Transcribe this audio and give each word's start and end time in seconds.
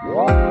Hello? 0.00 0.45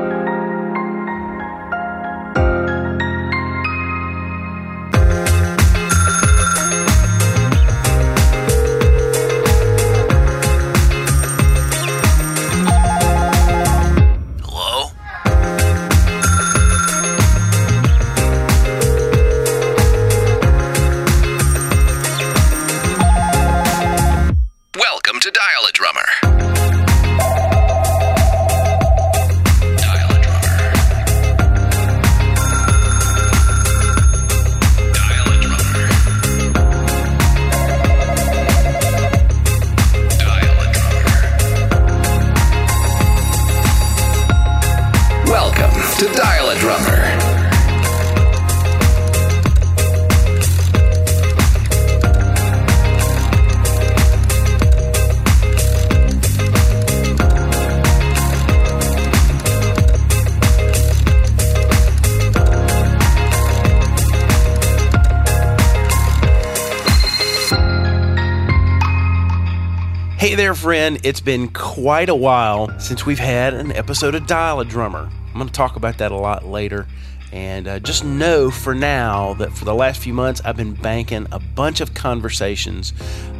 Friend. 70.66 70.98
It's 71.04 71.20
been 71.20 71.46
quite 71.46 72.08
a 72.08 72.14
while 72.16 72.76
since 72.80 73.06
we've 73.06 73.20
had 73.20 73.54
an 73.54 73.70
episode 73.70 74.16
of 74.16 74.26
Dial 74.26 74.58
a 74.58 74.64
Drummer. 74.64 75.08
I'm 75.28 75.34
going 75.34 75.46
to 75.46 75.52
talk 75.52 75.76
about 75.76 75.98
that 75.98 76.10
a 76.10 76.16
lot 76.16 76.44
later. 76.44 76.88
And 77.30 77.68
uh, 77.68 77.78
just 77.78 78.04
know 78.04 78.50
for 78.50 78.74
now 78.74 79.34
that 79.34 79.52
for 79.52 79.64
the 79.64 79.76
last 79.76 80.02
few 80.02 80.12
months, 80.12 80.42
I've 80.44 80.56
been 80.56 80.74
banking 80.74 81.28
a 81.30 81.38
bunch 81.38 81.80
of 81.80 81.94
conversations 81.94 82.94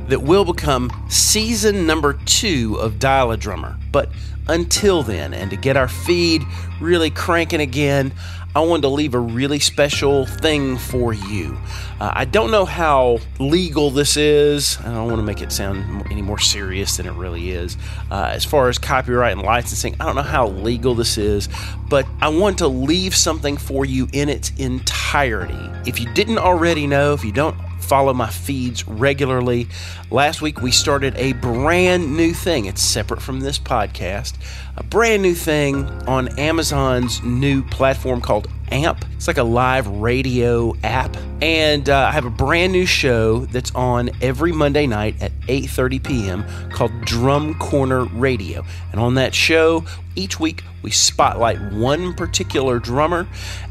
that 0.06 0.22
will 0.22 0.44
become 0.44 0.88
season 1.08 1.84
number 1.84 2.12
two 2.12 2.76
of 2.76 3.00
Dial 3.00 3.32
a 3.32 3.36
Drummer. 3.36 3.76
But 3.90 4.08
until 4.46 5.02
then, 5.02 5.34
and 5.34 5.50
to 5.50 5.56
get 5.56 5.76
our 5.76 5.88
feed 5.88 6.44
really 6.80 7.10
cranking 7.10 7.60
again, 7.60 8.12
I 8.56 8.60
wanted 8.60 8.82
to 8.82 8.88
leave 8.88 9.12
a 9.14 9.18
really 9.18 9.58
special 9.58 10.24
thing 10.26 10.78
for 10.78 11.12
you. 11.12 11.58
Uh, 12.00 12.10
I 12.14 12.24
don't 12.24 12.50
know 12.50 12.64
how 12.64 13.18
legal 13.38 13.90
this 13.90 14.16
is. 14.16 14.78
I 14.80 14.94
don't 14.94 15.06
want 15.06 15.18
to 15.18 15.24
make 15.24 15.42
it 15.42 15.52
sound 15.52 15.95
more 16.26 16.38
serious 16.38 16.96
than 16.96 17.06
it 17.06 17.12
really 17.12 17.50
is. 17.50 17.76
Uh, 18.10 18.30
as 18.32 18.44
far 18.44 18.68
as 18.68 18.78
copyright 18.78 19.32
and 19.32 19.42
licensing, 19.42 19.94
I 20.00 20.06
don't 20.06 20.16
know 20.16 20.22
how 20.22 20.48
legal 20.48 20.94
this 20.94 21.16
is, 21.16 21.48
but 21.88 22.06
I 22.20 22.28
want 22.28 22.58
to 22.58 22.68
leave 22.68 23.14
something 23.14 23.56
for 23.56 23.84
you 23.84 24.08
in 24.12 24.28
its 24.28 24.50
entirety. 24.58 25.70
If 25.88 26.00
you 26.00 26.12
didn't 26.12 26.38
already 26.38 26.86
know, 26.86 27.12
if 27.14 27.24
you 27.24 27.32
don't 27.32 27.56
follow 27.86 28.12
my 28.12 28.28
feeds 28.28 28.86
regularly. 28.88 29.68
Last 30.10 30.42
week 30.42 30.60
we 30.60 30.72
started 30.72 31.14
a 31.16 31.34
brand 31.34 32.16
new 32.16 32.34
thing. 32.34 32.66
It's 32.66 32.82
separate 32.82 33.22
from 33.22 33.40
this 33.40 33.58
podcast. 33.58 34.34
A 34.76 34.82
brand 34.82 35.22
new 35.22 35.34
thing 35.34 35.84
on 36.06 36.28
Amazon's 36.38 37.22
new 37.22 37.62
platform 37.62 38.20
called 38.20 38.48
AMP. 38.70 39.04
It's 39.14 39.26
like 39.26 39.38
a 39.38 39.42
live 39.42 39.86
radio 39.86 40.74
app, 40.82 41.16
and 41.40 41.88
uh, 41.88 42.06
I 42.08 42.12
have 42.12 42.24
a 42.24 42.30
brand 42.30 42.72
new 42.72 42.86
show 42.86 43.46
that's 43.46 43.74
on 43.74 44.10
every 44.20 44.52
Monday 44.52 44.86
night 44.86 45.20
at 45.22 45.32
8:30 45.42 46.02
p.m. 46.04 46.70
called 46.70 46.92
Drum 47.02 47.58
Corner 47.58 48.04
Radio. 48.04 48.64
And 48.92 49.00
on 49.00 49.14
that 49.14 49.34
show, 49.34 49.84
each 50.14 50.40
week 50.40 50.64
we 50.82 50.90
spotlight 50.90 51.72
one 51.72 52.14
particular 52.14 52.78
drummer 52.78 53.26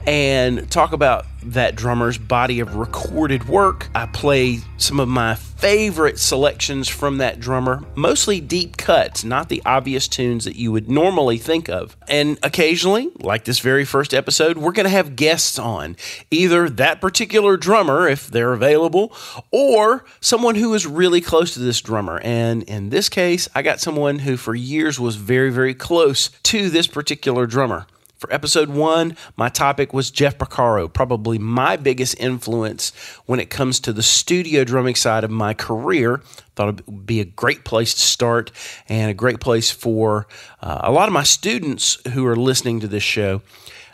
and 0.06 0.70
talk 0.70 0.94
about 0.94 1.26
that 1.44 1.76
drummer's 1.76 2.18
body 2.18 2.60
of 2.60 2.76
recorded 2.76 3.48
work. 3.48 3.88
I 3.96 4.06
play 4.06 4.60
some 4.78 5.00
of 5.00 5.08
my 5.08 5.36
favorite 5.56 6.20
selections 6.20 6.88
from 6.88 7.18
that 7.18 7.40
drummer, 7.40 7.84
mostly 7.96 8.40
deep 8.40 8.78
cuts, 8.78 9.24
not 9.24 9.50
the 9.50 9.62
obvious 9.66 10.08
tunes 10.08 10.46
that 10.46 10.56
you 10.56 10.72
would 10.72 10.90
normally 10.90 11.38
think 11.38 11.70
of. 11.70 11.98
And 12.08 12.38
occasionally, 12.44 13.10
like 13.20 13.46
this 13.46 13.60
very 13.60 13.86
first 13.86 14.14
episode, 14.14 14.58
we're 14.58 14.72
going 14.72 14.86
to 14.86 14.90
have 14.90 15.16
guests 15.16 15.58
on, 15.58 15.96
either 16.30 16.70
that 16.70 17.02
particular 17.02 17.58
drummer, 17.58 18.08
if 18.08 18.28
they're 18.28 18.54
available, 18.54 19.16
or 19.52 20.06
someone 20.20 20.56
who 20.56 20.74
is 20.74 20.86
really 20.86 21.22
close 21.22 21.54
to 21.54 21.60
this 21.60 21.82
drummer. 21.82 22.20
And 22.24 22.64
in 22.64 22.90
this 22.90 23.10
case, 23.10 23.48
I 23.56 23.62
got 23.62 23.80
someone 23.80 24.20
who 24.20 24.38
for 24.38 24.56
years 24.56 25.00
was 25.00 25.16
very, 25.16 25.50
very 25.52 25.74
close 25.74 26.30
to 26.44 26.70
this 26.70 26.88
particular 26.88 27.48
drummer. 27.48 27.88
For 28.18 28.34
episode 28.34 28.70
one, 28.70 29.18
my 29.36 29.50
topic 29.50 29.94
was 29.94 30.10
Jeff 30.10 30.38
Porcaro, 30.38 30.92
probably 30.92 31.38
my 31.38 31.76
biggest 31.76 32.18
influence 32.20 32.94
when 33.26 33.42
it 33.42 33.50
comes 33.50 33.80
to 33.82 33.92
the 33.92 34.04
studio 34.04 34.64
drumming 34.64 34.96
side 34.96 35.26
of 35.26 35.32
my 35.32 35.54
career. 35.54 36.22
Thought 36.56 36.80
it 36.80 36.88
would 36.88 37.06
be 37.06 37.20
a 37.20 37.26
great 37.26 37.66
place 37.66 37.94
to 37.94 38.00
start 38.00 38.52
and 38.88 39.12
a 39.12 39.14
great 39.14 39.42
place 39.42 39.70
for 39.70 40.28
uh, 40.62 40.80
a 40.84 40.92
lot 40.92 41.10
of 41.10 41.14
my 41.14 41.24
students 41.24 41.98
who 42.14 42.26
are 42.26 42.38
listening 42.38 42.80
to 42.80 42.88
this 42.88 43.04
show. 43.04 43.42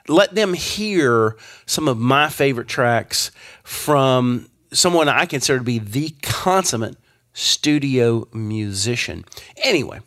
Let 0.08 0.36
them 0.36 0.54
hear 0.54 1.36
some 1.66 1.88
of 1.88 1.98
my 1.98 2.30
favorite 2.30 2.68
tracks 2.68 3.32
from 3.64 4.50
someone 4.72 5.10
I 5.10 5.26
consider 5.26 5.60
to 5.60 5.66
be 5.66 5.80
the 5.80 6.14
consummate 6.22 6.98
studio 7.34 8.28
musician. 8.34 9.26
Anyway, 9.58 10.00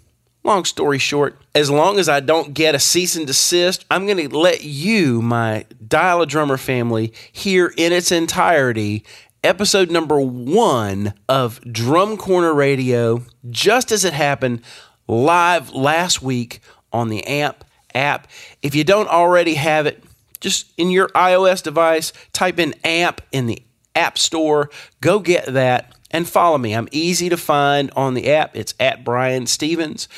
long 0.44 0.64
story 0.64 0.98
short, 0.98 1.38
as 1.54 1.70
long 1.70 1.98
as 1.98 2.08
I 2.08 2.20
don't 2.20 2.54
get 2.54 2.74
a 2.74 2.78
cease 2.78 3.16
and 3.16 3.26
desist, 3.26 3.84
I'm 3.90 4.06
going 4.06 4.28
to 4.28 4.36
let 4.36 4.62
you, 4.62 5.22
my 5.22 5.64
Dial 5.86 6.22
a 6.22 6.26
Drummer 6.26 6.58
family, 6.58 7.12
hear 7.32 7.72
in 7.76 7.92
its 7.92 8.12
entirety 8.12 9.04
episode 9.42 9.90
number 9.90 10.20
one 10.20 11.14
of 11.28 11.60
Drum 11.70 12.16
Corner 12.16 12.54
Radio, 12.54 13.24
just 13.50 13.90
as 13.90 14.04
it 14.04 14.12
happened 14.12 14.62
live 15.08 15.72
last 15.72 16.22
week 16.22 16.60
on 16.92 17.08
the 17.08 17.24
AMP 17.26 17.64
app. 17.94 18.28
If 18.62 18.74
you 18.74 18.84
don't 18.84 19.08
already 19.08 19.54
have 19.54 19.86
it, 19.86 20.02
just 20.40 20.72
in 20.76 20.90
your 20.90 21.08
iOS 21.08 21.62
device, 21.62 22.12
type 22.32 22.58
in 22.58 22.74
AMP 22.84 23.20
in 23.32 23.46
the 23.46 23.62
App 23.94 24.18
Store, 24.18 24.70
go 25.00 25.20
get 25.20 25.46
that 25.46 25.93
and 26.14 26.28
follow 26.28 26.56
me. 26.56 26.74
I'm 26.74 26.88
easy 26.92 27.28
to 27.28 27.36
find 27.36 27.90
on 27.96 28.14
the 28.14 28.30
app. 28.30 28.56
It's 28.56 28.72
at 28.78 29.04
Brian 29.04 29.48
Stevens. 29.48 30.08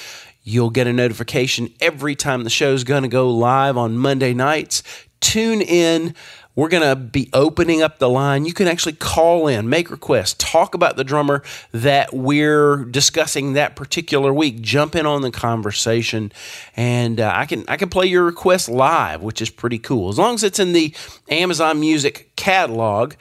You'll 0.45 0.71
get 0.71 0.87
a 0.87 0.93
notification 0.93 1.73
every 1.81 2.15
time 2.15 2.45
the 2.45 2.51
show's 2.51 2.85
going 2.85 3.03
to 3.03 3.09
go 3.09 3.31
live 3.31 3.79
on 3.79 3.97
Monday 3.97 4.35
nights. 4.35 4.83
Tune 5.21 5.63
in. 5.63 6.15
We're 6.55 6.69
going 6.69 6.83
to 6.83 6.97
be 6.97 7.31
opening 7.33 7.83
up 7.83 7.99
the 7.99 8.11
line. 8.11 8.45
You 8.45 8.53
can 8.53 8.69
actually 8.69 8.93
call 8.93 9.49
in, 9.49 9.71
make 9.71 9.91
requests, 9.91 10.35
talk 10.39 10.75
about 10.75 10.97
the 10.97 11.05
drummer 11.05 11.43
that 11.73 12.13
we're 12.13 12.85
discussing 12.85 13.55
that 13.55 13.75
particular 13.75 14.35
week. 14.35 14.61
Jump 14.61 14.97
in 14.97 15.07
on 15.07 15.23
the 15.23 15.31
conversation, 15.31 16.31
and 16.77 17.21
uh, 17.21 17.33
I 17.35 17.47
can 17.47 17.65
I 17.69 17.77
can 17.77 17.89
play 17.89 18.07
your 18.07 18.25
request 18.25 18.69
live, 18.69 19.23
which 19.23 19.43
is 19.43 19.51
pretty 19.51 19.79
cool. 19.79 20.11
As 20.11 20.19
long 20.19 20.35
as 20.35 20.45
it's 20.45 20.59
in 20.59 20.73
the 20.73 20.95
Amazon 21.29 21.81
Music 21.81 22.35
catalog, 22.37 23.15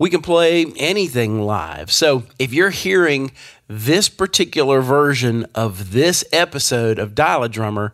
we 0.00 0.08
can 0.08 0.22
play 0.22 0.64
anything 0.78 1.42
live. 1.42 1.92
So 1.92 2.24
if 2.38 2.54
you're 2.54 2.70
hearing 2.70 3.32
this 3.68 4.08
particular 4.08 4.80
version 4.80 5.46
of 5.54 5.92
this 5.92 6.24
episode 6.32 6.98
of 6.98 7.14
Dial 7.14 7.44
a 7.44 7.50
Drummer, 7.50 7.92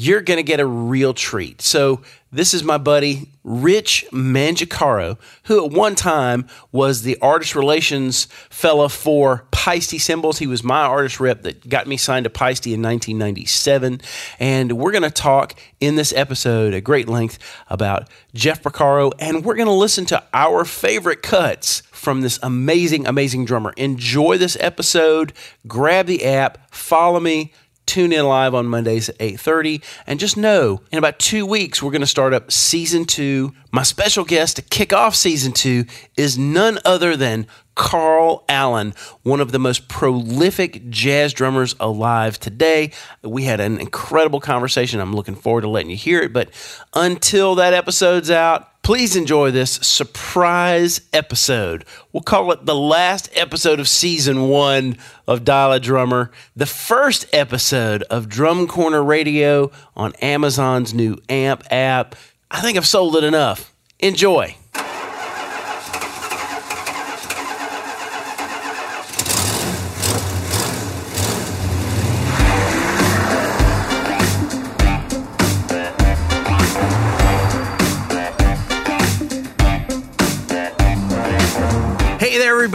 you're 0.00 0.22
going 0.22 0.38
to 0.38 0.42
get 0.42 0.60
a 0.60 0.66
real 0.66 1.12
treat. 1.12 1.60
So, 1.60 2.02
this 2.32 2.54
is 2.54 2.62
my 2.62 2.78
buddy 2.78 3.28
Rich 3.42 4.06
Mangicaro, 4.12 5.18
who 5.44 5.64
at 5.64 5.72
one 5.72 5.96
time 5.96 6.46
was 6.70 7.02
the 7.02 7.18
artist 7.20 7.56
relations 7.56 8.26
fella 8.48 8.88
for 8.88 9.46
Paiste 9.50 9.98
Cymbals. 9.98 10.38
He 10.38 10.46
was 10.46 10.62
my 10.62 10.82
artist 10.82 11.18
rep 11.18 11.42
that 11.42 11.68
got 11.68 11.88
me 11.88 11.96
signed 11.96 12.24
to 12.24 12.30
Paiste 12.30 12.68
in 12.68 12.82
1997. 12.82 14.00
And 14.38 14.72
we're 14.72 14.92
going 14.92 15.02
to 15.02 15.10
talk 15.10 15.58
in 15.80 15.96
this 15.96 16.12
episode 16.12 16.72
at 16.72 16.84
great 16.84 17.08
length 17.08 17.38
about 17.68 18.08
Jeff 18.32 18.62
Porcaro, 18.62 19.12
and 19.18 19.44
we're 19.44 19.56
going 19.56 19.66
to 19.66 19.72
listen 19.72 20.06
to 20.06 20.22
our 20.32 20.64
favorite 20.64 21.22
cuts 21.22 21.80
from 21.90 22.20
this 22.20 22.38
amazing, 22.44 23.08
amazing 23.08 23.44
drummer. 23.44 23.74
Enjoy 23.76 24.38
this 24.38 24.56
episode. 24.60 25.32
Grab 25.66 26.06
the 26.06 26.24
app, 26.24 26.72
follow 26.72 27.18
me 27.18 27.52
tune 27.90 28.12
in 28.12 28.24
live 28.24 28.54
on 28.54 28.68
Mondays 28.68 29.08
at 29.08 29.18
8:30 29.18 29.82
and 30.06 30.20
just 30.20 30.36
know 30.36 30.80
in 30.92 30.98
about 30.98 31.18
2 31.18 31.44
weeks 31.44 31.82
we're 31.82 31.90
going 31.90 32.00
to 32.02 32.06
start 32.06 32.32
up 32.32 32.52
season 32.52 33.04
2. 33.04 33.52
My 33.72 33.82
special 33.82 34.24
guest 34.24 34.56
to 34.56 34.62
kick 34.62 34.92
off 34.92 35.16
season 35.16 35.50
2 35.50 35.84
is 36.16 36.38
none 36.38 36.78
other 36.84 37.16
than 37.16 37.48
Carl 37.80 38.44
Allen, 38.46 38.92
one 39.22 39.40
of 39.40 39.52
the 39.52 39.58
most 39.58 39.88
prolific 39.88 40.90
jazz 40.90 41.32
drummers 41.32 41.74
alive 41.80 42.38
today. 42.38 42.92
We 43.22 43.44
had 43.44 43.58
an 43.58 43.80
incredible 43.80 44.38
conversation. 44.38 45.00
I'm 45.00 45.14
looking 45.14 45.34
forward 45.34 45.62
to 45.62 45.68
letting 45.68 45.90
you 45.90 45.96
hear 45.96 46.20
it. 46.20 46.30
But 46.30 46.50
until 46.92 47.54
that 47.54 47.72
episode's 47.72 48.30
out, 48.30 48.82
please 48.82 49.16
enjoy 49.16 49.50
this 49.50 49.72
surprise 49.72 51.00
episode. 51.14 51.86
We'll 52.12 52.22
call 52.22 52.52
it 52.52 52.66
the 52.66 52.76
last 52.76 53.30
episode 53.34 53.80
of 53.80 53.88
season 53.88 54.50
one 54.50 54.98
of 55.26 55.42
Dial 55.42 55.72
a 55.72 55.80
Drummer, 55.80 56.30
the 56.54 56.66
first 56.66 57.34
episode 57.34 58.02
of 58.04 58.28
Drum 58.28 58.66
Corner 58.66 59.02
Radio 59.02 59.70
on 59.96 60.12
Amazon's 60.20 60.92
new 60.92 61.16
AMP 61.30 61.64
app. 61.72 62.14
I 62.50 62.60
think 62.60 62.76
I've 62.76 62.86
sold 62.86 63.16
it 63.16 63.24
enough. 63.24 63.72
Enjoy. 64.00 64.54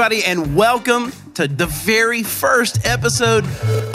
Everybody, 0.06 0.30
and 0.30 0.56
welcome 0.56 1.12
to 1.34 1.48
the 1.48 1.66
very 1.66 2.22
first 2.22 2.86
episode 2.86 3.44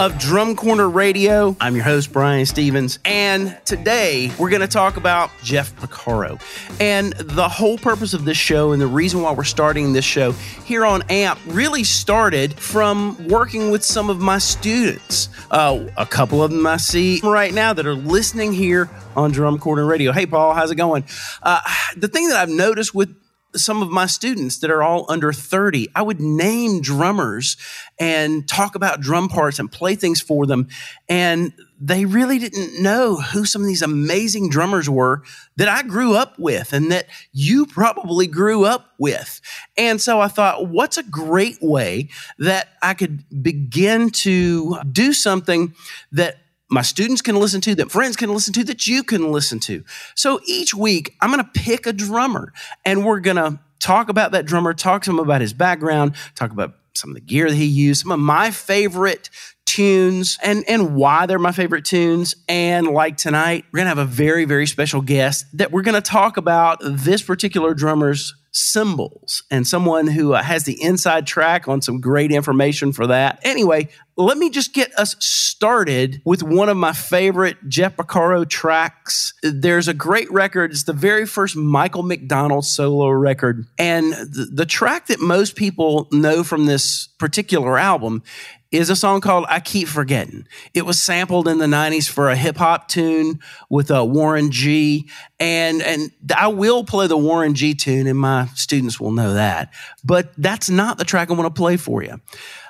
of 0.00 0.18
Drum 0.18 0.56
Corner 0.56 0.88
Radio. 0.88 1.56
I'm 1.60 1.76
your 1.76 1.84
host, 1.84 2.12
Brian 2.12 2.46
Stevens, 2.46 2.98
and 3.04 3.56
today 3.64 4.32
we're 4.36 4.50
going 4.50 4.60
to 4.60 4.66
talk 4.66 4.96
about 4.96 5.30
Jeff 5.44 5.72
Porcaro. 5.76 6.42
And 6.80 7.12
the 7.12 7.48
whole 7.48 7.78
purpose 7.78 8.12
of 8.12 8.24
this 8.24 8.36
show 8.36 8.72
and 8.72 8.82
the 8.82 8.88
reason 8.88 9.22
why 9.22 9.32
we're 9.32 9.44
starting 9.44 9.92
this 9.92 10.04
show 10.04 10.32
here 10.64 10.84
on 10.84 11.02
AMP 11.02 11.38
really 11.46 11.84
started 11.84 12.54
from 12.54 13.28
working 13.28 13.70
with 13.70 13.84
some 13.84 14.10
of 14.10 14.18
my 14.18 14.38
students. 14.38 15.28
Uh, 15.52 15.86
a 15.96 16.06
couple 16.06 16.42
of 16.42 16.50
them 16.50 16.66
I 16.66 16.78
see 16.78 17.20
right 17.22 17.54
now 17.54 17.72
that 17.72 17.86
are 17.86 17.94
listening 17.94 18.52
here 18.52 18.90
on 19.14 19.30
Drum 19.30 19.60
Corner 19.60 19.86
Radio. 19.86 20.10
Hey, 20.10 20.26
Paul, 20.26 20.54
how's 20.54 20.72
it 20.72 20.76
going? 20.76 21.04
Uh, 21.40 21.60
the 21.96 22.08
thing 22.08 22.28
that 22.30 22.36
I've 22.36 22.48
noticed 22.48 22.96
with 22.96 23.14
some 23.54 23.82
of 23.82 23.90
my 23.90 24.06
students 24.06 24.58
that 24.58 24.70
are 24.70 24.82
all 24.82 25.06
under 25.08 25.32
30, 25.32 25.88
I 25.94 26.02
would 26.02 26.20
name 26.20 26.80
drummers 26.80 27.56
and 27.98 28.48
talk 28.48 28.74
about 28.74 29.00
drum 29.00 29.28
parts 29.28 29.58
and 29.58 29.70
play 29.70 29.94
things 29.94 30.20
for 30.20 30.46
them. 30.46 30.68
And 31.08 31.52
they 31.80 32.04
really 32.04 32.38
didn't 32.38 32.82
know 32.82 33.16
who 33.16 33.44
some 33.44 33.62
of 33.62 33.68
these 33.68 33.82
amazing 33.82 34.50
drummers 34.50 34.88
were 34.88 35.22
that 35.56 35.68
I 35.68 35.82
grew 35.82 36.14
up 36.14 36.38
with 36.38 36.72
and 36.72 36.92
that 36.92 37.06
you 37.32 37.66
probably 37.66 38.26
grew 38.26 38.64
up 38.64 38.90
with. 38.98 39.40
And 39.76 40.00
so 40.00 40.20
I 40.20 40.28
thought, 40.28 40.68
what's 40.68 40.98
a 40.98 41.02
great 41.02 41.58
way 41.60 42.10
that 42.38 42.68
I 42.82 42.94
could 42.94 43.24
begin 43.42 44.10
to 44.10 44.78
do 44.92 45.12
something 45.12 45.74
that 46.12 46.36
my 46.70 46.82
students 46.82 47.20
can 47.20 47.36
listen 47.36 47.60
to, 47.62 47.74
that 47.76 47.90
friends 47.90 48.16
can 48.16 48.32
listen 48.32 48.52
to, 48.54 48.64
that 48.64 48.86
you 48.86 49.02
can 49.02 49.32
listen 49.32 49.58
to. 49.60 49.84
So 50.14 50.40
each 50.46 50.74
week, 50.74 51.16
I'm 51.20 51.30
going 51.30 51.44
to 51.44 51.50
pick 51.52 51.86
a 51.86 51.92
drummer 51.92 52.52
and 52.84 53.04
we're 53.04 53.20
going 53.20 53.36
to 53.36 53.58
talk 53.80 54.08
about 54.08 54.32
that 54.32 54.46
drummer, 54.46 54.72
talk 54.72 55.02
to 55.02 55.10
him 55.10 55.18
about 55.18 55.40
his 55.40 55.52
background, 55.52 56.14
talk 56.34 56.52
about 56.52 56.74
some 56.94 57.10
of 57.10 57.14
the 57.14 57.20
gear 57.20 57.48
that 57.48 57.56
he 57.56 57.66
used, 57.66 58.02
some 58.02 58.12
of 58.12 58.20
my 58.20 58.50
favorite 58.50 59.30
tunes 59.66 60.36
and 60.42 60.64
and 60.68 60.96
why 60.96 61.26
they're 61.26 61.38
my 61.38 61.52
favorite 61.52 61.84
tunes 61.84 62.34
and 62.48 62.88
like 62.88 63.16
tonight 63.16 63.64
we're 63.70 63.76
going 63.76 63.84
to 63.84 63.88
have 63.88 63.98
a 63.98 64.04
very 64.04 64.44
very 64.44 64.66
special 64.66 65.00
guest 65.00 65.46
that 65.56 65.70
we're 65.70 65.82
going 65.82 65.94
to 65.94 66.00
talk 66.00 66.36
about 66.36 66.80
this 66.82 67.22
particular 67.22 67.72
drummer's 67.72 68.34
cymbals 68.52 69.42
and 69.50 69.66
someone 69.66 70.06
who 70.06 70.34
uh, 70.34 70.42
has 70.42 70.64
the 70.64 70.82
inside 70.82 71.26
track 71.26 71.68
on 71.68 71.80
some 71.80 72.00
great 72.00 72.32
information 72.32 72.92
for 72.92 73.06
that. 73.06 73.38
Anyway, 73.42 73.88
let 74.16 74.36
me 74.38 74.50
just 74.50 74.74
get 74.74 74.92
us 74.98 75.16
started 75.20 76.20
with 76.24 76.42
one 76.42 76.68
of 76.68 76.76
my 76.76 76.92
favorite 76.92 77.56
Jeff 77.68 77.96
Porcaro 77.96 78.48
tracks. 78.48 79.32
There's 79.42 79.88
a 79.88 79.94
great 79.94 80.30
record. 80.30 80.72
It's 80.72 80.84
the 80.84 80.92
very 80.92 81.26
first 81.26 81.56
Michael 81.56 82.02
McDonald 82.02 82.64
solo 82.64 83.08
record. 83.10 83.66
And 83.78 84.12
the 84.12 84.66
track 84.66 85.06
that 85.06 85.20
most 85.20 85.56
people 85.56 86.08
know 86.10 86.42
from 86.42 86.66
this 86.66 87.08
particular 87.18 87.78
album 87.78 88.22
is 88.70 88.90
a 88.90 88.96
song 88.96 89.20
called 89.20 89.46
I 89.48 89.60
Keep 89.60 89.88
Forgetting. 89.88 90.46
It 90.74 90.86
was 90.86 91.00
sampled 91.00 91.48
in 91.48 91.58
the 91.58 91.66
90s 91.66 92.08
for 92.08 92.28
a 92.28 92.36
hip 92.36 92.56
hop 92.56 92.88
tune 92.88 93.40
with 93.68 93.90
uh, 93.90 94.04
Warren 94.04 94.50
G. 94.50 95.08
And, 95.38 95.82
and 95.82 96.10
I 96.34 96.48
will 96.48 96.84
play 96.84 97.06
the 97.06 97.16
Warren 97.16 97.54
G 97.54 97.74
tune, 97.74 98.06
and 98.06 98.18
my 98.18 98.46
students 98.54 99.00
will 99.00 99.10
know 99.10 99.34
that. 99.34 99.72
But 100.04 100.32
that's 100.36 100.70
not 100.70 100.98
the 100.98 101.04
track 101.04 101.30
I 101.30 101.34
want 101.34 101.54
to 101.54 101.58
play 101.58 101.76
for 101.76 102.02
you. 102.02 102.20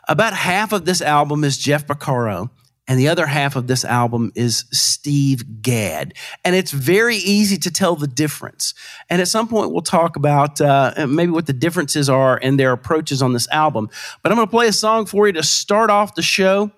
About 0.09 0.33
half 0.33 0.73
of 0.73 0.87
this 0.87 1.03
album 1.03 1.45
is 1.45 1.59
Jeff 1.59 1.87
Porcaro 1.87 2.51
and 2.91 2.99
the 2.99 3.07
other 3.07 3.25
half 3.25 3.55
of 3.55 3.69
this 3.69 3.85
album 3.85 4.33
is 4.35 4.65
Steve 4.73 5.63
Gadd. 5.63 6.13
And 6.45 6.57
it's 6.57 6.73
very 6.73 7.15
easy 7.19 7.57
to 7.59 7.71
tell 7.71 7.95
the 7.95 8.09
difference. 8.09 8.75
And 9.09 9.23
at 9.23 9.29
some 9.29 9.47
point, 9.47 9.71
we'll 9.71 9.81
talk 9.81 10.17
about 10.17 10.61
uh, 10.61 11.07
maybe 11.09 11.31
what 11.31 11.47
the 11.47 11.53
differences 11.53 12.09
are 12.11 12.41
and 12.43 12.59
their 12.59 12.73
approaches 12.73 13.23
on 13.23 13.33
this 13.33 13.49
album. 13.51 13.91
But 14.25 14.33
I'm 14.33 14.37
going 14.37 14.49
to 14.49 14.51
play 14.51 14.67
a 14.67 14.73
song 14.73 15.07
for 15.07 15.29
you 15.29 15.33
to 15.35 15.45
start 15.45 15.89
off 15.89 16.17
the 16.17 16.23
show. 16.23 16.73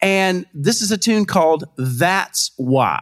And 0.00 0.46
this 0.54 0.80
is 0.80 0.92
a 0.92 0.96
tune 0.96 1.24
called 1.24 1.64
That's 1.76 2.52
Why. 2.56 3.00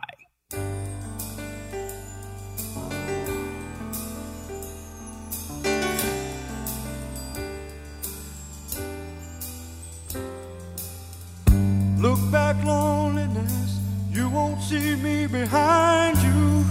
Look 12.06 12.30
back, 12.30 12.64
loneliness, 12.64 13.80
you 14.12 14.30
won't 14.30 14.62
see 14.62 14.94
me 14.94 15.26
behind 15.26 16.16
you. 16.18 16.64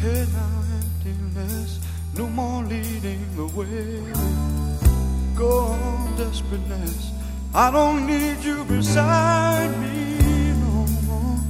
Head 0.00 0.28
now, 0.32 0.62
emptiness, 0.78 1.80
no 2.16 2.28
more 2.28 2.62
leading 2.62 3.26
the 3.34 3.46
way. 3.46 4.00
Go 5.34 5.50
on, 5.74 6.14
desperateness, 6.16 7.10
I 7.52 7.72
don't 7.72 8.06
need 8.06 8.44
you 8.44 8.64
beside 8.64 9.76
me 9.80 10.52
no 10.62 10.86
more. 11.08 11.40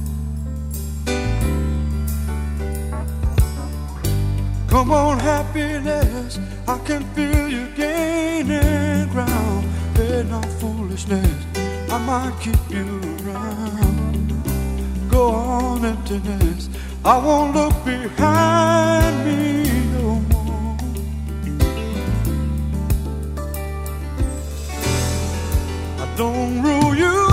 Come 4.67 4.91
on, 4.91 5.19
happiness, 5.19 6.39
I 6.67 6.79
can 6.87 7.03
feel 7.13 7.47
you 7.47 7.67
gaining 7.75 9.09
ground. 9.09 9.65
Head 9.95 10.27
now, 10.27 10.41
foolishness. 10.59 11.51
I 11.91 11.97
might 11.97 12.33
keep 12.39 12.69
you 12.69 13.10
around. 13.33 15.09
Go 15.09 15.31
on, 15.31 15.85
emptiness. 15.85 16.69
I 17.03 17.17
won't 17.17 17.55
look 17.55 17.73
behind 17.83 19.25
me 19.25 19.63
no 19.93 20.19
more. 20.31 20.77
I 25.99 26.15
don't 26.15 26.61
rule 26.61 26.95
you 26.95 27.30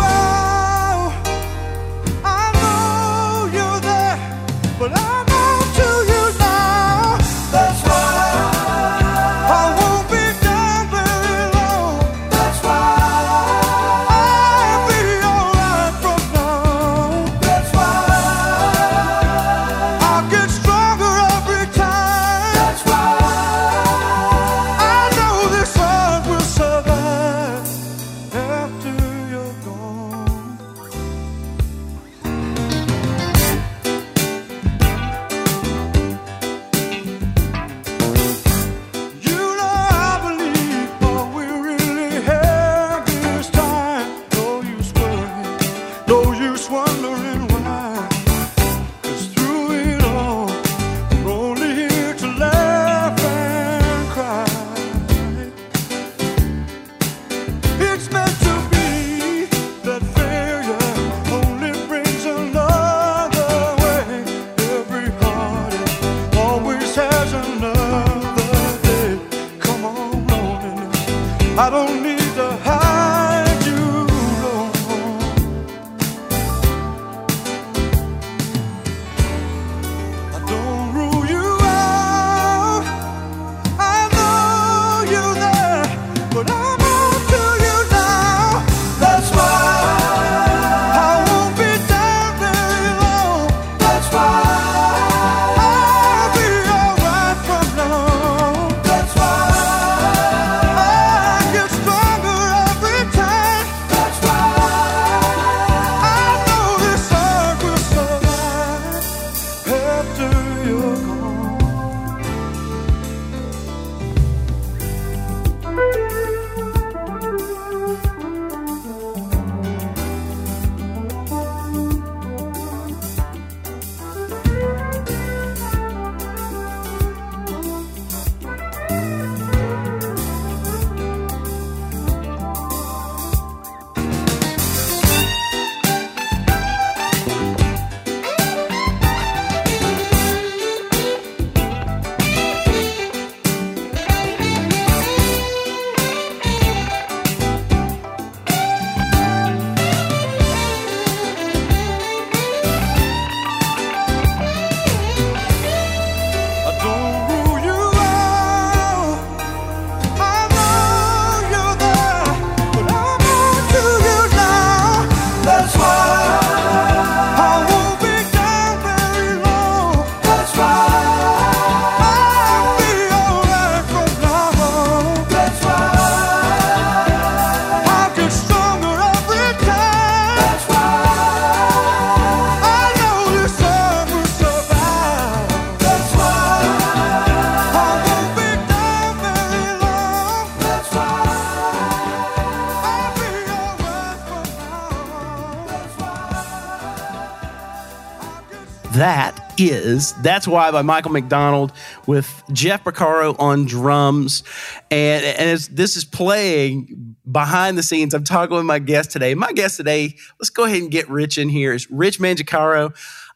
is 199.68 200.12
That's 200.22 200.48
Why 200.48 200.70
by 200.70 200.82
Michael 200.82 201.12
McDonald 201.12 201.72
with 202.06 202.42
Jeff 202.52 202.84
Porcaro 202.84 203.38
on 203.38 203.66
drums. 203.66 204.42
And, 204.90 205.24
and 205.24 205.50
as 205.50 205.68
this 205.68 205.96
is 205.96 206.04
playing 206.04 207.16
behind 207.30 207.76
the 207.76 207.82
scenes, 207.82 208.14
I'm 208.14 208.24
talking 208.24 208.56
with 208.56 208.64
my 208.64 208.78
guest 208.78 209.10
today. 209.10 209.34
My 209.34 209.52
guest 209.52 209.76
today, 209.76 210.16
let's 210.38 210.50
go 210.50 210.64
ahead 210.64 210.82
and 210.82 210.90
get 210.90 211.08
Rich 211.08 211.38
in 211.38 211.48
here, 211.48 211.72
is 211.72 211.90
Rich 211.90 212.18
Mangicaro. 212.18 212.94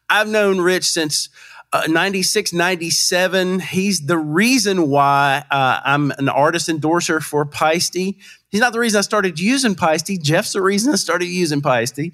I've 0.09 0.29
known 0.29 0.61
Rich 0.61 0.85
since 0.85 1.29
uh, 1.73 1.87
96, 1.89 2.53
97. 2.53 3.61
He's 3.61 4.07
the 4.07 4.19
reason 4.19 4.89
why 4.89 5.45
uh, 5.51 5.81
I'm 5.85 6.11
an 6.13 6.29
artist 6.29 6.69
endorser 6.69 7.21
for 7.21 7.47
Paiste. 7.47 7.95
He's 7.95 8.61
not 8.61 8.73
the 8.73 8.79
reason 8.79 8.99
I 8.99 9.03
started 9.03 9.39
using 9.39 9.75
Paiste. 9.75 10.21
Jeff's 10.23 10.53
the 10.53 10.63
reason 10.63 10.93
I 10.93 10.97
started 10.97 11.27
using 11.27 11.63
Paiste. 11.63 12.13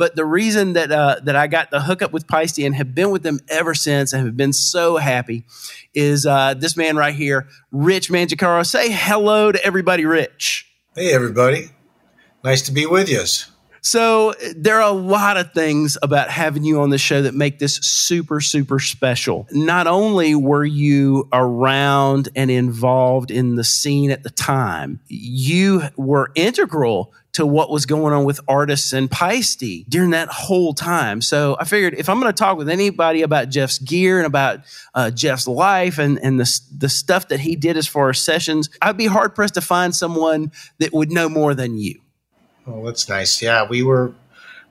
But 0.00 0.16
the 0.16 0.24
reason 0.24 0.72
that 0.72 0.90
uh, 0.90 1.20
that 1.24 1.36
I 1.36 1.46
got 1.46 1.70
the 1.70 1.82
hookup 1.82 2.10
with 2.10 2.26
Paiste 2.26 2.58
and 2.58 2.74
have 2.74 2.94
been 2.94 3.10
with 3.10 3.22
them 3.22 3.38
ever 3.50 3.74
since 3.74 4.14
and 4.14 4.24
have 4.24 4.34
been 4.34 4.54
so 4.54 4.96
happy 4.96 5.44
is 5.92 6.24
uh, 6.24 6.54
this 6.54 6.74
man 6.74 6.96
right 6.96 7.14
here, 7.14 7.48
Rich 7.70 8.08
Mangicaro. 8.08 8.64
Say 8.64 8.90
hello 8.90 9.52
to 9.52 9.62
everybody, 9.62 10.06
Rich. 10.06 10.66
Hey, 10.94 11.12
everybody. 11.12 11.72
Nice 12.42 12.62
to 12.62 12.72
be 12.72 12.86
with 12.86 13.10
you. 13.10 13.26
So 13.82 14.32
there 14.56 14.76
are 14.76 14.88
a 14.88 14.98
lot 14.98 15.36
of 15.36 15.52
things 15.52 15.98
about 16.02 16.30
having 16.30 16.64
you 16.64 16.80
on 16.80 16.88
the 16.88 16.96
show 16.96 17.20
that 17.20 17.34
make 17.34 17.58
this 17.58 17.76
super, 17.76 18.40
super 18.40 18.78
special. 18.78 19.46
Not 19.52 19.86
only 19.86 20.34
were 20.34 20.64
you 20.64 21.28
around 21.30 22.30
and 22.34 22.50
involved 22.50 23.30
in 23.30 23.56
the 23.56 23.64
scene 23.64 24.10
at 24.10 24.22
the 24.22 24.30
time, 24.30 25.00
you 25.08 25.82
were 25.96 26.30
integral 26.34 27.12
to 27.32 27.46
what 27.46 27.70
was 27.70 27.86
going 27.86 28.12
on 28.12 28.24
with 28.24 28.40
artists 28.48 28.92
and 28.92 29.10
Paiste 29.10 29.88
during 29.88 30.10
that 30.10 30.28
whole 30.28 30.74
time. 30.74 31.22
So 31.22 31.56
I 31.60 31.64
figured 31.64 31.94
if 31.94 32.08
I'm 32.08 32.20
going 32.20 32.32
to 32.32 32.36
talk 32.36 32.56
with 32.56 32.68
anybody 32.68 33.22
about 33.22 33.48
Jeff's 33.48 33.78
gear 33.78 34.18
and 34.18 34.26
about 34.26 34.60
uh, 34.94 35.10
Jeff's 35.10 35.46
life 35.46 35.98
and, 35.98 36.18
and 36.22 36.40
the, 36.40 36.60
the 36.76 36.88
stuff 36.88 37.28
that 37.28 37.40
he 37.40 37.56
did 37.56 37.76
as 37.76 37.86
far 37.86 38.10
as 38.10 38.20
sessions, 38.20 38.68
I'd 38.82 38.96
be 38.96 39.06
hard 39.06 39.34
pressed 39.34 39.54
to 39.54 39.60
find 39.60 39.94
someone 39.94 40.52
that 40.78 40.92
would 40.92 41.12
know 41.12 41.28
more 41.28 41.54
than 41.54 41.78
you. 41.78 42.00
Well, 42.66 42.82
that's 42.84 43.08
nice. 43.08 43.40
Yeah, 43.40 43.66
we 43.68 43.82
were 43.82 44.14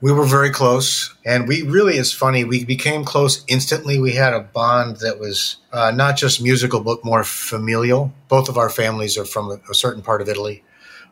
we 0.00 0.12
were 0.12 0.24
very 0.24 0.50
close, 0.50 1.14
and 1.26 1.46
we 1.46 1.62
really 1.62 1.96
is 1.96 2.12
funny. 2.12 2.44
We 2.44 2.64
became 2.64 3.04
close 3.04 3.44
instantly. 3.48 3.98
We 4.00 4.12
had 4.12 4.32
a 4.32 4.40
bond 4.40 4.96
that 4.98 5.18
was 5.18 5.56
uh, 5.72 5.90
not 5.90 6.16
just 6.16 6.42
musical, 6.42 6.80
but 6.80 7.04
more 7.04 7.22
familial. 7.22 8.12
Both 8.28 8.48
of 8.48 8.56
our 8.56 8.70
families 8.70 9.18
are 9.18 9.26
from 9.26 9.60
a 9.68 9.74
certain 9.74 10.02
part 10.02 10.22
of 10.22 10.28
Italy, 10.28 10.64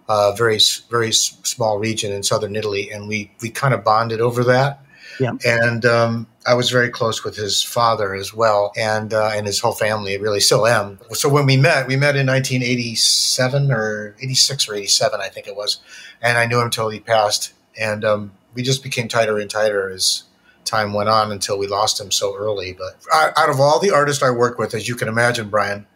uh, 0.08 0.32
very 0.32 0.58
very 0.90 1.12
small 1.12 1.78
region 1.78 2.12
in 2.12 2.22
southern 2.22 2.56
Italy, 2.56 2.90
and 2.90 3.08
we 3.08 3.30
we 3.42 3.50
kind 3.50 3.74
of 3.74 3.84
bonded 3.84 4.20
over 4.20 4.44
that. 4.44 4.80
Yeah. 5.20 5.32
And 5.44 5.84
um, 5.84 6.26
I 6.46 6.54
was 6.54 6.70
very 6.70 6.90
close 6.90 7.24
with 7.24 7.36
his 7.36 7.62
father 7.62 8.14
as 8.14 8.32
well, 8.32 8.72
and 8.76 9.12
uh, 9.12 9.30
and 9.34 9.46
his 9.46 9.60
whole 9.60 9.72
family. 9.72 10.16
Really, 10.16 10.40
still 10.40 10.66
am. 10.66 10.98
So 11.12 11.28
when 11.28 11.44
we 11.44 11.56
met, 11.56 11.86
we 11.86 11.96
met 11.96 12.16
in 12.16 12.26
1987 12.26 13.70
or 13.70 14.14
86 14.20 14.68
or 14.68 14.74
87, 14.74 15.20
I 15.20 15.28
think 15.28 15.46
it 15.46 15.56
was, 15.56 15.80
and 16.22 16.38
I 16.38 16.46
knew 16.46 16.60
him 16.60 16.70
till 16.70 16.88
he 16.88 17.00
passed, 17.00 17.52
and 17.78 18.04
um, 18.04 18.32
we 18.54 18.62
just 18.62 18.82
became 18.82 19.08
tighter 19.08 19.38
and 19.38 19.50
tighter 19.50 19.90
as 19.90 20.22
time 20.64 20.92
went 20.92 21.08
on 21.08 21.32
until 21.32 21.58
we 21.58 21.66
lost 21.66 22.00
him 22.00 22.10
so 22.10 22.36
early. 22.36 22.72
But 22.72 22.96
out 23.12 23.50
of 23.50 23.60
all 23.60 23.80
the 23.80 23.90
artists 23.90 24.22
I 24.22 24.30
worked 24.30 24.58
with, 24.58 24.74
as 24.74 24.88
you 24.88 24.94
can 24.94 25.08
imagine, 25.08 25.48
Brian, 25.48 25.86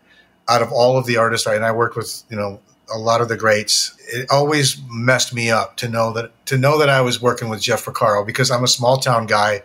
out 0.48 0.62
of 0.62 0.72
all 0.72 0.98
of 0.98 1.06
the 1.06 1.18
artists, 1.18 1.46
I, 1.46 1.54
and 1.54 1.64
I 1.64 1.72
worked 1.72 1.96
with, 1.96 2.22
you 2.28 2.36
know, 2.36 2.60
a 2.90 2.98
lot 2.98 3.20
of 3.20 3.28
the 3.28 3.36
greats. 3.36 3.94
It 4.12 4.26
always 4.30 4.80
messed 4.88 5.34
me 5.34 5.50
up 5.50 5.76
to 5.78 5.88
know 5.88 6.12
that 6.12 6.46
to 6.46 6.58
know 6.58 6.78
that 6.78 6.88
I 6.88 7.00
was 7.00 7.20
working 7.20 7.48
with 7.48 7.60
Jeff 7.60 7.84
Porcaro 7.84 8.26
because 8.26 8.50
I'm 8.50 8.64
a 8.64 8.68
small 8.68 8.98
town 8.98 9.26
guy. 9.26 9.62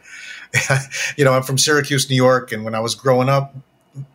you 1.17 1.25
know, 1.25 1.33
I'm 1.33 1.43
from 1.43 1.57
Syracuse, 1.57 2.09
New 2.09 2.15
York, 2.15 2.51
and 2.51 2.63
when 2.63 2.73
I 2.73 2.79
was 2.79 2.95
growing 2.95 3.29
up, 3.29 3.53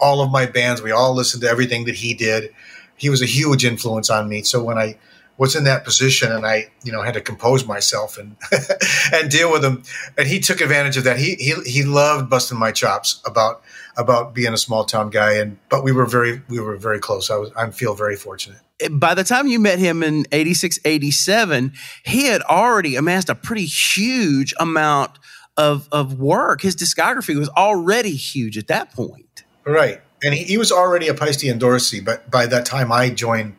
all 0.00 0.22
of 0.22 0.30
my 0.30 0.46
bands, 0.46 0.80
we 0.80 0.90
all 0.90 1.14
listened 1.14 1.42
to 1.42 1.48
everything 1.48 1.84
that 1.84 1.96
he 1.96 2.14
did. 2.14 2.54
He 2.96 3.10
was 3.10 3.20
a 3.20 3.26
huge 3.26 3.64
influence 3.64 4.08
on 4.08 4.28
me. 4.28 4.42
So 4.42 4.62
when 4.62 4.78
I 4.78 4.96
was 5.36 5.56
in 5.56 5.64
that 5.64 5.84
position 5.84 6.30
and 6.30 6.46
I, 6.46 6.70
you 6.84 6.92
know, 6.92 7.02
had 7.02 7.14
to 7.14 7.20
compose 7.20 7.66
myself 7.66 8.16
and 8.16 8.36
and 9.12 9.30
deal 9.30 9.50
with 9.50 9.64
him, 9.64 9.82
and 10.16 10.26
he 10.26 10.40
took 10.40 10.60
advantage 10.60 10.96
of 10.96 11.04
that. 11.04 11.18
He 11.18 11.34
he 11.34 11.54
he 11.66 11.82
loved 11.82 12.30
busting 12.30 12.58
my 12.58 12.72
chops 12.72 13.20
about 13.26 13.62
about 13.96 14.34
being 14.34 14.52
a 14.54 14.58
small 14.58 14.84
town 14.84 15.10
guy, 15.10 15.34
and 15.34 15.58
but 15.68 15.84
we 15.84 15.92
were 15.92 16.06
very 16.06 16.42
we 16.48 16.60
were 16.60 16.76
very 16.76 16.98
close. 16.98 17.30
I 17.30 17.36
was 17.36 17.50
I 17.56 17.68
feel 17.70 17.94
very 17.94 18.16
fortunate 18.16 18.60
by 18.90 19.14
the 19.14 19.24
time 19.24 19.46
you 19.46 19.58
met 19.58 19.78
him 19.78 20.02
in 20.02 20.26
86, 20.32 20.78
87, 20.84 21.72
he 22.04 22.26
had 22.26 22.42
already 22.42 22.96
amassed 22.96 23.28
a 23.28 23.34
pretty 23.34 23.66
huge 23.66 24.54
amount 24.58 25.18
of, 25.56 25.88
of 25.92 26.18
work. 26.18 26.62
His 26.62 26.76
discography 26.76 27.36
was 27.36 27.48
already 27.50 28.12
huge 28.12 28.58
at 28.58 28.68
that 28.68 28.92
point. 28.92 29.44
Right. 29.64 30.00
And 30.22 30.34
he, 30.34 30.44
he 30.44 30.58
was 30.58 30.72
already 30.72 31.08
a 31.08 31.14
Paiste 31.14 31.42
endorsee, 31.42 32.04
but 32.04 32.30
by 32.30 32.46
that 32.46 32.64
time 32.66 32.92
I 32.92 33.10
joined 33.10 33.56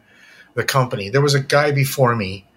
the 0.56 0.64
company. 0.64 1.10
There 1.10 1.22
was 1.22 1.34
a 1.34 1.40
guy 1.40 1.72
before 1.72 2.16
me 2.16 2.48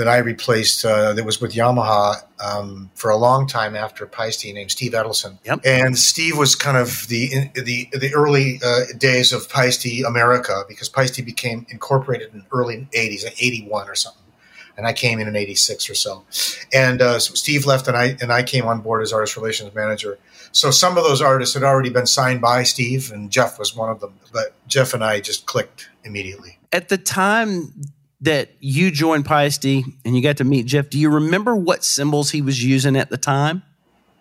that 0.00 0.08
I 0.08 0.16
replaced 0.16 0.82
uh, 0.82 1.12
that 1.12 1.26
was 1.26 1.42
with 1.42 1.52
Yamaha 1.52 2.22
um, 2.42 2.90
for 2.94 3.10
a 3.10 3.18
long 3.18 3.46
time 3.46 3.76
after 3.76 4.06
Paiste 4.06 4.46
named 4.46 4.70
Steve 4.70 4.92
Edelson. 4.92 5.36
Yep. 5.44 5.60
And 5.66 5.98
Steve 5.98 6.38
was 6.38 6.54
kind 6.54 6.78
of 6.78 7.06
the 7.08 7.50
the 7.54 7.86
the 7.92 8.10
early 8.14 8.60
uh, 8.64 8.84
days 8.96 9.34
of 9.34 9.50
Paiste 9.50 10.02
America 10.06 10.64
because 10.66 10.88
Paiste 10.88 11.22
became 11.26 11.66
incorporated 11.68 12.32
in 12.32 12.46
early 12.50 12.88
80s, 12.94 13.24
like 13.24 13.42
81 13.42 13.90
or 13.90 13.94
something. 13.94 14.22
And 14.78 14.86
I 14.86 14.94
came 14.94 15.20
in 15.20 15.28
in 15.28 15.36
86 15.36 15.90
or 15.90 15.94
so. 15.94 16.24
And 16.72 17.02
uh, 17.02 17.18
so 17.18 17.34
Steve 17.34 17.66
left 17.66 17.86
and 17.86 17.94
I 17.94 18.16
and 18.22 18.32
I 18.32 18.42
came 18.42 18.66
on 18.66 18.80
board 18.80 19.02
as 19.02 19.12
artist 19.12 19.36
relations 19.36 19.74
manager. 19.74 20.18
So 20.52 20.70
some 20.70 20.96
of 20.96 21.04
those 21.04 21.20
artists 21.20 21.52
had 21.52 21.62
already 21.62 21.90
been 21.90 22.06
signed 22.06 22.40
by 22.40 22.62
Steve 22.62 23.12
and 23.12 23.30
Jeff 23.30 23.58
was 23.58 23.76
one 23.76 23.90
of 23.90 24.00
them. 24.00 24.14
But 24.32 24.54
Jeff 24.66 24.94
and 24.94 25.04
I 25.04 25.20
just 25.20 25.44
clicked 25.44 25.90
immediately. 26.04 26.58
At 26.72 26.88
the 26.88 26.96
time 26.96 27.74
that 28.22 28.50
you 28.60 28.90
joined 28.90 29.24
Paiste 29.24 29.64
and 29.64 30.16
you 30.16 30.22
got 30.22 30.36
to 30.38 30.44
meet 30.44 30.66
Jeff, 30.66 30.90
do 30.90 30.98
you 30.98 31.10
remember 31.10 31.56
what 31.56 31.84
cymbals 31.84 32.30
he 32.30 32.42
was 32.42 32.62
using 32.62 32.96
at 32.96 33.10
the 33.10 33.16
time? 33.16 33.62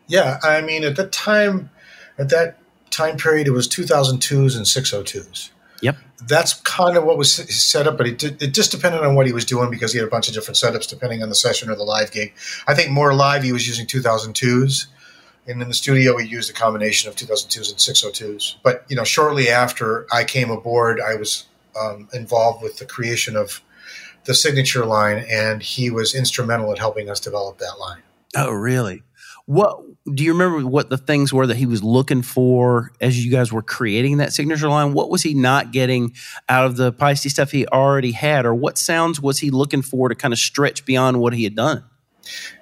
Yeah, 0.08 0.40
I 0.42 0.62
mean, 0.62 0.84
at 0.84 0.96
the 0.96 1.08
time, 1.08 1.70
at 2.18 2.30
that 2.30 2.58
time 2.90 3.18
period, 3.18 3.48
it 3.48 3.52
was 3.52 3.68
2002s 3.68 4.56
and 4.56 4.66
602s. 4.66 5.52
Yep. 5.82 5.98
That's 6.28 6.54
kind 6.62 6.98
of 6.98 7.04
what 7.04 7.18
was 7.18 7.34
set 7.34 7.88
up, 7.88 7.98
but 7.98 8.08
it, 8.08 8.18
did, 8.18 8.42
it 8.42 8.54
just 8.54 8.72
depended 8.72 9.02
on 9.02 9.16
what 9.16 9.28
he 9.28 9.34
was 9.34 9.46
doing 9.46 9.70
because 9.70 9.94
he 9.94 10.00
had 10.00 10.08
a 10.08 10.12
bunch 10.12 10.28
of 10.28 10.34
different 10.34 10.58
setups 10.58 10.90
depending 10.90 11.24
on 11.24 11.30
the 11.30 11.36
session 11.36 11.70
or 11.70 11.76
the 11.76 11.84
live 11.84 12.12
gig. 12.12 12.34
I 12.68 12.74
think 12.74 12.92
more 12.92 13.14
live, 13.14 13.44
he 13.44 13.52
was 13.52 13.68
using 13.68 13.86
2002s. 13.86 14.88
And 15.48 15.62
in 15.62 15.68
the 15.68 15.74
studio, 15.74 16.16
we 16.16 16.26
used 16.26 16.50
a 16.50 16.54
combination 16.54 17.10
of 17.10 17.16
2002s 17.16 17.70
and 17.70 17.78
602s. 17.78 18.56
But, 18.62 18.86
you 18.90 18.96
know, 18.96 19.04
shortly 19.04 19.50
after 19.50 20.06
I 20.12 20.24
came 20.24 20.52
aboard, 20.52 21.00
I 21.00 21.16
was 21.16 21.46
um, 21.80 22.10
involved 22.14 22.62
with 22.62 22.78
the 22.78 22.86
creation 22.86 23.36
of 23.36 23.62
the 24.30 24.36
signature 24.36 24.86
line, 24.86 25.26
and 25.28 25.64
he 25.64 25.90
was 25.90 26.14
instrumental 26.14 26.70
in 26.70 26.78
helping 26.78 27.10
us 27.10 27.20
develop 27.20 27.58
that 27.58 27.80
line. 27.80 28.04
Oh, 28.36 28.52
really? 28.52 29.02
What 29.48 29.82
do 30.06 30.24
you 30.24 30.34
remember? 30.34 30.68
What 30.68 30.92
the 30.92 31.00
things 31.00 31.34
were 31.34 31.48
that 31.48 31.58
he 31.58 31.66
was 31.66 31.82
looking 31.82 32.22
for 32.22 32.92
as 33.02 33.26
you 33.26 33.32
guys 33.32 33.52
were 33.52 33.64
creating 33.64 34.18
that 34.18 34.32
signature 34.32 34.70
line? 34.70 34.94
What 34.94 35.10
was 35.10 35.24
he 35.24 35.34
not 35.34 35.72
getting 35.72 36.14
out 36.48 36.68
of 36.68 36.78
the 36.78 36.92
Paiste 36.92 37.28
stuff 37.32 37.50
he 37.50 37.66
already 37.66 38.12
had, 38.12 38.46
or 38.46 38.54
what 38.54 38.78
sounds 38.78 39.20
was 39.20 39.40
he 39.40 39.50
looking 39.50 39.82
for 39.82 40.10
to 40.10 40.14
kind 40.14 40.32
of 40.32 40.38
stretch 40.38 40.86
beyond 40.86 41.20
what 41.20 41.34
he 41.34 41.44
had 41.44 41.56
done? 41.56 41.84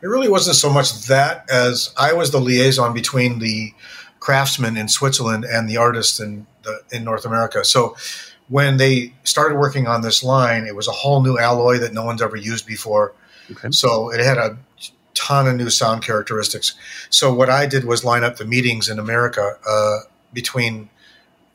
It 0.02 0.08
really 0.08 0.30
wasn't 0.30 0.56
so 0.56 0.70
much 0.70 1.08
that 1.08 1.50
as 1.52 1.94
I 1.98 2.14
was 2.14 2.32
the 2.32 2.40
liaison 2.40 2.94
between 2.94 3.40
the 3.40 3.74
craftsmen 4.22 4.78
in 4.78 4.88
Switzerland 4.88 5.44
and 5.44 5.68
the 5.68 5.76
artists 5.76 6.22
in 6.22 6.48
the, 6.64 6.80
in 6.94 7.04
North 7.04 7.26
America. 7.26 7.66
So 7.66 7.98
when 8.50 8.78
they 8.78 9.14
started 9.24 9.58
working 9.58 9.88
on 9.88 10.02
this 10.02 10.24
line, 10.24 10.66
it 10.66 10.76
was 10.76 10.88
a 10.88 10.92
whole 10.92 11.22
new 11.22 11.38
alloy 11.38 11.78
that 11.80 11.94
no 11.94 12.04
one's 12.04 12.22
ever 12.22 12.36
used 12.38 12.66
before. 12.66 13.14
Okay. 13.52 13.70
So 13.72 14.10
it 14.12 14.20
had 14.20 14.38
a 14.38 14.58
ton 15.14 15.48
of 15.48 15.56
new 15.56 15.70
sound 15.70 16.04
characteristics. 16.04 16.76
So 17.10 17.34
what 17.34 17.50
I 17.50 17.66
did 17.66 17.84
was 17.84 18.06
line 18.06 18.24
up 18.24 18.38
the 18.38 18.46
meetings 18.46 18.88
in 18.88 19.00
America 19.00 19.58
uh, 19.68 20.00
between 20.32 20.90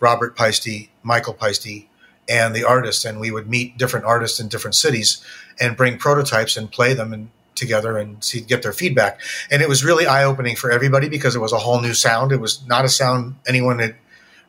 Robert 0.00 0.36
Paiste, 0.36 0.88
Michael 1.02 1.34
Paiste, 1.34 1.86
and 2.28 2.54
the 2.54 2.64
artists, 2.64 3.04
and 3.04 3.20
we 3.20 3.30
would 3.30 3.48
meet 3.48 3.78
different 3.78 4.06
artists 4.06 4.40
in 4.40 4.48
different 4.48 4.74
cities 4.74 5.24
and 5.60 5.76
bring 5.76 5.98
prototypes 5.98 6.56
and 6.56 6.70
play 6.70 6.94
them 6.94 7.12
and 7.12 7.30
together 7.54 7.98
and 7.98 8.22
see 8.24 8.40
get 8.40 8.62
their 8.62 8.72
feedback. 8.72 9.20
And 9.50 9.62
it 9.62 9.68
was 9.68 9.84
really 9.84 10.06
eye 10.06 10.24
opening 10.24 10.56
for 10.56 10.70
everybody 10.70 11.08
because 11.08 11.36
it 11.36 11.40
was 11.40 11.52
a 11.52 11.58
whole 11.58 11.80
new 11.80 11.94
sound. 11.94 12.32
It 12.32 12.40
was 12.40 12.66
not 12.66 12.84
a 12.84 12.88
sound 12.88 13.36
anyone 13.46 13.78
had 13.78 13.96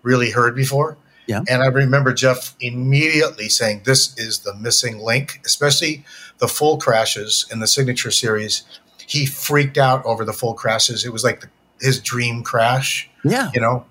really 0.02 0.32
heard 0.32 0.56
before. 0.56 0.98
Yeah. 1.26 1.42
And 1.48 1.64
I 1.64 1.68
remember 1.68 2.14
Jeff 2.14 2.56
immediately 2.60 3.50
saying, 3.50 3.84
This 3.86 4.18
is 4.18 4.40
the 4.40 4.54
missing 4.56 5.00
link, 5.00 5.42
especially 5.46 6.04
the 6.40 6.48
full 6.48 6.78
crashes 6.78 7.48
in 7.52 7.60
the 7.60 7.68
signature 7.68 8.12
series. 8.12 8.64
He 9.06 9.26
freaked 9.26 9.78
out 9.78 10.06
over 10.06 10.26
the 10.26 10.34
full 10.34 10.54
crashes. 10.54 11.06
It 11.06 11.14
was 11.14 11.24
like 11.24 11.42
the, 11.42 11.48
his 11.80 12.00
dream 12.00 12.44
crash. 12.44 13.10
Yeah. 13.24 13.52
You 13.54 13.62
know, 13.62 13.86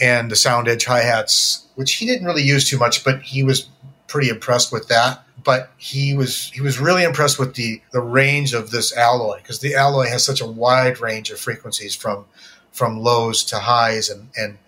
and 0.00 0.30
the 0.30 0.36
sound 0.36 0.68
edge 0.68 0.84
hi 0.84 1.00
hats, 1.00 1.66
which 1.74 1.94
he 1.94 2.06
didn't 2.06 2.26
really 2.26 2.42
use 2.42 2.68
too 2.68 2.78
much, 2.78 3.04
but 3.04 3.22
he 3.22 3.42
was 3.42 3.68
pretty 4.08 4.28
impressed 4.28 4.72
with 4.72 4.88
that. 4.88 5.22
But 5.44 5.70
he 5.76 6.14
was 6.14 6.50
he 6.50 6.60
was 6.60 6.78
really 6.78 7.02
impressed 7.02 7.38
with 7.38 7.54
the 7.54 7.82
the 7.92 8.00
range 8.00 8.54
of 8.54 8.70
this 8.70 8.96
alloy 8.96 9.38
because 9.38 9.58
the 9.58 9.74
alloy 9.74 10.06
has 10.06 10.24
such 10.24 10.40
a 10.40 10.46
wide 10.46 11.00
range 11.00 11.30
of 11.30 11.40
frequencies 11.40 11.96
from 11.96 12.26
from 12.70 13.00
lows 13.00 13.42
to 13.44 13.58
highs 13.58 14.08
and 14.08 14.28
and 14.36 14.58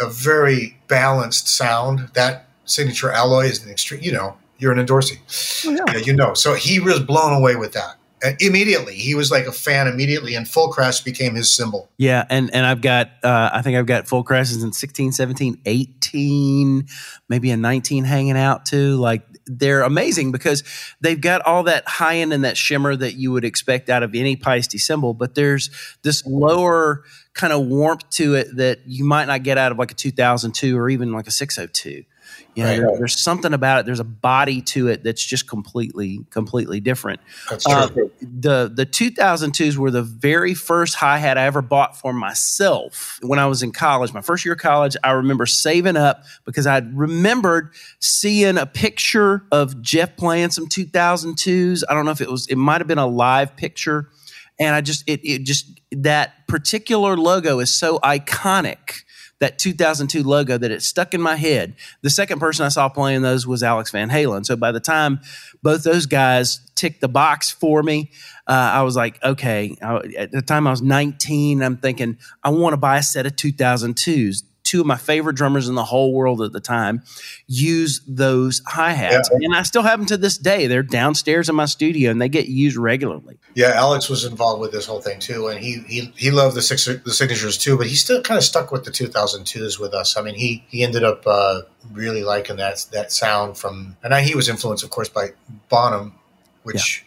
a, 0.00 0.06
a 0.06 0.10
very 0.10 0.78
balanced 0.88 1.48
sound. 1.48 2.10
That 2.14 2.48
signature 2.64 3.10
alloy 3.10 3.46
is 3.46 3.64
an 3.64 3.70
extreme. 3.70 4.02
You 4.02 4.12
know, 4.12 4.36
you're 4.58 4.72
an 4.72 4.84
endorsee. 4.84 5.18
Oh, 5.66 5.92
yeah, 5.92 5.98
you 5.98 6.12
know. 6.12 6.34
So 6.34 6.54
he 6.54 6.80
was 6.80 7.00
blown 7.00 7.32
away 7.32 7.56
with 7.56 7.72
that. 7.72 7.96
And 8.24 8.40
immediately, 8.40 8.94
he 8.94 9.14
was 9.14 9.30
like 9.30 9.46
a 9.46 9.52
fan 9.52 9.86
immediately, 9.86 10.34
and 10.34 10.48
Full 10.48 10.68
Crash 10.68 11.02
became 11.02 11.34
his 11.34 11.52
cymbal. 11.52 11.90
Yeah, 11.98 12.24
and 12.30 12.52
and 12.54 12.64
I've 12.64 12.80
got 12.80 13.10
uh, 13.22 13.50
I 13.52 13.60
think 13.60 13.76
I've 13.76 13.84
got 13.84 14.08
full 14.08 14.24
crashes 14.24 14.62
in 14.62 14.72
16, 14.72 15.12
17, 15.12 15.60
18, 15.66 16.88
maybe 17.28 17.50
a 17.50 17.56
19 17.58 18.04
hanging 18.04 18.38
out 18.38 18.64
too. 18.64 18.96
Like 18.96 19.22
they're 19.46 19.82
amazing 19.82 20.32
because 20.32 20.64
they've 21.02 21.20
got 21.20 21.42
all 21.42 21.64
that 21.64 21.86
high 21.86 22.16
end 22.16 22.32
and 22.32 22.44
that 22.44 22.56
shimmer 22.56 22.96
that 22.96 23.14
you 23.14 23.30
would 23.32 23.44
expect 23.44 23.90
out 23.90 24.02
of 24.02 24.14
any 24.14 24.36
Paiste 24.36 24.78
cymbal, 24.78 25.12
but 25.12 25.34
there's 25.34 25.70
this 26.02 26.24
lower 26.24 27.04
kind 27.34 27.52
of 27.52 27.66
warmth 27.66 28.08
to 28.10 28.36
it 28.36 28.56
that 28.56 28.80
you 28.86 29.04
might 29.04 29.26
not 29.26 29.42
get 29.42 29.58
out 29.58 29.70
of 29.70 29.78
like 29.78 29.90
a 29.90 29.94
2002 29.94 30.78
or 30.78 30.88
even 30.88 31.12
like 31.12 31.26
a 31.26 31.30
602. 31.30 32.04
You 32.54 32.62
know, 32.64 32.70
Right. 32.70 32.80
there- 32.80 32.98
there's 32.98 33.20
something 33.20 33.52
about 33.52 33.80
it. 33.80 33.86
There's 33.86 34.00
a 34.00 34.04
body 34.04 34.60
to 34.62 34.88
it 34.88 35.02
that's 35.02 35.24
just 35.24 35.48
completely, 35.48 36.20
completely 36.30 36.78
different. 36.80 37.20
That's 37.50 37.64
true. 37.64 37.74
Uh, 37.74 37.88
the 38.20 38.72
the 38.74 38.86
2002s 38.86 39.76
were 39.76 39.90
the 39.90 40.02
very 40.02 40.54
first 40.54 40.94
hi 40.96 41.18
hat 41.18 41.36
I 41.36 41.46
ever 41.46 41.62
bought 41.62 41.98
for 42.00 42.12
myself 42.12 43.18
when 43.22 43.38
I 43.38 43.46
was 43.46 43.62
in 43.62 43.72
college. 43.72 44.12
My 44.12 44.20
first 44.20 44.44
year 44.44 44.54
of 44.54 44.60
college, 44.60 44.96
I 45.02 45.10
remember 45.12 45.46
saving 45.46 45.96
up 45.96 46.22
because 46.44 46.66
I 46.66 46.78
remembered 46.92 47.70
seeing 48.00 48.56
a 48.58 48.66
picture 48.66 49.44
of 49.50 49.80
Jeff 49.82 50.16
playing 50.16 50.50
some 50.50 50.68
2002s. 50.68 51.82
I 51.88 51.94
don't 51.94 52.04
know 52.04 52.10
if 52.12 52.20
it 52.20 52.30
was, 52.30 52.46
it 52.46 52.56
might 52.56 52.80
have 52.80 52.86
been 52.88 52.98
a 52.98 53.06
live 53.06 53.56
picture, 53.56 54.08
and 54.58 54.74
I 54.74 54.80
just 54.80 55.02
it 55.08 55.20
it 55.24 55.42
just 55.44 55.80
that 55.92 56.46
particular 56.46 57.16
logo 57.16 57.58
is 57.60 57.72
so 57.74 57.98
iconic. 58.00 59.02
That 59.40 59.58
2002 59.58 60.22
logo 60.22 60.56
that 60.56 60.70
it 60.70 60.82
stuck 60.82 61.12
in 61.12 61.20
my 61.20 61.36
head. 61.36 61.74
The 62.02 62.10
second 62.10 62.38
person 62.38 62.64
I 62.64 62.68
saw 62.68 62.88
playing 62.88 63.22
those 63.22 63.46
was 63.46 63.62
Alex 63.62 63.90
Van 63.90 64.08
Halen. 64.08 64.46
So 64.46 64.56
by 64.56 64.72
the 64.72 64.80
time 64.80 65.20
both 65.62 65.82
those 65.82 66.06
guys 66.06 66.60
ticked 66.74 67.00
the 67.00 67.08
box 67.08 67.50
for 67.50 67.82
me, 67.82 68.10
uh, 68.46 68.52
I 68.52 68.82
was 68.82 68.96
like, 68.96 69.22
okay. 69.22 69.76
I, 69.82 69.96
at 70.16 70.30
the 70.30 70.42
time 70.42 70.66
I 70.66 70.70
was 70.70 70.82
19, 70.82 71.62
I'm 71.62 71.76
thinking 71.78 72.18
I 72.42 72.50
want 72.50 72.74
to 72.74 72.78
buy 72.78 72.98
a 72.98 73.02
set 73.02 73.26
of 73.26 73.36
2002s. 73.36 74.44
Two 74.64 74.80
of 74.80 74.86
my 74.86 74.96
favorite 74.96 75.36
drummers 75.36 75.68
in 75.68 75.74
the 75.74 75.84
whole 75.84 76.12
world 76.14 76.40
at 76.42 76.52
the 76.52 76.60
time 76.60 77.02
use 77.46 78.00
those 78.08 78.62
hi 78.66 78.92
hats, 78.92 79.28
Yeah. 79.30 79.44
and 79.46 79.54
I 79.54 79.62
still 79.62 79.82
have 79.82 79.98
them 79.98 80.06
to 80.06 80.16
this 80.16 80.38
day. 80.38 80.66
They're 80.66 80.82
downstairs 80.82 81.48
in 81.50 81.54
my 81.54 81.66
studio, 81.66 82.10
and 82.10 82.20
they 82.20 82.30
get 82.30 82.46
used 82.48 82.76
regularly. 82.78 83.36
Yeah, 83.54 83.72
Alex 83.74 84.08
was 84.08 84.24
involved 84.24 84.60
with 84.62 84.72
this 84.72 84.86
whole 84.86 85.00
thing 85.02 85.20
too, 85.20 85.48
and 85.48 85.60
he 85.60 85.84
he, 85.86 86.12
he 86.16 86.30
loved 86.30 86.56
the 86.56 86.62
six, 86.62 86.86
the 86.86 87.12
signatures 87.12 87.58
too, 87.58 87.76
but 87.76 87.86
he 87.86 87.94
still 87.94 88.22
kind 88.22 88.38
of 88.38 88.44
stuck 88.44 88.72
with 88.72 88.84
the 88.84 88.90
2002s 88.90 89.78
with 89.78 89.92
us. 89.94 90.16
I 90.16 90.22
mean, 90.22 90.34
he 90.34 90.64
he 90.68 90.82
ended 90.82 91.04
up 91.04 91.22
uh, 91.26 91.60
really 91.92 92.24
liking 92.24 92.56
that 92.56 92.86
that 92.92 93.12
sound 93.12 93.58
from, 93.58 93.96
and 94.02 94.14
I, 94.14 94.22
he 94.22 94.34
was 94.34 94.48
influenced, 94.48 94.82
of 94.82 94.88
course, 94.90 95.10
by 95.10 95.32
Bonham, 95.68 96.14
which 96.62 97.04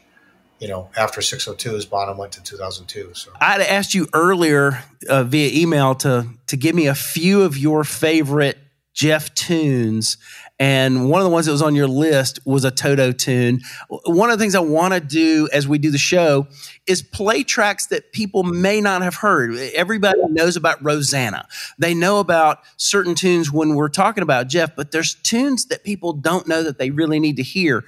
you 0.59 0.67
know 0.67 0.89
after 0.97 1.21
six 1.21 1.45
hundred 1.45 1.59
two, 1.59 1.71
602s, 1.71 1.89
Bonham 1.89 2.17
went 2.17 2.31
to 2.33 2.43
2002. 2.43 3.13
So 3.13 3.31
I'd 3.39 3.61
asked 3.61 3.93
you 3.93 4.07
earlier 4.13 4.83
uh, 5.09 5.23
via 5.23 5.49
email 5.61 5.95
to 5.95 6.27
to 6.47 6.57
give 6.57 6.75
me 6.75 6.87
a 6.87 6.95
few 6.95 7.43
of 7.43 7.57
your 7.57 7.83
favorite 7.83 8.57
Jeff 8.93 9.33
tunes, 9.35 10.17
and 10.59 11.07
one 11.09 11.21
of 11.21 11.25
the 11.25 11.29
ones 11.29 11.45
that 11.45 11.51
was 11.51 11.61
on 11.61 11.75
your 11.75 11.87
list 11.87 12.39
was 12.45 12.65
a 12.65 12.71
Toto 12.71 13.11
tune. 13.11 13.61
One 14.05 14.31
of 14.31 14.39
the 14.39 14.43
things 14.43 14.55
I 14.55 14.59
want 14.59 14.95
to 14.95 14.99
do 14.99 15.47
as 15.53 15.67
we 15.67 15.77
do 15.77 15.91
the 15.91 15.99
show 15.99 16.47
is 16.87 17.03
play 17.03 17.43
tracks 17.43 17.87
that 17.87 18.11
people 18.11 18.41
may 18.41 18.81
not 18.81 19.03
have 19.03 19.15
heard. 19.15 19.55
Everybody 19.75 20.19
knows 20.29 20.55
about 20.55 20.83
Rosanna. 20.83 21.47
They 21.77 21.93
know 21.93 22.19
about 22.19 22.59
certain 22.77 23.13
tunes 23.13 23.51
when 23.51 23.75
we're 23.75 23.89
talking 23.89 24.23
about 24.23 24.47
Jeff, 24.47 24.75
but 24.75 24.91
there's 24.91 25.13
tunes 25.15 25.65
that 25.65 25.83
people 25.83 26.13
don't 26.13 26.47
know 26.47 26.63
that 26.63 26.79
they 26.79 26.89
really 26.89 27.19
need 27.19 27.35
to 27.35 27.43
hear. 27.43 27.83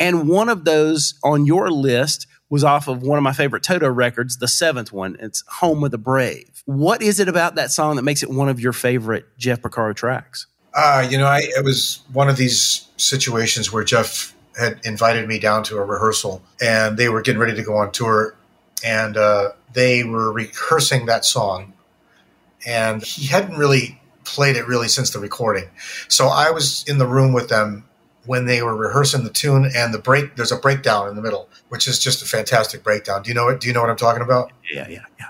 And 0.00 0.28
one 0.28 0.48
of 0.48 0.64
those 0.64 1.14
on 1.22 1.44
your 1.44 1.70
list 1.70 2.26
was 2.48 2.64
off 2.64 2.88
of 2.88 3.02
one 3.02 3.18
of 3.18 3.22
my 3.22 3.32
favorite 3.32 3.62
Toto 3.62 3.88
records, 3.88 4.38
the 4.38 4.48
seventh 4.48 4.92
one. 4.92 5.16
It's 5.20 5.44
Home 5.46 5.84
of 5.84 5.92
the 5.92 5.98
Brave. 5.98 6.62
What 6.64 7.02
is 7.02 7.20
it 7.20 7.28
about 7.28 7.54
that 7.54 7.70
song 7.70 7.96
that 7.96 8.02
makes 8.02 8.22
it 8.22 8.30
one 8.30 8.48
of 8.48 8.58
your 8.58 8.72
favorite 8.72 9.26
Jeff 9.38 9.60
Porcaro 9.60 9.94
tracks? 9.94 10.46
Uh, 10.74 11.06
you 11.08 11.18
know, 11.18 11.26
I 11.26 11.42
it 11.56 11.64
was 11.64 12.00
one 12.12 12.28
of 12.28 12.36
these 12.36 12.88
situations 12.96 13.72
where 13.72 13.84
Jeff 13.84 14.34
had 14.58 14.80
invited 14.84 15.28
me 15.28 15.38
down 15.38 15.62
to 15.64 15.76
a 15.76 15.84
rehearsal, 15.84 16.42
and 16.60 16.96
they 16.96 17.08
were 17.08 17.22
getting 17.22 17.40
ready 17.40 17.54
to 17.56 17.62
go 17.62 17.76
on 17.76 17.92
tour, 17.92 18.34
and 18.84 19.16
uh, 19.16 19.50
they 19.72 20.04
were 20.04 20.32
rehearsing 20.32 21.06
that 21.06 21.24
song, 21.24 21.72
and 22.66 23.02
he 23.02 23.26
hadn't 23.26 23.56
really 23.56 24.00
played 24.24 24.56
it 24.56 24.66
really 24.66 24.88
since 24.88 25.10
the 25.10 25.18
recording. 25.18 25.68
So 26.08 26.28
I 26.28 26.50
was 26.50 26.84
in 26.88 26.98
the 26.98 27.06
room 27.06 27.32
with 27.32 27.48
them 27.48 27.84
when 28.26 28.46
they 28.46 28.62
were 28.62 28.76
rehearsing 28.76 29.24
the 29.24 29.30
tune, 29.30 29.70
and 29.74 29.94
the 29.94 29.98
break. 29.98 30.36
There's 30.36 30.52
a 30.52 30.56
breakdown 30.56 31.08
in 31.08 31.16
the 31.16 31.22
middle, 31.22 31.48
which 31.68 31.88
is 31.88 31.98
just 31.98 32.22
a 32.22 32.26
fantastic 32.26 32.82
breakdown. 32.82 33.22
Do 33.22 33.28
you 33.28 33.34
know 33.34 33.48
it? 33.48 33.60
Do 33.60 33.68
you 33.68 33.74
know 33.74 33.80
what 33.80 33.90
I'm 33.90 33.96
talking 33.96 34.22
about? 34.22 34.52
Yeah, 34.70 34.88
yeah, 34.88 35.04
yeah. 35.18 35.26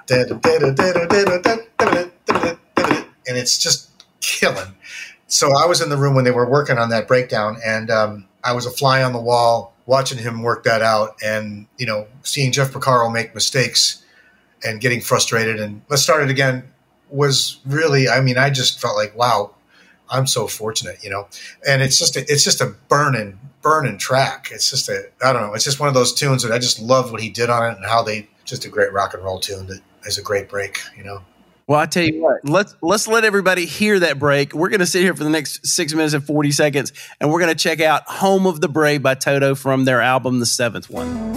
and 3.28 3.38
it's 3.38 3.58
just 3.58 3.90
killing. 4.20 4.74
So 5.26 5.52
I 5.52 5.66
was 5.66 5.80
in 5.80 5.90
the 5.90 5.96
room 5.96 6.14
when 6.14 6.24
they 6.24 6.32
were 6.32 6.48
working 6.48 6.78
on 6.78 6.90
that 6.90 7.06
breakdown, 7.06 7.56
and 7.64 7.90
um, 7.90 8.26
I 8.42 8.52
was 8.52 8.66
a 8.66 8.70
fly 8.70 9.02
on 9.02 9.12
the 9.12 9.20
wall 9.20 9.74
watching 9.86 10.18
him 10.18 10.42
work 10.42 10.64
that 10.64 10.82
out, 10.82 11.16
and 11.24 11.66
you 11.78 11.86
know, 11.86 12.06
seeing 12.22 12.52
Jeff 12.52 12.72
Porcaro 12.72 13.12
make 13.12 13.34
mistakes 13.34 14.04
and 14.64 14.80
getting 14.80 15.00
frustrated. 15.00 15.60
And 15.60 15.82
let's 15.88 16.02
start 16.02 16.22
it 16.22 16.30
again 16.30 16.64
was 17.10 17.58
really, 17.66 18.08
I 18.08 18.20
mean, 18.20 18.38
I 18.38 18.50
just 18.50 18.80
felt 18.80 18.96
like, 18.96 19.16
wow, 19.16 19.54
I'm 20.10 20.26
so 20.26 20.46
fortunate, 20.46 21.02
you 21.02 21.10
know. 21.10 21.28
And 21.66 21.80
it's 21.82 21.98
just, 21.98 22.16
a, 22.16 22.20
it's 22.20 22.44
just 22.44 22.60
a 22.60 22.74
burning, 22.88 23.38
burning 23.62 23.98
track. 23.98 24.48
It's 24.52 24.68
just 24.68 24.88
a, 24.88 25.08
I 25.24 25.32
don't 25.32 25.42
know, 25.42 25.54
it's 25.54 25.64
just 25.64 25.80
one 25.80 25.88
of 25.88 25.94
those 25.94 26.12
tunes 26.12 26.42
that 26.42 26.52
I 26.52 26.58
just 26.58 26.80
loved 26.80 27.12
what 27.12 27.20
he 27.20 27.30
did 27.30 27.48
on 27.48 27.70
it 27.70 27.76
and 27.76 27.86
how 27.86 28.02
they, 28.02 28.28
just 28.44 28.64
a 28.64 28.68
great 28.68 28.92
rock 28.92 29.14
and 29.14 29.22
roll 29.22 29.38
tune 29.38 29.68
that 29.68 29.80
is 30.04 30.18
a 30.18 30.22
great 30.22 30.48
break, 30.48 30.80
you 30.96 31.04
know. 31.04 31.22
Well, 31.66 31.78
I 31.78 31.86
tell 31.86 32.02
you 32.02 32.20
what, 32.20 32.44
let's 32.44 32.74
let's 32.82 33.06
let 33.06 33.24
everybody 33.24 33.64
hear 33.64 34.00
that 34.00 34.18
break. 34.18 34.54
We're 34.54 34.70
going 34.70 34.80
to 34.80 34.86
sit 34.86 35.02
here 35.02 35.14
for 35.14 35.22
the 35.22 35.30
next 35.30 35.64
six 35.64 35.94
minutes 35.94 36.14
and 36.14 36.26
forty 36.26 36.50
seconds, 36.50 36.92
and 37.20 37.30
we're 37.30 37.38
going 37.38 37.56
to 37.56 37.62
check 37.62 37.80
out 37.80 38.02
"Home 38.08 38.44
of 38.48 38.60
the 38.60 38.66
Brave" 38.66 39.04
by 39.04 39.14
Toto 39.14 39.54
from 39.54 39.84
their 39.84 40.00
album, 40.00 40.40
the 40.40 40.46
seventh 40.46 40.90
one. 40.90 41.29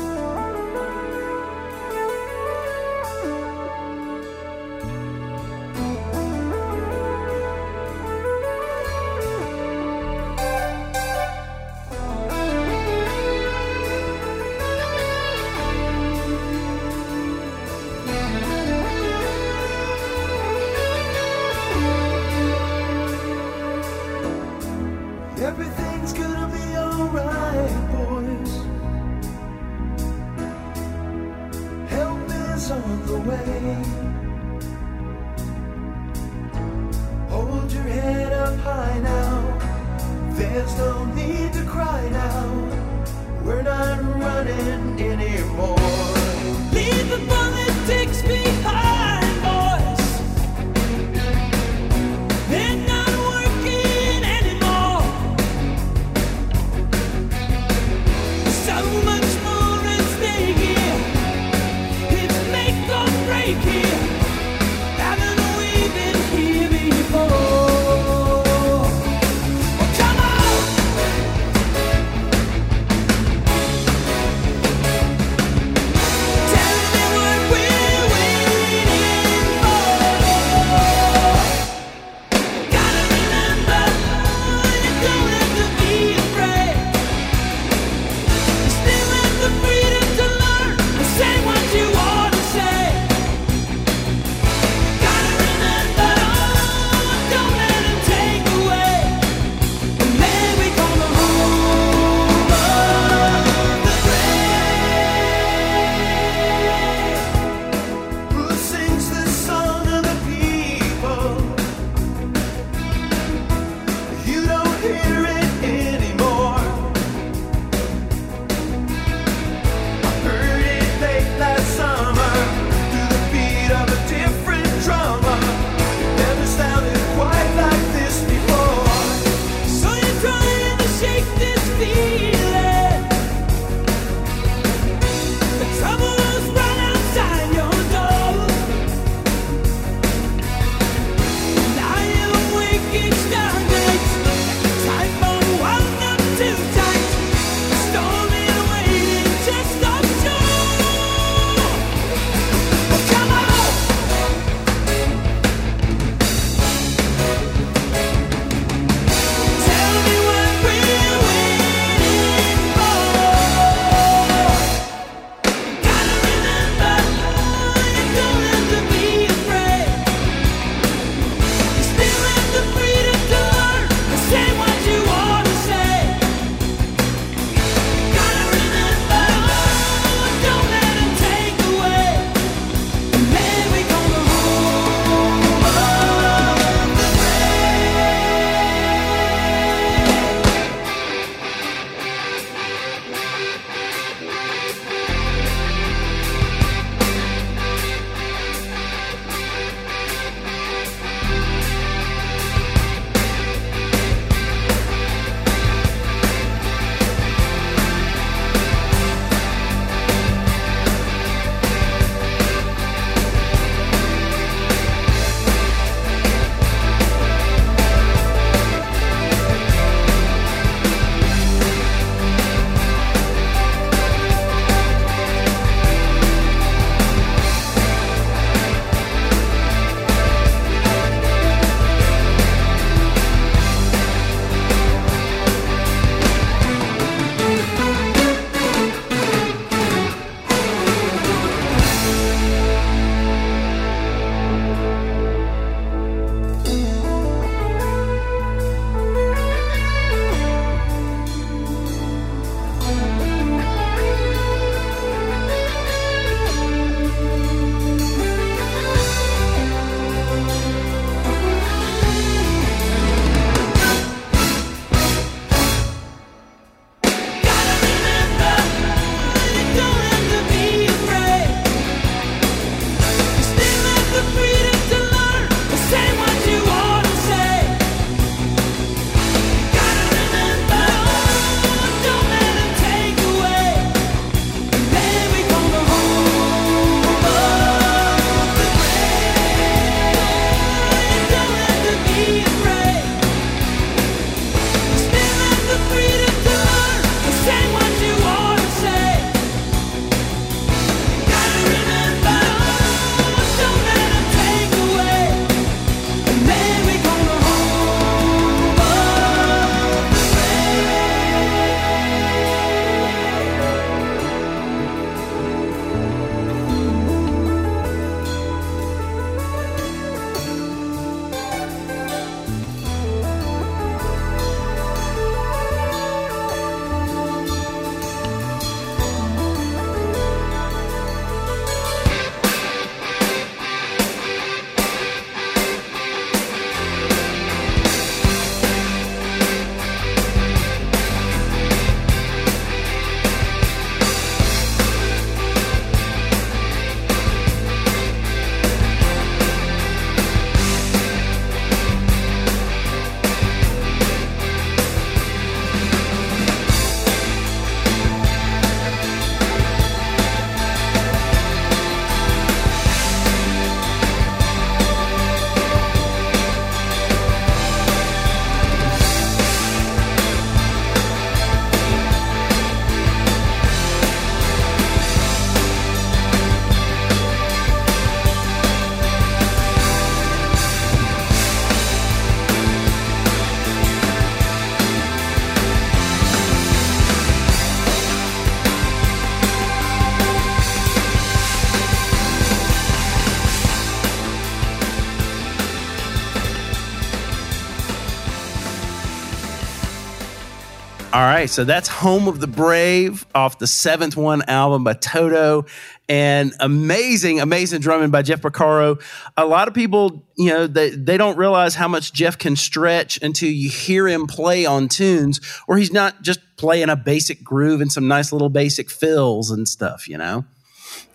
All 401.14 401.22
right, 401.22 401.48
so 401.48 401.64
that's 401.64 401.88
Home 401.90 402.28
of 402.28 402.40
the 402.40 402.48
Brave 402.48 403.24
off 403.36 403.60
the 403.60 403.68
seventh 403.68 404.18
one 404.18 404.42
album 404.48 404.84
by 404.84 404.94
Toto, 404.94 405.68
and 406.10 406.56
amazing, 406.60 407.40
amazing 407.40 407.82
drumming 407.82 408.10
by 408.10 408.24
Jeff 408.24 408.42
Porcaro. 408.42 409.00
A 409.38 409.46
lot 409.46 409.68
of 409.68 409.76
people, 409.76 410.26
you 410.36 410.50
know, 410.50 410.66
they, 410.66 410.90
they 410.90 411.18
don't 411.18 411.38
realize 411.38 411.76
how 411.76 411.88
much 411.88 412.14
Jeff 412.14 412.40
can 412.40 412.56
stretch 412.56 413.22
until 413.22 413.52
you 413.52 413.70
hear 413.70 414.08
him 414.08 414.26
play 414.26 414.66
on 414.66 414.88
tunes, 414.88 415.40
where 415.68 415.78
he's 415.78 415.94
not 415.94 416.24
just 416.24 416.40
playing 416.58 416.90
a 416.90 416.96
basic 416.96 417.44
groove 417.44 417.80
and 417.80 417.92
some 417.92 418.08
nice 418.08 418.32
little 418.32 418.50
basic 418.50 418.90
fills 418.90 419.52
and 419.52 419.70
stuff, 419.70 420.08
you 420.10 420.18
know. 420.18 420.46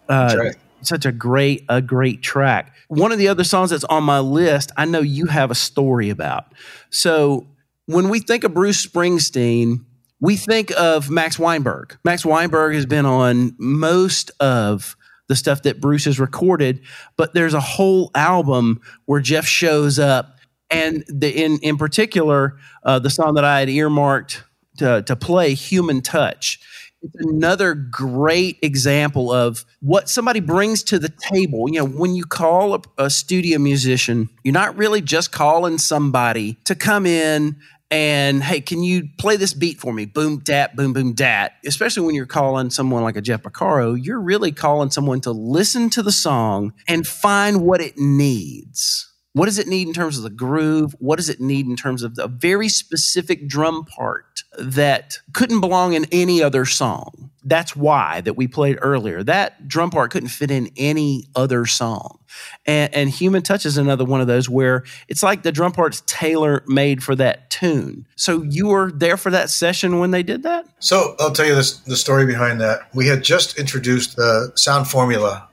Uh, 0.09 0.37
right. 0.39 0.57
Such 0.83 1.07
a 1.07 1.13
great, 1.13 1.65
a 1.69 1.83
great 1.83 2.23
track. 2.23 2.73
One 2.87 3.11
of 3.11 3.19
the 3.19 3.27
other 3.27 3.43
songs 3.43 3.71
that's 3.71 3.83
on 3.83 4.05
my 4.05 4.21
list, 4.21 4.71
I 4.77 4.85
know 4.85 5.01
you 5.01 5.27
have 5.27 5.51
a 5.51 5.57
story 5.57 6.09
about. 6.09 6.53
So 6.89 7.49
when 7.87 8.11
we 8.11 8.21
think 8.21 8.45
of 8.45 8.55
Bruce 8.55 8.87
Springsteen, 8.87 9.87
we 10.21 10.37
think 10.37 10.73
of 10.77 11.11
Max 11.11 11.39
Weinberg. 11.39 11.97
Max 12.05 12.25
Weinberg 12.25 12.75
has 12.75 12.87
been 12.87 13.07
on 13.07 13.55
most 13.59 14.31
of 14.41 14.97
the 15.29 15.37
stuff 15.37 15.63
that 15.63 15.81
Bruce 15.81 16.07
has 16.07 16.19
recorded, 16.19 16.81
but 17.17 17.35
there's 17.35 17.55
a 17.55 17.61
whole 17.61 18.11
album 18.15 18.81
where 19.05 19.21
Jeff 19.21 19.47
shows 19.47 19.99
up, 19.99 20.39
and 20.71 21.05
the, 21.09 21.31
in 21.31 21.59
in 21.59 21.77
particular, 21.77 22.59
uh, 22.83 22.99
the 22.99 23.11
song 23.11 23.35
that 23.35 23.45
I 23.45 23.61
had 23.61 23.69
earmarked 23.69 24.43
to, 24.79 25.03
to 25.03 25.17
play, 25.17 25.55
"Human 25.55 26.01
Touch." 26.01 26.61
It's 27.01 27.15
another 27.27 27.75
great 27.75 28.59
example 28.61 29.31
of 29.31 29.65
what 29.81 30.09
somebody 30.09 30.41
brings 30.41 30.83
to 30.85 30.99
the 30.99 31.13
table. 31.33 31.69
You 31.69 31.81
know, 31.81 31.87
when 31.87 32.17
you 32.17 32.25
call 32.25 32.75
a, 32.75 32.81
a 32.99 33.11
studio 33.11 33.61
musician, 33.61 34.29
you're 34.43 34.53
not 34.53 34.77
really 34.77 35.01
just 35.01 35.31
calling 35.31 35.79
somebody 35.79 36.59
to 36.65 36.75
come 36.75 37.07
in 37.07 37.61
and 37.91 38.43
hey, 38.43 38.61
can 38.61 38.83
you 38.83 39.09
play 39.19 39.37
this 39.37 39.55
beat 39.55 39.81
for 39.81 39.93
me? 39.93 40.05
Boom, 40.05 40.41
dat, 40.41 40.77
boom, 40.77 40.93
boom, 40.93 41.15
dat. 41.15 41.53
Especially 41.65 42.05
when 42.05 42.15
you're 42.15 42.27
calling 42.27 42.71
someone 42.71 43.03
like 43.03 43.17
a 43.17 43.23
Jeff 43.23 43.43
Porcaro, 43.43 43.99
you're 44.01 44.21
really 44.21 44.53
calling 44.53 44.91
someone 44.91 45.21
to 45.23 45.33
listen 45.33 45.89
to 45.91 46.03
the 46.03 46.13
song 46.13 46.73
and 46.87 47.07
find 47.07 47.63
what 47.63 47.81
it 47.81 47.97
needs. 47.97 49.08
What 49.35 49.45
does 49.45 49.59
it 49.59 49.69
need 49.69 49.87
in 49.87 49.95
terms 49.95 50.17
of 50.17 50.25
the 50.25 50.31
groove? 50.31 50.95
What 50.99 51.17
does 51.17 51.29
it 51.29 51.41
need 51.41 51.67
in 51.67 51.77
terms 51.77 52.03
of 52.03 52.19
a 52.19 52.29
very 52.29 52.69
specific 52.69 53.47
drum 53.47 53.85
part 53.85 54.43
that 54.59 55.19
couldn't 55.33 55.61
belong 55.61 55.93
in 55.93 56.07
any 56.11 56.43
other 56.43 56.65
song? 56.65 57.31
That's 57.45 57.77
why 57.77 58.21
that 58.23 58.35
we 58.35 58.49
played 58.49 58.79
earlier. 58.83 59.23
That 59.23 59.69
drum 59.69 59.91
part 59.91 60.11
couldn't 60.11 60.31
fit 60.31 60.51
in 60.51 60.71
any 60.77 61.29
other 61.37 61.67
song. 61.67 62.19
And, 62.67 62.93
and 62.95 63.11
Human 63.11 63.43
Touch 63.43 63.65
is 63.65 63.77
another 63.77 64.05
one 64.05 64.21
of 64.21 64.27
those 64.27 64.49
where 64.49 64.85
it's 65.09 65.23
like 65.23 65.43
the 65.43 65.53
drum 65.53 65.73
part's 65.73 66.03
tailor 66.07 66.63
made 66.67 67.03
for 67.03 67.15
that 67.17 67.51
tune. 67.51 68.07
So 68.17 68.43
you 68.43 68.67
were 68.67 68.91
there 68.93 69.17
for 69.17 69.31
that 69.31 69.51
session 69.51 69.99
when 69.99 70.11
they 70.11 70.23
did 70.23 70.43
that? 70.43 70.67
So 70.79 71.17
I'll 71.21 71.33
tell 71.33 71.47
you 71.47 71.55
this, 71.55 71.79
the 71.79 71.97
story 71.97 72.27
behind 72.27 72.61
that. 72.61 72.89
We 72.95 73.07
had 73.07 73.23
just 73.23 73.59
introduced 73.59 74.17
the 74.17 74.53
Sound 74.55 74.89
Formula 74.89 75.49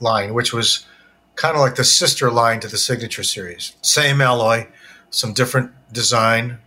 line, 0.00 0.34
which 0.34 0.52
was 0.52 0.86
kind 1.36 1.54
of 1.54 1.60
like 1.60 1.76
the 1.76 1.84
sister 1.84 2.30
line 2.30 2.60
to 2.60 2.68
the 2.68 2.78
Signature 2.78 3.22
series. 3.22 3.76
Same 3.82 4.20
alloy, 4.20 4.66
some 5.10 5.32
different 5.32 5.72
design, 5.92 6.58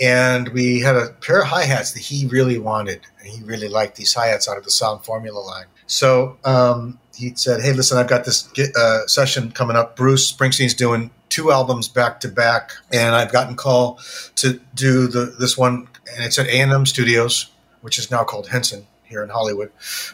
and 0.00 0.48
we 0.48 0.80
had 0.80 0.96
a 0.96 1.08
pair 1.20 1.40
of 1.40 1.48
hi 1.48 1.64
hats 1.64 1.92
that 1.92 2.00
he 2.00 2.26
really 2.26 2.58
wanted. 2.58 3.00
And 3.18 3.28
he 3.28 3.42
really 3.42 3.68
liked 3.68 3.96
these 3.96 4.14
hi 4.14 4.26
hats 4.26 4.48
out 4.48 4.58
of 4.58 4.64
the 4.64 4.70
Sound 4.70 5.04
Formula 5.04 5.38
line. 5.38 5.66
So 5.86 6.38
um, 6.44 6.98
he 7.14 7.34
said, 7.34 7.62
"Hey, 7.62 7.72
listen, 7.72 7.98
I've 7.98 8.08
got 8.08 8.24
this 8.24 8.48
uh, 8.76 9.06
session 9.06 9.52
coming 9.52 9.76
up. 9.76 9.96
Bruce 9.96 10.30
Springsteen's 10.30 10.74
doing 10.74 11.10
two 11.28 11.50
albums 11.50 11.88
back 11.88 12.20
to 12.20 12.28
back, 12.28 12.72
and 12.92 13.14
I've 13.14 13.32
gotten 13.32 13.56
call 13.56 14.00
to 14.36 14.60
do 14.74 15.06
the 15.06 15.34
this 15.38 15.56
one, 15.56 15.88
and 16.14 16.24
it's 16.24 16.38
at 16.38 16.46
A 16.46 16.60
and 16.60 16.72
M 16.72 16.86
Studios, 16.86 17.50
which 17.80 17.98
is 17.98 18.10
now 18.10 18.24
called 18.24 18.48
Henson 18.48 18.86
here 19.04 19.22
in 19.22 19.30
Hollywood, 19.30 19.70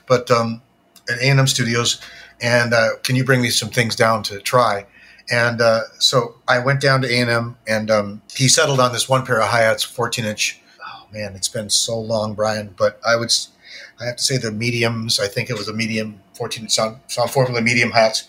but 0.07 0.31
um, 0.31 0.62
at 1.11 1.19
A 1.19 1.29
and 1.29 1.41
M 1.41 1.47
Studios. 1.47 2.01
And 2.42 2.74
uh, 2.74 2.96
can 3.02 3.16
you 3.16 3.24
bring 3.24 3.40
me 3.40 3.50
some 3.50 3.70
things 3.70 3.96
down 3.96 4.22
to 4.24 4.40
try?" 4.40 4.87
And 5.31 5.61
uh, 5.61 5.83
so 5.98 6.37
I 6.48 6.59
went 6.59 6.81
down 6.81 7.02
to 7.02 7.09
A 7.09 7.20
and 7.20 7.31
M, 7.31 7.57
and 7.66 7.90
um, 7.90 8.22
he 8.35 8.48
settled 8.48 8.81
on 8.81 8.92
this 8.92 9.09
one 9.09 9.24
pair 9.24 9.40
of 9.40 9.48
hi 9.48 9.61
hats, 9.61 9.83
14 9.83 10.24
inch. 10.24 10.61
Oh 10.85 11.07
man, 11.12 11.35
it's 11.35 11.48
been 11.48 11.70
so 11.70 11.98
long, 11.98 12.35
Brian. 12.35 12.74
But 12.76 13.00
I 13.07 13.16
would, 13.16 13.33
I 14.00 14.07
have 14.07 14.16
to 14.16 14.22
say 14.22 14.37
the 14.37 14.50
mediums. 14.50 15.20
I 15.20 15.28
think 15.28 15.48
it 15.48 15.57
was 15.57 15.68
a 15.68 15.72
medium 15.72 16.20
14 16.35 16.68
sound 16.68 16.98
sound 17.07 17.31
formula 17.31 17.62
medium 17.62 17.92
hats. 17.92 18.28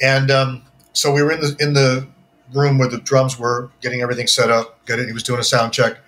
And 0.00 0.30
um, 0.30 0.62
so 0.92 1.12
we 1.12 1.22
were 1.22 1.32
in 1.32 1.40
the 1.40 1.56
in 1.60 1.74
the 1.74 2.08
room 2.52 2.78
where 2.78 2.88
the 2.88 2.98
drums 2.98 3.38
were, 3.38 3.70
getting 3.80 4.02
everything 4.02 4.26
set 4.26 4.50
up. 4.50 4.84
Good. 4.84 5.06
He 5.06 5.12
was 5.12 5.22
doing 5.22 5.40
a 5.40 5.44
sound 5.44 5.72
check, 5.72 5.98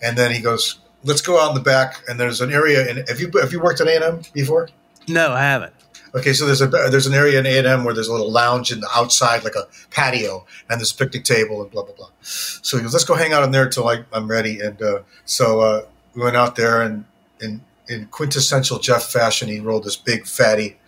and 0.00 0.16
then 0.16 0.32
he 0.32 0.40
goes, 0.40 0.78
"Let's 1.04 1.20
go 1.20 1.40
out 1.40 1.50
in 1.50 1.54
the 1.54 1.60
back." 1.60 2.02
And 2.08 2.18
there's 2.18 2.40
an 2.40 2.52
area. 2.52 2.88
And 2.88 3.08
have 3.08 3.20
you 3.20 3.30
have 3.40 3.52
you 3.52 3.60
worked 3.60 3.80
at 3.80 3.88
A 3.88 3.96
and 3.96 4.04
M 4.04 4.22
before? 4.32 4.68
No, 5.08 5.32
I 5.32 5.40
haven't. 5.40 5.74
Okay, 6.14 6.32
so 6.32 6.44
there's 6.44 6.60
a 6.60 6.66
there's 6.66 7.06
an 7.06 7.14
area 7.14 7.38
in 7.38 7.46
A 7.46 7.58
and 7.58 7.66
M 7.66 7.84
where 7.84 7.94
there's 7.94 8.08
a 8.08 8.12
little 8.12 8.32
lounge 8.32 8.72
in 8.72 8.80
the 8.80 8.88
outside, 8.94 9.44
like 9.44 9.54
a 9.54 9.68
patio, 9.90 10.44
and 10.68 10.82
a 10.82 10.84
picnic 10.96 11.24
table 11.24 11.62
and 11.62 11.70
blah 11.70 11.84
blah 11.84 11.94
blah. 11.94 12.10
So 12.20 12.76
he 12.76 12.82
goes, 12.82 12.92
"Let's 12.92 13.04
go 13.04 13.14
hang 13.14 13.32
out 13.32 13.44
in 13.44 13.52
there 13.52 13.68
till 13.68 13.88
I, 13.88 14.04
I'm 14.12 14.28
ready." 14.28 14.58
And 14.60 14.80
uh, 14.82 15.00
so 15.24 15.60
uh, 15.60 15.82
we 16.14 16.22
went 16.22 16.36
out 16.36 16.56
there, 16.56 16.82
and 16.82 17.04
in 17.40 17.62
in 17.88 18.06
quintessential 18.06 18.80
Jeff 18.80 19.04
fashion, 19.04 19.48
he 19.48 19.60
rolled 19.60 19.84
this 19.84 19.96
big 19.96 20.26
fatty, 20.26 20.78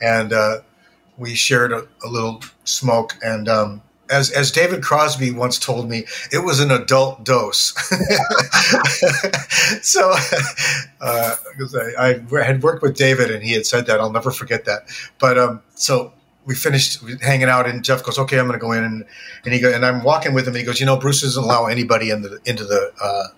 and 0.00 0.32
uh, 0.32 0.58
we 1.16 1.34
shared 1.34 1.72
a, 1.72 1.86
a 2.04 2.08
little 2.08 2.42
smoke. 2.64 3.16
And 3.22 3.48
um, 3.48 3.82
as 4.10 4.30
as 4.30 4.50
David 4.52 4.82
Crosby 4.82 5.30
once 5.30 5.58
told 5.58 5.88
me, 5.88 6.04
it 6.32 6.44
was 6.44 6.60
an 6.60 6.70
adult 6.70 7.24
dose. 7.24 7.74
so, 9.82 10.14
uh, 11.00 11.36
'cause 11.58 11.74
I, 11.76 12.16
I 12.38 12.42
had 12.44 12.62
worked 12.62 12.82
with 12.82 12.96
David, 12.96 13.30
and 13.30 13.42
he 13.42 13.52
had 13.52 13.66
said 13.66 13.86
that. 13.86 14.00
I'll 14.00 14.12
never 14.12 14.30
forget 14.30 14.64
that. 14.66 14.82
But 15.18 15.38
um, 15.38 15.62
so 15.74 16.12
we 16.44 16.54
finished 16.54 17.02
hanging 17.20 17.48
out, 17.48 17.66
and 17.68 17.84
Jeff 17.84 18.02
goes, 18.04 18.18
"Okay, 18.18 18.38
I'm 18.38 18.46
going 18.46 18.58
to 18.58 18.64
go 18.64 18.72
in," 18.72 18.84
and 18.84 19.04
and 19.44 19.54
he 19.54 19.60
go, 19.60 19.72
and 19.72 19.84
I'm 19.84 20.02
walking 20.02 20.34
with 20.34 20.44
him, 20.46 20.54
and 20.54 20.58
he 20.60 20.64
goes, 20.64 20.80
"You 20.80 20.86
know, 20.86 20.96
Bruce 20.96 21.22
doesn't 21.22 21.42
allow 21.42 21.66
anybody 21.66 22.10
in 22.10 22.22
the 22.22 22.38
into 22.44 22.64
the." 22.64 22.92
Uh, 23.00 23.28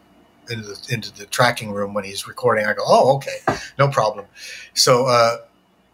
into 0.51 0.67
the, 0.67 0.87
into 0.89 1.13
the 1.13 1.27
tracking 1.27 1.73
room 1.73 1.93
when 1.93 2.05
he's 2.05 2.27
recording. 2.27 2.65
I 2.65 2.73
go, 2.73 2.83
oh, 2.87 3.17
okay, 3.17 3.37
no 3.79 3.89
problem. 3.89 4.25
So 4.73 5.05
uh, 5.05 5.37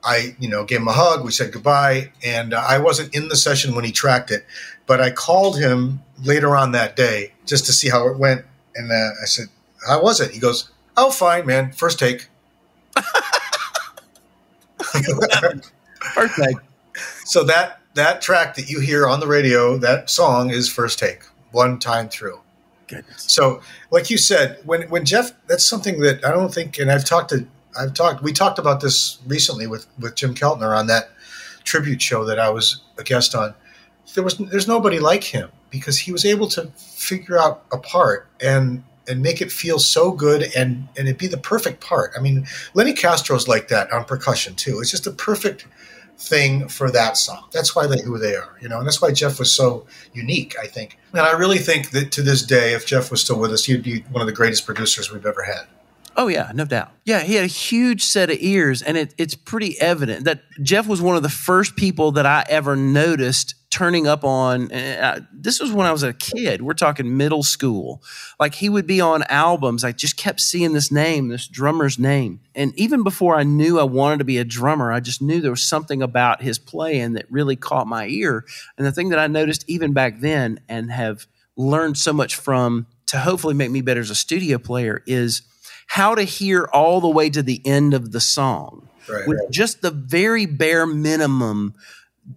I, 0.04 0.36
you 0.38 0.48
know, 0.48 0.64
gave 0.64 0.80
him 0.80 0.88
a 0.88 0.92
hug. 0.92 1.24
We 1.24 1.30
said 1.32 1.52
goodbye, 1.52 2.12
and 2.24 2.54
uh, 2.54 2.64
I 2.66 2.78
wasn't 2.78 3.14
in 3.14 3.28
the 3.28 3.36
session 3.36 3.74
when 3.74 3.84
he 3.84 3.92
tracked 3.92 4.30
it, 4.30 4.44
but 4.86 5.00
I 5.00 5.10
called 5.10 5.58
him 5.58 6.02
later 6.22 6.56
on 6.56 6.72
that 6.72 6.96
day 6.96 7.32
just 7.46 7.66
to 7.66 7.72
see 7.72 7.88
how 7.88 8.08
it 8.08 8.18
went. 8.18 8.44
And 8.74 8.90
uh, 8.90 9.10
I 9.22 9.26
said, 9.26 9.46
"How 9.86 10.02
was 10.02 10.20
it?" 10.20 10.32
He 10.32 10.40
goes, 10.40 10.70
"Oh, 10.96 11.10
fine, 11.10 11.46
man. 11.46 11.72
First 11.72 11.98
take." 11.98 12.28
So 17.24 17.44
that 17.44 17.80
that 17.94 18.20
track 18.20 18.56
that 18.56 18.68
you 18.68 18.80
hear 18.80 19.06
on 19.06 19.20
the 19.20 19.26
radio, 19.26 19.76
that 19.78 20.10
song 20.10 20.50
is 20.50 20.68
first 20.68 20.98
take, 20.98 21.22
one 21.52 21.78
time 21.78 22.08
through. 22.08 22.40
Goodness. 22.86 23.24
So, 23.28 23.60
like 23.90 24.10
you 24.10 24.18
said, 24.18 24.58
when 24.64 24.82
when 24.90 25.04
Jeff, 25.04 25.32
that's 25.46 25.64
something 25.66 26.00
that 26.00 26.24
I 26.24 26.30
don't 26.30 26.52
think, 26.52 26.78
and 26.78 26.90
I've 26.90 27.04
talked 27.04 27.30
to, 27.30 27.46
I've 27.78 27.94
talked, 27.94 28.22
we 28.22 28.32
talked 28.32 28.58
about 28.58 28.80
this 28.80 29.18
recently 29.26 29.66
with 29.66 29.86
with 29.98 30.14
Jim 30.14 30.34
Keltner 30.34 30.76
on 30.76 30.86
that 30.88 31.10
tribute 31.64 32.00
show 32.00 32.24
that 32.24 32.38
I 32.38 32.50
was 32.50 32.82
a 32.98 33.02
guest 33.02 33.34
on. 33.34 33.54
There 34.14 34.24
was 34.24 34.36
there's 34.36 34.68
nobody 34.68 34.98
like 34.98 35.24
him 35.24 35.50
because 35.70 35.98
he 35.98 36.12
was 36.12 36.24
able 36.24 36.48
to 36.48 36.66
figure 36.76 37.38
out 37.38 37.64
a 37.72 37.78
part 37.78 38.28
and 38.40 38.84
and 39.08 39.22
make 39.22 39.40
it 39.40 39.52
feel 39.52 39.78
so 39.78 40.12
good 40.12 40.50
and 40.56 40.88
and 40.96 41.08
it 41.08 41.18
be 41.18 41.26
the 41.26 41.38
perfect 41.38 41.80
part. 41.80 42.12
I 42.16 42.20
mean, 42.20 42.46
Lenny 42.74 42.92
Castro's 42.92 43.48
like 43.48 43.68
that 43.68 43.92
on 43.92 44.04
percussion 44.04 44.54
too. 44.54 44.80
It's 44.80 44.90
just 44.90 45.06
a 45.06 45.10
perfect 45.10 45.66
thing 46.16 46.68
for 46.68 46.90
that 46.90 47.16
song. 47.16 47.48
That's 47.52 47.74
why 47.74 47.86
they 47.86 48.00
who 48.00 48.18
they 48.18 48.36
are, 48.36 48.56
you 48.60 48.68
know, 48.68 48.78
and 48.78 48.86
that's 48.86 49.02
why 49.02 49.12
Jeff 49.12 49.38
was 49.38 49.50
so 49.50 49.86
unique, 50.12 50.54
I 50.62 50.66
think. 50.66 50.98
And 51.12 51.22
I 51.22 51.32
really 51.32 51.58
think 51.58 51.90
that 51.90 52.12
to 52.12 52.22
this 52.22 52.42
day, 52.42 52.72
if 52.72 52.86
Jeff 52.86 53.10
was 53.10 53.20
still 53.20 53.38
with 53.38 53.52
us, 53.52 53.64
he'd 53.64 53.82
be 53.82 54.00
one 54.10 54.20
of 54.20 54.26
the 54.26 54.32
greatest 54.32 54.64
producers 54.66 55.12
we've 55.12 55.26
ever 55.26 55.42
had. 55.42 55.66
Oh 56.16 56.28
yeah, 56.28 56.52
no 56.54 56.64
doubt. 56.64 56.92
Yeah, 57.04 57.20
he 57.20 57.34
had 57.34 57.44
a 57.44 57.48
huge 57.48 58.02
set 58.04 58.30
of 58.30 58.36
ears, 58.40 58.82
and 58.82 58.96
it, 58.96 59.14
it's 59.18 59.34
pretty 59.34 59.80
evident 59.80 60.24
that 60.24 60.42
Jeff 60.62 60.86
was 60.86 61.02
one 61.02 61.16
of 61.16 61.22
the 61.22 61.28
first 61.28 61.76
people 61.76 62.12
that 62.12 62.26
I 62.26 62.44
ever 62.48 62.76
noticed 62.76 63.56
turning 63.70 64.06
up 64.06 64.22
on. 64.22 64.70
Uh, 64.70 65.20
this 65.32 65.58
was 65.58 65.72
when 65.72 65.86
I 65.86 65.92
was 65.92 66.04
a 66.04 66.12
kid. 66.12 66.62
We're 66.62 66.74
talking 66.74 67.16
middle 67.16 67.42
school. 67.42 68.00
Like 68.38 68.54
he 68.54 68.68
would 68.68 68.86
be 68.86 69.00
on 69.00 69.24
albums. 69.24 69.82
I 69.82 69.90
just 69.90 70.16
kept 70.16 70.40
seeing 70.40 70.72
this 70.72 70.92
name, 70.92 71.28
this 71.28 71.48
drummer's 71.48 71.98
name, 71.98 72.40
and 72.54 72.72
even 72.78 73.02
before 73.02 73.36
I 73.36 73.42
knew 73.42 73.80
I 73.80 73.84
wanted 73.84 74.18
to 74.18 74.24
be 74.24 74.38
a 74.38 74.44
drummer, 74.44 74.92
I 74.92 75.00
just 75.00 75.20
knew 75.20 75.40
there 75.40 75.50
was 75.50 75.66
something 75.66 76.02
about 76.02 76.42
his 76.42 76.58
playing 76.58 77.14
that 77.14 77.30
really 77.30 77.56
caught 77.56 77.88
my 77.88 78.06
ear. 78.06 78.44
And 78.78 78.86
the 78.86 78.92
thing 78.92 79.08
that 79.08 79.18
I 79.18 79.26
noticed 79.26 79.64
even 79.66 79.92
back 79.92 80.20
then, 80.20 80.60
and 80.68 80.92
have 80.92 81.26
learned 81.56 81.98
so 81.98 82.12
much 82.12 82.36
from 82.36 82.86
to 83.06 83.18
hopefully 83.18 83.54
make 83.54 83.70
me 83.70 83.80
better 83.80 84.00
as 84.00 84.10
a 84.10 84.14
studio 84.14 84.58
player 84.58 85.02
is 85.06 85.42
how 85.86 86.14
to 86.14 86.22
hear 86.22 86.68
all 86.72 87.00
the 87.00 87.08
way 87.08 87.30
to 87.30 87.42
the 87.42 87.60
end 87.64 87.94
of 87.94 88.12
the 88.12 88.20
song 88.20 88.88
Right. 89.08 89.26
with 89.28 89.38
just 89.50 89.82
the 89.82 89.90
very 89.90 90.46
bare 90.46 90.86
minimum 90.86 91.74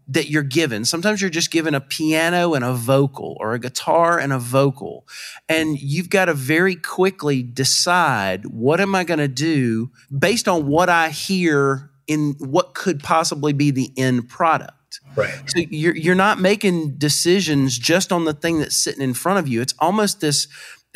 that 0.08 0.30
you're 0.30 0.44
given. 0.44 0.84
Sometimes 0.84 1.22
you're 1.22 1.30
just 1.30 1.50
given 1.50 1.74
a 1.74 1.80
piano 1.80 2.54
and 2.54 2.64
a 2.66 2.74
vocal 2.74 3.38
or 3.40 3.54
a 3.54 3.60
guitar 3.60 4.20
and 4.20 4.34
a 4.34 4.40
vocal. 4.40 5.08
And 5.48 5.80
you've 5.82 6.10
got 6.10 6.26
to 6.26 6.34
very 6.34 6.76
quickly 6.76 7.42
decide 7.42 8.48
what 8.48 8.82
am 8.82 8.94
I 8.96 9.06
going 9.06 9.20
to 9.20 9.30
do 9.30 9.90
based 10.18 10.48
on 10.50 10.68
what 10.68 10.90
I 10.90 11.10
hear 11.10 11.90
in 12.06 12.36
what 12.40 12.74
could 12.74 13.02
possibly 13.02 13.54
be 13.54 13.72
the 13.72 13.92
end 13.96 14.28
product. 14.28 15.00
Right. 15.16 15.34
So 15.48 15.60
you're 15.70 15.96
you're 15.96 16.16
not 16.16 16.40
making 16.40 16.98
decisions 16.98 17.78
just 17.78 18.12
on 18.12 18.26
the 18.26 18.34
thing 18.34 18.60
that's 18.60 18.76
sitting 18.78 19.02
in 19.02 19.14
front 19.14 19.40
of 19.40 19.48
you. 19.48 19.62
It's 19.62 19.74
almost 19.80 20.22
this 20.22 20.48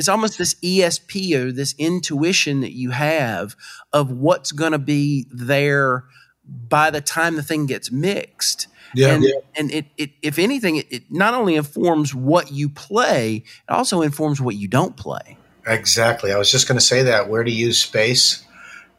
it's 0.02 0.10
almost 0.10 0.40
this 0.40 0.56
ESP 0.56 1.36
or 1.36 1.52
this 1.52 1.76
intuition 1.78 2.62
that 2.62 2.74
you 2.74 2.90
have 2.90 3.56
of 3.94 4.12
what's 4.12 4.52
going 4.52 4.72
to 4.72 4.80
be 4.80 5.28
there 5.32 6.06
by 6.44 6.90
the 6.90 7.02
time 7.02 7.36
the 7.36 7.44
thing 7.44 7.68
gets 7.68 7.92
mixed. 7.92 8.68
Yeah. 8.96 9.14
and, 9.14 9.24
Yeah. 9.24 9.32
and 9.56 9.72
it, 9.72 9.86
it 9.98 10.10
if 10.24 10.40
anything 10.40 10.78
it, 10.78 10.88
it 10.92 11.04
not 11.12 11.36
only 11.36 11.56
informs 11.56 12.16
what 12.16 12.52
you 12.52 12.68
play 12.68 13.44
it 13.46 13.72
also 13.72 14.02
informs 14.02 14.42
what 14.42 14.56
you 14.56 14.68
don't 14.68 14.98
play 14.98 15.38
Exactly. 15.68 16.32
I 16.32 16.38
was 16.38 16.52
just 16.52 16.68
going 16.68 16.80
to 16.80 16.86
say 16.86 17.04
that 17.04 17.30
where 17.30 17.44
to 17.44 17.52
use 17.52 17.80
space, 17.80 18.44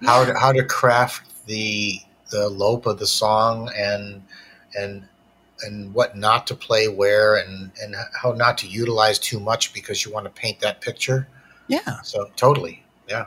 how 0.03 0.25
to, 0.25 0.39
how 0.39 0.53
to 0.53 0.65
craft 0.65 1.47
the 1.47 1.99
the 2.31 2.49
lope 2.49 2.87
of 2.87 2.99
the 2.99 3.07
song, 3.07 3.71
and 3.77 4.23
and 4.79 5.09
and 5.63 5.95
what 5.95 6.17
not 6.17 6.47
to 6.49 6.55
play 6.55 6.89
where, 6.89 7.37
and 7.37 7.71
and 7.83 7.95
how 8.21 8.33
not 8.33 8.59
to 8.59 8.67
utilize 8.67 9.19
too 9.19 9.41
much 9.41 9.73
because 9.73 10.05
you 10.05 10.13
want 10.13 10.25
to 10.27 10.31
paint 10.31 10.61
that 10.61 10.81
picture. 10.81 11.29
yeah 11.69 12.01
So 12.03 12.31
totally, 12.37 12.83
yeah. 13.09 13.27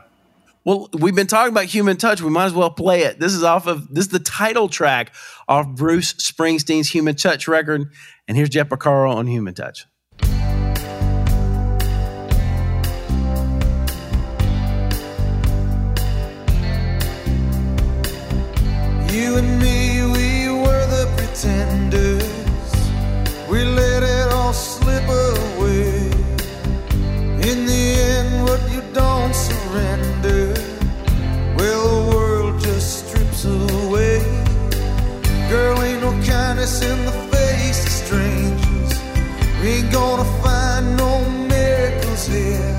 well 0.66 0.90
we've 0.94 1.16
been 1.16 1.28
talking 1.28 1.52
about 1.52 1.66
human 1.66 1.98
touch 1.98 2.22
we 2.22 2.30
might 2.30 2.46
as 2.46 2.54
well 2.54 2.70
play 2.72 3.02
it 3.04 3.20
this 3.20 3.34
is 3.34 3.44
off 3.44 3.68
of 3.68 3.94
this 3.94 4.06
is 4.06 4.12
the 4.12 4.20
title 4.20 4.68
track 4.70 5.14
off 5.48 5.68
bruce 5.68 6.14
springsteen's 6.16 6.90
human 6.90 7.16
touch 7.16 7.48
record 7.48 7.90
and 8.28 8.36
here's 8.38 8.50
jeff 8.50 8.68
Porcaro 8.70 9.14
on 9.16 9.28
human 9.28 9.54
touch 9.54 9.86
You 19.12 19.38
and 19.38 19.60
me, 19.60 20.02
we 20.16 20.50
were 20.62 20.86
the 20.88 21.06
pretenders. 21.16 22.15
We 23.56 23.64
let 23.64 24.04
it 24.04 24.34
all 24.34 24.52
slip 24.52 25.08
away. 25.08 26.12
In 27.50 27.66
the 27.66 27.84
end, 28.12 28.44
what 28.44 28.60
you 28.70 28.82
don't 28.92 29.34
surrender, 29.34 30.54
well, 31.56 31.88
the 31.88 32.16
world 32.18 32.60
just 32.60 33.08
strips 33.08 33.46
away. 33.46 34.20
Girl, 35.48 35.82
ain't 35.84 36.02
no 36.02 36.12
kindness 36.28 36.82
in 36.82 37.06
the 37.06 37.14
face 37.32 37.80
of 37.86 37.94
strangers. 38.04 38.92
We 39.62 39.68
ain't 39.78 39.92
gonna 39.94 40.30
find 40.44 40.98
no 40.98 41.24
miracles 41.48 42.28
here. 42.28 42.78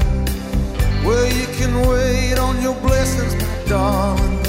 Well, 1.07 1.27
you 1.39 1.47
can 1.57 1.89
wait 1.89 2.39
on 2.39 2.61
your 2.61 2.79
blessings, 2.83 3.35
my 3.35 3.65
darling. 3.67 4.41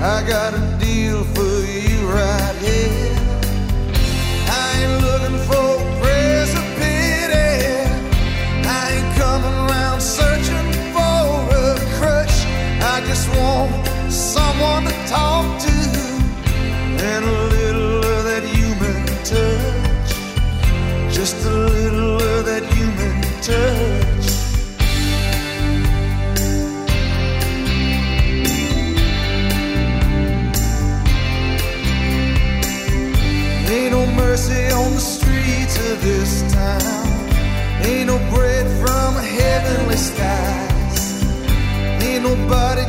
I 0.00 0.22
got 0.22 0.54
a 0.54 0.62
deal 0.78 1.24
for 1.34 1.52
you 1.66 2.06
right 2.06 2.54
here. 2.60 3.07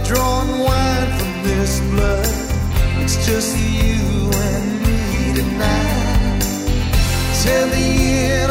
Drawing 0.10 0.60
wine 0.66 1.12
from 1.20 1.44
this 1.44 1.80
blood. 1.92 2.26
It's 3.02 3.18
just 3.28 3.56
you 3.56 4.02
and 4.48 4.68
me 4.86 5.34
tonight. 5.38 6.42
Tell 7.44 7.68
me 7.70 7.86
in 8.42 8.50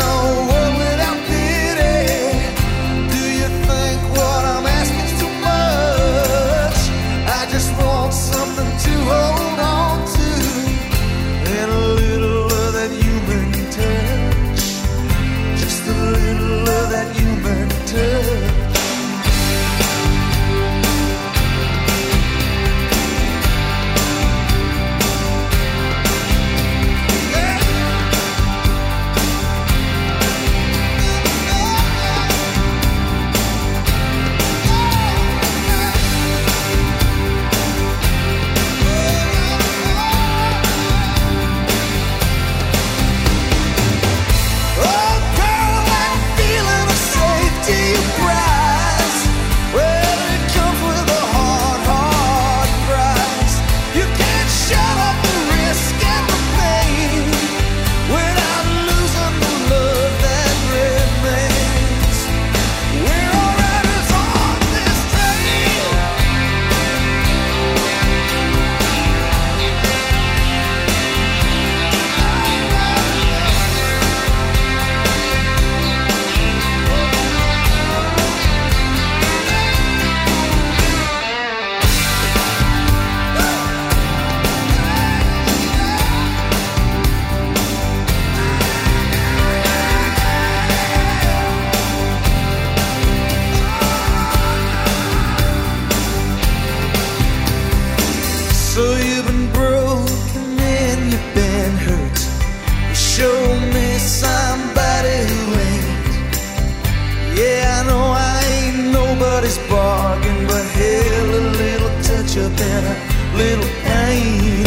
little 113.39 113.71
pain. 113.85 114.67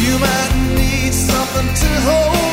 You 0.00 0.18
might 0.18 0.74
need 0.74 1.12
something 1.12 1.68
to 1.74 1.90
hold 2.08 2.51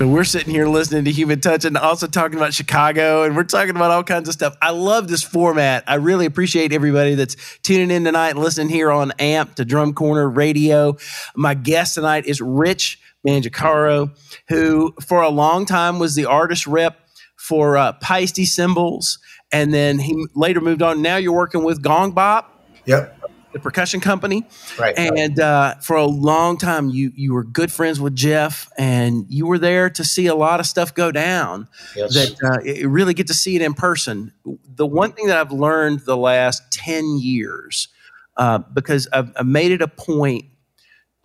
So 0.00 0.08
we're 0.08 0.24
sitting 0.24 0.54
here 0.54 0.66
listening 0.66 1.04
to 1.04 1.12
Human 1.12 1.42
Touch 1.42 1.66
and 1.66 1.76
also 1.76 2.06
talking 2.06 2.38
about 2.38 2.54
Chicago, 2.54 3.24
and 3.24 3.36
we're 3.36 3.44
talking 3.44 3.76
about 3.76 3.90
all 3.90 4.02
kinds 4.02 4.30
of 4.30 4.32
stuff. 4.32 4.56
I 4.62 4.70
love 4.70 5.08
this 5.08 5.22
format. 5.22 5.84
I 5.86 5.96
really 5.96 6.24
appreciate 6.24 6.72
everybody 6.72 7.16
that's 7.16 7.36
tuning 7.58 7.90
in 7.90 8.04
tonight 8.04 8.30
and 8.30 8.38
listening 8.38 8.70
here 8.70 8.90
on 8.90 9.12
AMP 9.18 9.56
to 9.56 9.64
Drum 9.66 9.92
Corner 9.92 10.26
Radio. 10.26 10.96
My 11.36 11.52
guest 11.52 11.96
tonight 11.96 12.24
is 12.24 12.40
Rich 12.40 12.98
Mangicaro, 13.28 14.16
who 14.48 14.94
for 15.06 15.20
a 15.20 15.28
long 15.28 15.66
time 15.66 15.98
was 15.98 16.14
the 16.14 16.24
artist 16.24 16.66
rep 16.66 16.98
for 17.36 17.76
uh, 17.76 17.92
Paiste 17.92 18.46
Cymbals, 18.46 19.18
and 19.52 19.74
then 19.74 19.98
he 19.98 20.24
later 20.34 20.62
moved 20.62 20.80
on. 20.80 21.02
Now 21.02 21.18
you're 21.18 21.36
working 21.36 21.62
with 21.62 21.82
Gon 21.82 22.14
Bops 22.14 22.46
Yep. 22.86 23.19
The 23.52 23.58
percussion 23.58 24.00
company. 24.00 24.46
Right. 24.78 24.96
And 24.98 25.38
uh, 25.40 25.76
for 25.76 25.96
a 25.96 26.06
long 26.06 26.56
time, 26.56 26.90
you 26.90 27.12
you 27.14 27.32
were 27.34 27.44
good 27.44 27.72
friends 27.72 28.00
with 28.00 28.14
Jeff, 28.14 28.70
and 28.78 29.26
you 29.28 29.46
were 29.46 29.58
there 29.58 29.90
to 29.90 30.04
see 30.04 30.26
a 30.26 30.34
lot 30.34 30.60
of 30.60 30.66
stuff 30.66 30.94
go 30.94 31.10
down. 31.10 31.68
Yes. 31.96 32.14
That 32.14 32.36
uh, 32.42 32.62
you 32.62 32.88
really 32.88 33.14
get 33.14 33.26
to 33.28 33.34
see 33.34 33.56
it 33.56 33.62
in 33.62 33.74
person. 33.74 34.32
The 34.44 34.86
one 34.86 35.12
thing 35.12 35.26
that 35.26 35.36
I've 35.36 35.52
learned 35.52 36.00
the 36.00 36.16
last 36.16 36.62
ten 36.70 37.18
years, 37.18 37.88
uh, 38.36 38.58
because 38.58 39.08
I've, 39.12 39.32
I've 39.36 39.46
made 39.46 39.72
it 39.72 39.82
a 39.82 39.88
point 39.88 40.46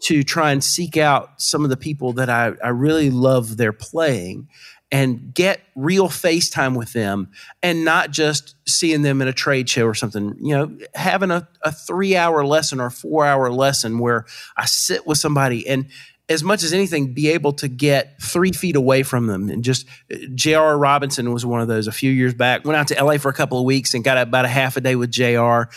to 0.02 0.24
try 0.24 0.52
and 0.52 0.64
seek 0.64 0.98
out 0.98 1.42
some 1.42 1.64
of 1.64 1.70
the 1.70 1.78
people 1.78 2.14
that 2.14 2.30
I, 2.30 2.54
I 2.64 2.70
really 2.70 3.10
love 3.10 3.58
their 3.58 3.74
playing 3.74 4.50
and 4.96 5.34
get 5.34 5.60
real 5.76 6.08
FaceTime 6.08 6.78
with 6.78 6.94
them 6.94 7.30
and 7.62 7.84
not 7.84 8.12
just 8.12 8.56
seeing 8.66 9.02
them 9.02 9.22
in 9.22 9.28
a 9.28 9.34
trade 9.34 9.70
show 9.70 9.86
or 9.86 9.94
something, 9.94 10.38
you 10.40 10.56
know, 10.56 10.72
having 10.94 11.32
a, 11.32 11.46
a 11.64 11.74
three 11.74 12.16
hour 12.16 12.46
lesson 12.46 12.80
or 12.80 12.90
four 12.90 13.26
hour 13.26 13.52
lesson 13.52 14.00
where 14.00 14.24
I 14.56 14.68
sit 14.68 15.06
with 15.06 15.18
somebody 15.18 15.68
and 15.68 15.88
as 16.30 16.44
much 16.44 16.64
as 16.64 16.72
anything, 16.72 17.14
be 17.14 17.28
able 17.28 17.52
to 17.54 17.68
get 17.68 18.22
three 18.22 18.54
feet 18.54 18.78
away 18.78 19.04
from 19.04 19.28
them. 19.28 19.50
And 19.50 19.64
just 19.64 19.86
J.R. 20.34 20.78
Robinson 20.78 21.34
was 21.34 21.46
one 21.46 21.60
of 21.60 21.68
those 21.68 21.88
a 21.88 21.92
few 21.92 22.10
years 22.10 22.34
back. 22.34 22.64
Went 22.64 22.78
out 22.78 22.88
to 22.88 23.04
LA 23.04 23.18
for 23.18 23.30
a 23.30 23.34
couple 23.34 23.60
of 23.60 23.66
weeks 23.66 23.94
and 23.94 24.04
got 24.04 24.18
about 24.18 24.46
a 24.46 24.48
half 24.48 24.78
a 24.78 24.82
day 24.82 24.96
with 24.96 25.12
J.R. 25.12 25.70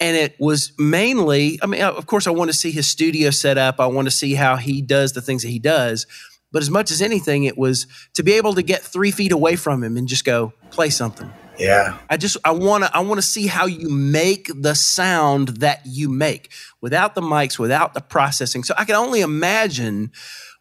And 0.00 0.16
it 0.16 0.34
was 0.40 0.72
mainly, 0.78 1.60
I 1.62 1.66
mean, 1.66 1.82
of 1.82 2.06
course, 2.06 2.26
I 2.26 2.30
want 2.30 2.50
to 2.50 2.56
see 2.56 2.72
his 2.72 2.88
studio 2.88 3.30
set 3.30 3.58
up. 3.58 3.78
I 3.78 3.86
want 3.86 4.06
to 4.06 4.10
see 4.10 4.34
how 4.34 4.56
he 4.56 4.80
does 4.82 5.12
the 5.12 5.20
things 5.20 5.42
that 5.42 5.50
he 5.50 5.60
does. 5.60 6.06
But 6.52 6.62
as 6.62 6.70
much 6.70 6.90
as 6.90 7.02
anything, 7.02 7.44
it 7.44 7.56
was 7.56 7.86
to 8.14 8.22
be 8.22 8.34
able 8.34 8.54
to 8.54 8.62
get 8.62 8.82
three 8.82 9.10
feet 9.10 9.32
away 9.32 9.56
from 9.56 9.82
him 9.82 9.96
and 9.96 10.06
just 10.06 10.24
go 10.24 10.52
play 10.70 10.90
something. 10.90 11.32
Yeah. 11.58 11.98
I 12.08 12.16
just 12.16 12.36
I 12.44 12.52
want 12.52 12.84
to 12.84 12.96
I 12.96 13.00
want 13.00 13.18
to 13.18 13.26
see 13.26 13.46
how 13.46 13.66
you 13.66 13.88
make 13.88 14.50
the 14.54 14.74
sound 14.74 15.48
that 15.58 15.82
you 15.84 16.08
make 16.08 16.50
without 16.80 17.14
the 17.14 17.20
mics, 17.20 17.58
without 17.58 17.94
the 17.94 18.00
processing. 18.00 18.64
So 18.64 18.74
I 18.76 18.84
can 18.84 18.94
only 18.94 19.20
imagine 19.20 20.12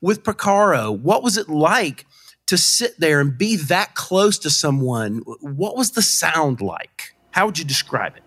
with 0.01 0.23
Porcaro, 0.23 0.97
what 0.97 1.23
was 1.23 1.37
it 1.37 1.49
like 1.49 2.05
to 2.47 2.57
sit 2.57 2.99
there 2.99 3.21
and 3.21 3.37
be 3.37 3.55
that 3.55 3.95
close 3.95 4.37
to 4.39 4.49
someone? 4.49 5.19
What 5.41 5.77
was 5.77 5.91
the 5.91 6.01
sound 6.01 6.59
like? 6.59 7.15
How 7.31 7.45
would 7.45 7.57
you 7.57 7.65
describe 7.65 8.17
it? 8.17 8.23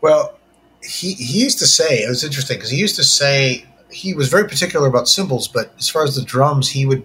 Well, 0.00 0.38
he, 0.82 1.14
he 1.14 1.42
used 1.42 1.58
to 1.58 1.66
say, 1.66 2.02
it 2.02 2.08
was 2.08 2.22
interesting 2.22 2.56
because 2.56 2.70
he 2.70 2.78
used 2.78 2.96
to 2.96 3.04
say 3.04 3.66
he 3.96 4.12
was 4.12 4.28
very 4.28 4.46
particular 4.46 4.86
about 4.86 5.08
cymbals, 5.08 5.48
but 5.48 5.72
as 5.78 5.88
far 5.88 6.04
as 6.04 6.16
the 6.16 6.22
drums, 6.22 6.68
he 6.68 6.84
would 6.84 7.04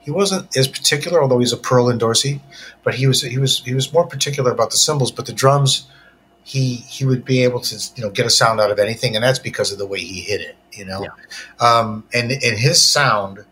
he 0.00 0.10
wasn't 0.10 0.56
as 0.56 0.68
particular, 0.68 1.20
although 1.20 1.38
he's 1.38 1.52
a 1.52 1.56
Pearl 1.56 1.86
endorsee, 1.86 2.40
but 2.84 2.94
he 2.94 3.06
was 3.08 3.22
he 3.22 3.38
was 3.38 3.58
he 3.64 3.74
was 3.74 3.92
more 3.92 4.06
particular 4.06 4.52
about 4.52 4.70
the 4.70 4.76
cymbals. 4.76 5.10
But 5.10 5.26
the 5.26 5.32
drums, 5.32 5.86
he 6.44 6.76
he 6.76 7.04
would 7.04 7.24
be 7.24 7.42
able 7.42 7.60
to 7.60 7.76
you 7.96 8.04
know 8.04 8.10
get 8.10 8.24
a 8.24 8.30
sound 8.30 8.60
out 8.60 8.70
of 8.70 8.78
anything, 8.78 9.16
and 9.16 9.24
that's 9.24 9.40
because 9.40 9.72
of 9.72 9.78
the 9.78 9.86
way 9.86 9.98
he 9.98 10.20
hit 10.20 10.40
it. 10.40 10.56
You 10.72 10.84
know, 10.84 11.06
um, 11.58 12.04
and 12.14 12.30
and 12.30 12.58
his 12.58 12.80
sound 12.80 13.44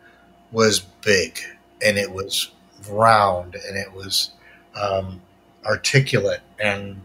was 0.53 0.79
big, 0.79 1.41
and 1.85 1.99
it 1.99 2.12
was 2.12 2.53
round, 2.89 3.57
and 3.57 3.77
it 3.77 3.93
was 3.93 4.31
um, 4.81 5.21
articulate, 5.66 6.43
and 6.61 7.01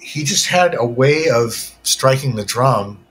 he 0.00 0.24
just 0.24 0.46
had 0.46 0.74
a 0.74 0.84
way 0.84 1.28
of 1.28 1.76
striking 1.84 2.34
the 2.34 2.44
drum 2.44 3.04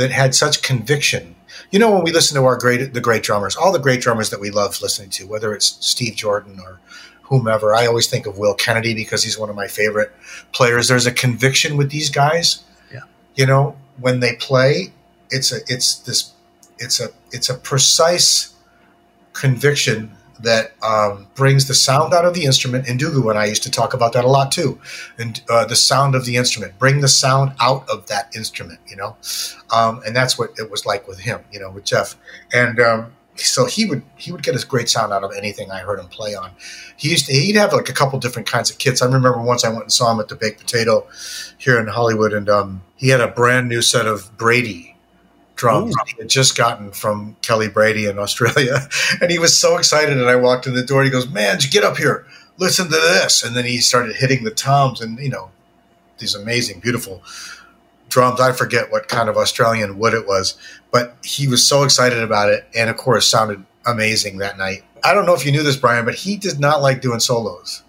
that 0.00 0.10
had 0.10 0.34
such 0.34 0.62
conviction. 0.62 1.36
You 1.70 1.78
know 1.78 1.90
when 1.90 2.02
we 2.02 2.10
listen 2.10 2.34
to 2.36 2.44
our 2.44 2.56
great 2.56 2.94
the 2.94 3.02
great 3.02 3.22
drummers 3.22 3.54
all 3.54 3.70
the 3.70 3.78
great 3.78 4.00
drummers 4.00 4.30
that 4.30 4.40
we 4.40 4.50
love 4.50 4.80
listening 4.80 5.10
to 5.10 5.26
whether 5.26 5.52
it's 5.54 5.76
steve 5.84 6.14
jordan 6.14 6.58
or 6.60 6.80
whomever 7.24 7.74
i 7.74 7.86
always 7.86 8.08
think 8.08 8.26
of 8.26 8.38
will 8.38 8.54
kennedy 8.54 8.94
because 8.94 9.22
he's 9.22 9.38
one 9.38 9.50
of 9.50 9.56
my 9.56 9.68
favorite 9.68 10.10
players. 10.52 10.88
There's 10.88 11.06
a 11.06 11.12
conviction 11.12 11.76
with 11.76 11.90
these 11.90 12.08
guys. 12.08 12.64
Yeah. 12.92 13.00
you 13.34 13.46
know 13.46 13.76
when 13.98 14.20
they 14.20 14.36
play 14.36 14.92
it's 15.30 15.52
a 15.52 15.58
it's 15.68 15.96
this 16.00 16.32
it's 16.78 16.98
a 16.98 17.08
it's 17.30 17.50
a 17.50 17.54
precise 17.54 18.54
conviction 19.32 20.12
that 20.42 20.72
um, 20.82 21.26
brings 21.34 21.68
the 21.68 21.74
sound 21.74 22.14
out 22.14 22.24
of 22.24 22.34
the 22.34 22.44
instrument. 22.44 22.88
And 22.88 22.98
Dugu 22.98 23.28
and 23.30 23.38
I 23.38 23.46
used 23.46 23.62
to 23.64 23.70
talk 23.70 23.94
about 23.94 24.12
that 24.14 24.24
a 24.24 24.28
lot 24.28 24.52
too. 24.52 24.80
And 25.18 25.40
uh, 25.48 25.64
the 25.64 25.76
sound 25.76 26.14
of 26.14 26.24
the 26.24 26.36
instrument, 26.36 26.78
bring 26.78 27.00
the 27.00 27.08
sound 27.08 27.52
out 27.60 27.88
of 27.88 28.06
that 28.06 28.34
instrument, 28.34 28.80
you 28.88 28.96
know. 28.96 29.16
Um, 29.74 30.02
and 30.06 30.14
that's 30.14 30.38
what 30.38 30.50
it 30.58 30.70
was 30.70 30.86
like 30.86 31.06
with 31.06 31.20
him, 31.20 31.40
you 31.52 31.60
know, 31.60 31.70
with 31.70 31.84
Jeff. 31.84 32.16
And 32.52 32.80
um, 32.80 33.12
so 33.36 33.66
he 33.66 33.86
would 33.86 34.02
he 34.16 34.32
would 34.32 34.42
get 34.42 34.62
a 34.62 34.66
great 34.66 34.88
sound 34.88 35.12
out 35.12 35.24
of 35.24 35.32
anything 35.36 35.70
I 35.70 35.80
heard 35.80 35.98
him 35.98 36.06
play 36.06 36.34
on. 36.34 36.50
He 36.96 37.10
used 37.10 37.26
to 37.26 37.32
he'd 37.32 37.56
have 37.56 37.72
like 37.72 37.88
a 37.88 37.92
couple 37.92 38.18
different 38.18 38.48
kinds 38.48 38.70
of 38.70 38.78
kits. 38.78 39.02
I 39.02 39.06
remember 39.06 39.40
once 39.40 39.64
I 39.64 39.70
went 39.70 39.82
and 39.82 39.92
saw 39.92 40.12
him 40.12 40.20
at 40.20 40.28
the 40.28 40.36
Baked 40.36 40.60
Potato 40.60 41.06
here 41.58 41.78
in 41.78 41.86
Hollywood, 41.86 42.32
and 42.32 42.48
um, 42.48 42.82
he 42.96 43.08
had 43.08 43.20
a 43.20 43.28
brand 43.28 43.68
new 43.68 43.82
set 43.82 44.06
of 44.06 44.36
Brady 44.36 44.89
drums 45.60 45.94
he 46.06 46.16
had 46.18 46.30
just 46.30 46.56
gotten 46.56 46.90
from 46.90 47.36
Kelly 47.42 47.68
Brady 47.68 48.06
in 48.06 48.18
Australia. 48.18 48.88
And 49.20 49.30
he 49.30 49.38
was 49.38 49.58
so 49.58 49.76
excited. 49.76 50.16
And 50.16 50.28
I 50.28 50.36
walked 50.36 50.66
in 50.66 50.74
the 50.74 50.82
door. 50.82 51.04
He 51.04 51.10
goes, 51.10 51.28
Man, 51.28 51.58
get 51.70 51.84
up 51.84 51.98
here. 51.98 52.26
Listen 52.56 52.86
to 52.86 52.90
this. 52.92 53.44
And 53.44 53.54
then 53.54 53.66
he 53.66 53.78
started 53.78 54.16
hitting 54.16 54.44
the 54.44 54.50
toms 54.50 55.00
and, 55.00 55.18
you 55.18 55.28
know, 55.28 55.50
these 56.18 56.34
amazing, 56.34 56.80
beautiful 56.80 57.22
drums. 58.08 58.40
I 58.40 58.52
forget 58.52 58.90
what 58.90 59.08
kind 59.08 59.28
of 59.28 59.36
Australian 59.36 59.98
wood 59.98 60.14
it 60.14 60.26
was, 60.26 60.56
but 60.90 61.16
he 61.22 61.46
was 61.46 61.66
so 61.66 61.82
excited 61.82 62.22
about 62.22 62.50
it. 62.50 62.66
And 62.74 62.88
of 62.88 62.96
course, 62.96 63.28
sounded 63.28 63.64
amazing 63.86 64.38
that 64.38 64.56
night. 64.56 64.82
I 65.04 65.12
don't 65.12 65.26
know 65.26 65.34
if 65.34 65.44
you 65.44 65.52
knew 65.52 65.62
this, 65.62 65.76
Brian, 65.76 66.06
but 66.06 66.14
he 66.14 66.36
did 66.36 66.58
not 66.58 66.80
like 66.80 67.02
doing 67.02 67.20
solos. 67.20 67.82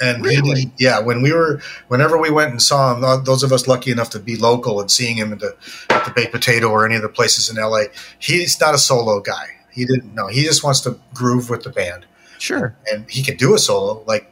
And 0.00 0.18
he 0.26 0.36
Really? 0.36 0.54
did, 0.64 0.72
yeah, 0.78 0.98
when 1.00 1.22
we 1.22 1.32
were, 1.32 1.60
whenever 1.88 2.18
we 2.18 2.30
went 2.30 2.50
and 2.50 2.60
saw 2.60 2.94
him, 2.94 3.02
uh, 3.02 3.16
those 3.16 3.42
of 3.42 3.50
us 3.52 3.66
lucky 3.66 3.90
enough 3.90 4.10
to 4.10 4.18
be 4.18 4.36
local 4.36 4.80
and 4.80 4.90
seeing 4.90 5.16
him 5.16 5.32
at 5.32 5.40
the, 5.40 5.56
at 5.88 6.04
the 6.04 6.10
Baked 6.10 6.32
Potato 6.32 6.68
or 6.68 6.84
any 6.84 6.96
of 6.96 7.02
the 7.02 7.08
places 7.08 7.48
in 7.48 7.56
LA, 7.56 7.84
he's 8.18 8.60
not 8.60 8.74
a 8.74 8.78
solo 8.78 9.20
guy. 9.20 9.46
He 9.72 9.84
didn't 9.86 10.14
know. 10.14 10.26
He 10.26 10.42
just 10.44 10.62
wants 10.62 10.80
to 10.82 10.98
groove 11.14 11.48
with 11.48 11.62
the 11.62 11.70
band, 11.70 12.04
Sure. 12.38 12.74
and 12.92 13.10
he 13.10 13.22
can 13.22 13.36
do 13.36 13.54
a 13.54 13.58
solo 13.58 14.02
like 14.06 14.30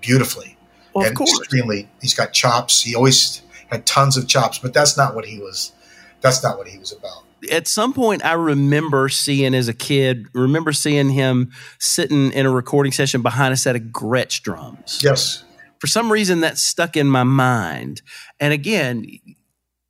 beautifully 0.00 0.56
Well, 0.94 1.04
of 1.04 1.08
and 1.08 1.16
course. 1.16 1.38
extremely. 1.38 1.88
He's 2.00 2.14
got 2.14 2.32
chops. 2.32 2.82
He 2.82 2.94
always 2.94 3.42
had 3.70 3.86
tons 3.86 4.16
of 4.16 4.26
chops, 4.26 4.58
but 4.58 4.72
that's 4.72 4.96
not 4.96 5.14
what 5.14 5.24
he 5.26 5.38
was. 5.38 5.72
That's 6.20 6.42
not 6.42 6.58
what 6.58 6.66
he 6.68 6.78
was 6.78 6.92
about. 6.92 7.22
At 7.50 7.68
some 7.68 7.92
point 7.92 8.24
I 8.24 8.32
remember 8.32 9.08
seeing 9.08 9.54
as 9.54 9.68
a 9.68 9.74
kid, 9.74 10.26
remember 10.34 10.72
seeing 10.72 11.10
him 11.10 11.52
sitting 11.78 12.32
in 12.32 12.46
a 12.46 12.50
recording 12.50 12.92
session 12.92 13.22
behind 13.22 13.52
a 13.52 13.56
set 13.56 13.76
of 13.76 13.82
Gretsch 13.82 14.42
drums. 14.42 15.00
Yes, 15.02 15.44
For 15.78 15.86
some 15.86 16.10
reason 16.10 16.40
that 16.40 16.58
stuck 16.58 16.96
in 16.96 17.06
my 17.06 17.24
mind. 17.24 18.02
And 18.38 18.52
again, 18.52 19.06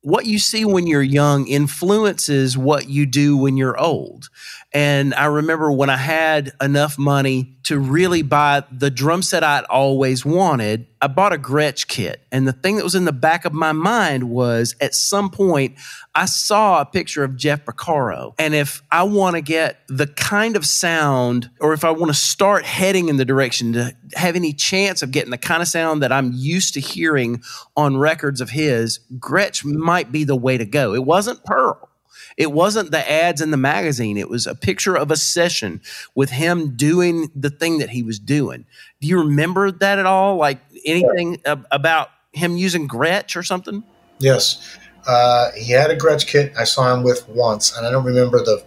what 0.01 0.25
you 0.25 0.39
see 0.39 0.65
when 0.65 0.87
you're 0.87 1.01
young 1.01 1.47
influences 1.47 2.57
what 2.57 2.89
you 2.89 3.05
do 3.05 3.37
when 3.37 3.57
you're 3.57 3.79
old. 3.79 4.29
And 4.73 5.13
I 5.13 5.25
remember 5.25 5.71
when 5.71 5.89
I 5.89 5.97
had 5.97 6.53
enough 6.61 6.97
money 6.97 7.57
to 7.63 7.77
really 7.77 8.21
buy 8.21 8.63
the 8.71 8.89
drum 8.89 9.21
set 9.21 9.43
I'd 9.43 9.65
always 9.65 10.25
wanted, 10.25 10.87
I 11.01 11.07
bought 11.07 11.33
a 11.33 11.37
Gretsch 11.37 11.87
kit. 11.87 12.21
And 12.31 12.47
the 12.47 12.53
thing 12.53 12.77
that 12.77 12.83
was 12.83 12.95
in 12.95 13.03
the 13.03 13.11
back 13.11 13.43
of 13.43 13.53
my 13.53 13.73
mind 13.73 14.29
was 14.29 14.75
at 14.79 14.95
some 14.95 15.29
point, 15.29 15.75
I 16.15 16.25
saw 16.25 16.79
a 16.81 16.85
picture 16.85 17.23
of 17.23 17.35
Jeff 17.35 17.65
Porcaro. 17.65 18.33
And 18.39 18.53
if 18.53 18.81
I 18.91 19.03
want 19.03 19.35
to 19.35 19.41
get 19.41 19.79
the 19.89 20.07
kind 20.07 20.55
of 20.55 20.65
sound, 20.65 21.49
or 21.59 21.73
if 21.73 21.83
I 21.83 21.91
want 21.91 22.07
to 22.07 22.17
start 22.17 22.65
heading 22.65 23.09
in 23.09 23.17
the 23.17 23.25
direction 23.25 23.73
to 23.73 23.95
have 24.15 24.35
any 24.37 24.53
chance 24.53 25.01
of 25.01 25.11
getting 25.11 25.31
the 25.31 25.37
kind 25.37 25.61
of 25.61 25.67
sound 25.67 26.01
that 26.01 26.13
I'm 26.13 26.31
used 26.33 26.73
to 26.75 26.79
hearing 26.79 27.43
on 27.75 27.97
records 27.97 28.39
of 28.39 28.51
his, 28.51 28.99
Gretsch 29.17 29.65
might 29.65 30.11
be 30.11 30.23
the 30.23 30.35
way 30.35 30.57
to 30.57 30.65
go. 30.65 30.93
It 30.93 31.03
wasn't 31.03 31.43
Pearl. 31.43 31.90
It 32.37 32.51
wasn't 32.51 32.91
the 32.91 33.09
ads 33.09 33.41
in 33.41 33.51
the 33.51 33.57
magazine. 33.57 34.17
It 34.17 34.29
was 34.29 34.47
a 34.47 34.55
picture 34.55 34.95
of 34.95 35.11
a 35.11 35.17
session 35.17 35.81
with 36.15 36.29
him 36.31 36.75
doing 36.75 37.31
the 37.35 37.49
thing 37.49 37.79
that 37.79 37.89
he 37.89 38.03
was 38.03 38.19
doing. 38.19 38.65
Do 38.99 39.07
you 39.07 39.19
remember 39.19 39.71
that 39.71 39.99
at 39.99 40.05
all? 40.05 40.37
Like 40.37 40.59
anything 40.85 41.41
ab- 41.45 41.67
about 41.71 42.09
him 42.31 42.57
using 42.57 42.87
Gretsch 42.87 43.35
or 43.35 43.43
something? 43.43 43.83
yes. 44.19 44.77
Uh, 45.07 45.49
he 45.57 45.71
had 45.71 45.89
a 45.89 45.97
Gretsch 45.97 46.27
kit. 46.27 46.53
I 46.55 46.63
saw 46.63 46.93
him 46.93 47.01
with 47.01 47.27
once, 47.27 47.75
and 47.75 47.87
I 47.87 47.91
don't 47.91 48.05
remember 48.05 48.37
the 48.37 48.63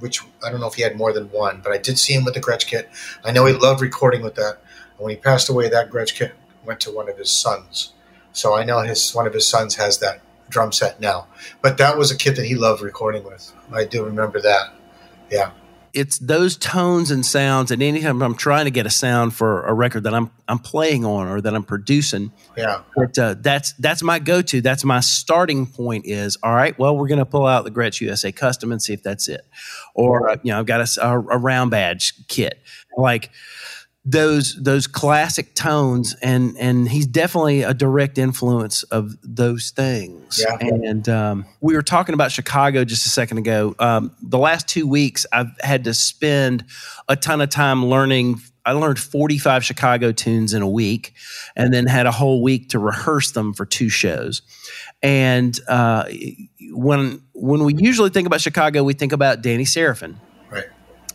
which. 0.00 0.20
I 0.44 0.50
don't 0.50 0.60
know 0.60 0.66
if 0.66 0.74
he 0.74 0.82
had 0.82 0.96
more 0.96 1.14
than 1.14 1.30
one, 1.30 1.62
but 1.64 1.72
I 1.72 1.78
did 1.78 1.98
see 1.98 2.12
him 2.12 2.24
with 2.24 2.34
the 2.34 2.42
Gretsch 2.42 2.66
kit. 2.66 2.90
I 3.24 3.32
know 3.32 3.46
he 3.46 3.54
loved 3.54 3.80
recording 3.80 4.20
with 4.20 4.34
that. 4.34 4.58
And 4.98 4.98
when 4.98 5.10
he 5.10 5.16
passed 5.16 5.48
away, 5.48 5.70
that 5.70 5.90
Gretsch 5.90 6.14
kit 6.14 6.34
went 6.66 6.80
to 6.80 6.90
one 6.90 7.08
of 7.08 7.16
his 7.16 7.30
sons. 7.30 7.94
So 8.32 8.54
I 8.54 8.64
know 8.64 8.80
his 8.80 9.14
one 9.14 9.26
of 9.26 9.32
his 9.32 9.48
sons 9.48 9.76
has 9.76 9.98
that 9.98 10.20
drum 10.52 10.70
set 10.70 11.00
now. 11.00 11.26
But 11.62 11.78
that 11.78 11.98
was 11.98 12.10
a 12.12 12.16
kit 12.16 12.36
that 12.36 12.44
he 12.46 12.54
loved 12.54 12.82
recording 12.82 13.24
with. 13.24 13.52
I 13.72 13.84
do 13.84 14.04
remember 14.04 14.40
that. 14.42 14.72
Yeah. 15.30 15.50
it's 15.94 16.18
those 16.18 16.56
tones 16.56 17.10
and 17.10 17.24
sounds. 17.26 17.70
And 17.70 17.82
anytime 17.82 18.22
I'm 18.22 18.34
trying 18.34 18.64
to 18.66 18.70
get 18.70 18.86
a 18.86 18.90
sound 18.90 19.34
for 19.34 19.64
a 19.66 19.72
record 19.74 20.04
that 20.04 20.14
I'm 20.14 20.30
I'm 20.48 20.58
playing 20.58 21.04
on 21.04 21.26
or 21.26 21.40
that 21.40 21.54
I'm 21.54 21.64
producing, 21.64 22.32
Yeah. 22.56 22.82
but 22.96 23.18
uh, 23.18 23.34
that's 23.40 23.72
that's 23.74 24.02
my 24.02 24.18
go-to. 24.18 24.60
That's 24.60 24.84
my 24.84 25.00
starting 25.00 25.66
point. 25.66 26.06
Is 26.06 26.36
all 26.42 26.54
right. 26.54 26.78
Well, 26.78 26.96
we're 26.96 27.08
going 27.08 27.18
to 27.18 27.26
pull 27.26 27.46
out 27.46 27.64
the 27.64 27.70
Gretsch 27.70 28.00
USA 28.02 28.30
Custom 28.32 28.72
and 28.72 28.80
see 28.82 28.92
if 28.94 29.02
that's 29.02 29.28
it, 29.28 29.42
or 29.94 30.28
uh, 30.30 30.36
you 30.42 30.52
know, 30.52 30.58
I've 30.60 30.66
got 30.66 30.86
a 31.00 31.18
round 31.18 31.70
badge 31.70 32.14
kit, 32.28 32.58
like 32.96 33.30
those 34.04 34.56
those 34.60 34.86
classic 34.86 35.54
tones, 35.54 36.16
and 36.22 36.56
and 36.58 36.88
he's 36.88 37.06
definitely 37.06 37.62
a 37.62 37.72
direct 37.72 38.18
influence 38.18 38.82
of 38.84 39.16
those 39.22 39.70
things. 39.70 40.44
Yeah. 40.44 40.56
And 40.60 41.08
um, 41.08 41.46
we 41.60 41.74
were 41.74 41.82
talking 41.82 42.14
about 42.14 42.32
Chicago 42.32 42.84
just 42.84 43.06
a 43.06 43.10
second 43.10 43.38
ago. 43.38 43.74
Um, 43.78 44.14
the 44.20 44.38
last 44.38 44.66
two 44.66 44.88
weeks, 44.88 45.24
I've 45.32 45.52
had 45.60 45.84
to 45.84 45.94
spend 45.94 46.64
a 47.08 47.14
ton 47.14 47.40
of 47.40 47.50
time 47.50 47.86
learning. 47.86 48.40
I 48.64 48.72
learned 48.72 48.98
45 48.98 49.64
Chicago 49.64 50.12
tunes 50.12 50.54
in 50.54 50.62
a 50.62 50.68
week 50.68 51.14
and 51.56 51.74
then 51.74 51.86
had 51.86 52.06
a 52.06 52.12
whole 52.12 52.42
week 52.42 52.70
to 52.70 52.78
rehearse 52.78 53.32
them 53.32 53.54
for 53.54 53.66
two 53.66 53.88
shows. 53.88 54.42
And 55.02 55.58
uh, 55.68 56.04
when 56.70 57.22
when 57.34 57.64
we 57.64 57.74
usually 57.76 58.10
think 58.10 58.26
about 58.26 58.40
Chicago, 58.40 58.82
we 58.82 58.94
think 58.94 59.12
about 59.12 59.42
Danny 59.42 59.64
Seraphine. 59.64 60.18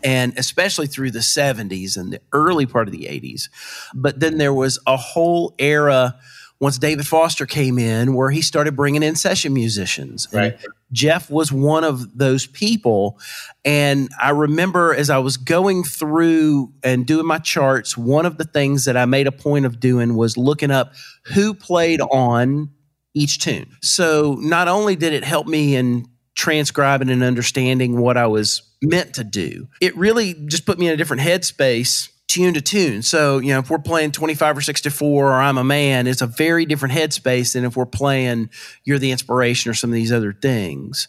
And 0.03 0.37
especially 0.37 0.87
through 0.87 1.11
the 1.11 1.19
70s 1.19 1.97
and 1.97 2.13
the 2.13 2.21
early 2.33 2.65
part 2.65 2.87
of 2.87 2.91
the 2.91 3.05
80s. 3.05 3.49
But 3.93 4.19
then 4.19 4.37
there 4.37 4.53
was 4.53 4.79
a 4.85 4.97
whole 4.97 5.55
era 5.59 6.15
once 6.59 6.77
David 6.77 7.05
Foster 7.05 7.45
came 7.45 7.77
in 7.77 8.13
where 8.13 8.31
he 8.31 8.41
started 8.41 8.75
bringing 8.75 9.03
in 9.03 9.15
session 9.15 9.53
musicians. 9.53 10.27
And 10.31 10.41
Right. 10.41 10.59
Jeff 10.91 11.29
was 11.29 11.51
one 11.51 11.83
of 11.83 12.17
those 12.17 12.47
people. 12.47 13.19
And 13.63 14.09
I 14.21 14.31
remember 14.31 14.93
as 14.93 15.09
I 15.09 15.17
was 15.19 15.37
going 15.37 15.83
through 15.83 16.73
and 16.81 17.05
doing 17.05 17.27
my 17.27 17.39
charts, 17.39 17.97
one 17.97 18.25
of 18.25 18.37
the 18.37 18.45
things 18.45 18.85
that 18.85 18.97
I 18.97 19.05
made 19.05 19.27
a 19.27 19.31
point 19.31 19.65
of 19.65 19.79
doing 19.79 20.15
was 20.15 20.37
looking 20.37 20.71
up 20.71 20.93
who 21.25 21.53
played 21.53 22.01
on 22.01 22.69
each 23.13 23.39
tune. 23.39 23.67
So 23.81 24.37
not 24.39 24.67
only 24.67 24.95
did 24.95 25.13
it 25.13 25.23
help 25.23 25.47
me 25.47 25.75
in 25.75 26.07
transcribing 26.37 27.09
and 27.09 27.23
understanding 27.23 27.99
what 27.99 28.15
I 28.15 28.27
was 28.27 28.61
meant 28.81 29.15
to 29.15 29.23
do, 29.23 29.67
it 29.81 29.97
really 29.97 30.35
just 30.45 30.65
put 30.65 30.79
me 30.79 30.87
in 30.87 30.93
a 30.93 30.97
different 30.97 31.23
headspace 31.23 32.09
tune 32.27 32.53
to 32.53 32.61
tune. 32.61 33.01
So, 33.01 33.39
you 33.39 33.53
know, 33.53 33.59
if 33.59 33.69
we're 33.69 33.79
playing 33.79 34.11
25 34.11 34.57
or 34.57 34.61
6 34.61 34.81
to 34.81 34.91
4 34.91 35.27
or 35.27 35.33
I'm 35.33 35.57
a 35.57 35.63
man, 35.63 36.07
it's 36.07 36.21
a 36.21 36.27
very 36.27 36.65
different 36.65 36.93
headspace 36.93 37.53
than 37.53 37.63
if 37.63 37.75
we're 37.75 37.85
playing 37.85 38.49
You're 38.83 38.99
the 38.99 39.11
Inspiration 39.11 39.71
or 39.71 39.73
some 39.73 39.89
of 39.89 39.95
these 39.95 40.11
other 40.11 40.33
things. 40.33 41.07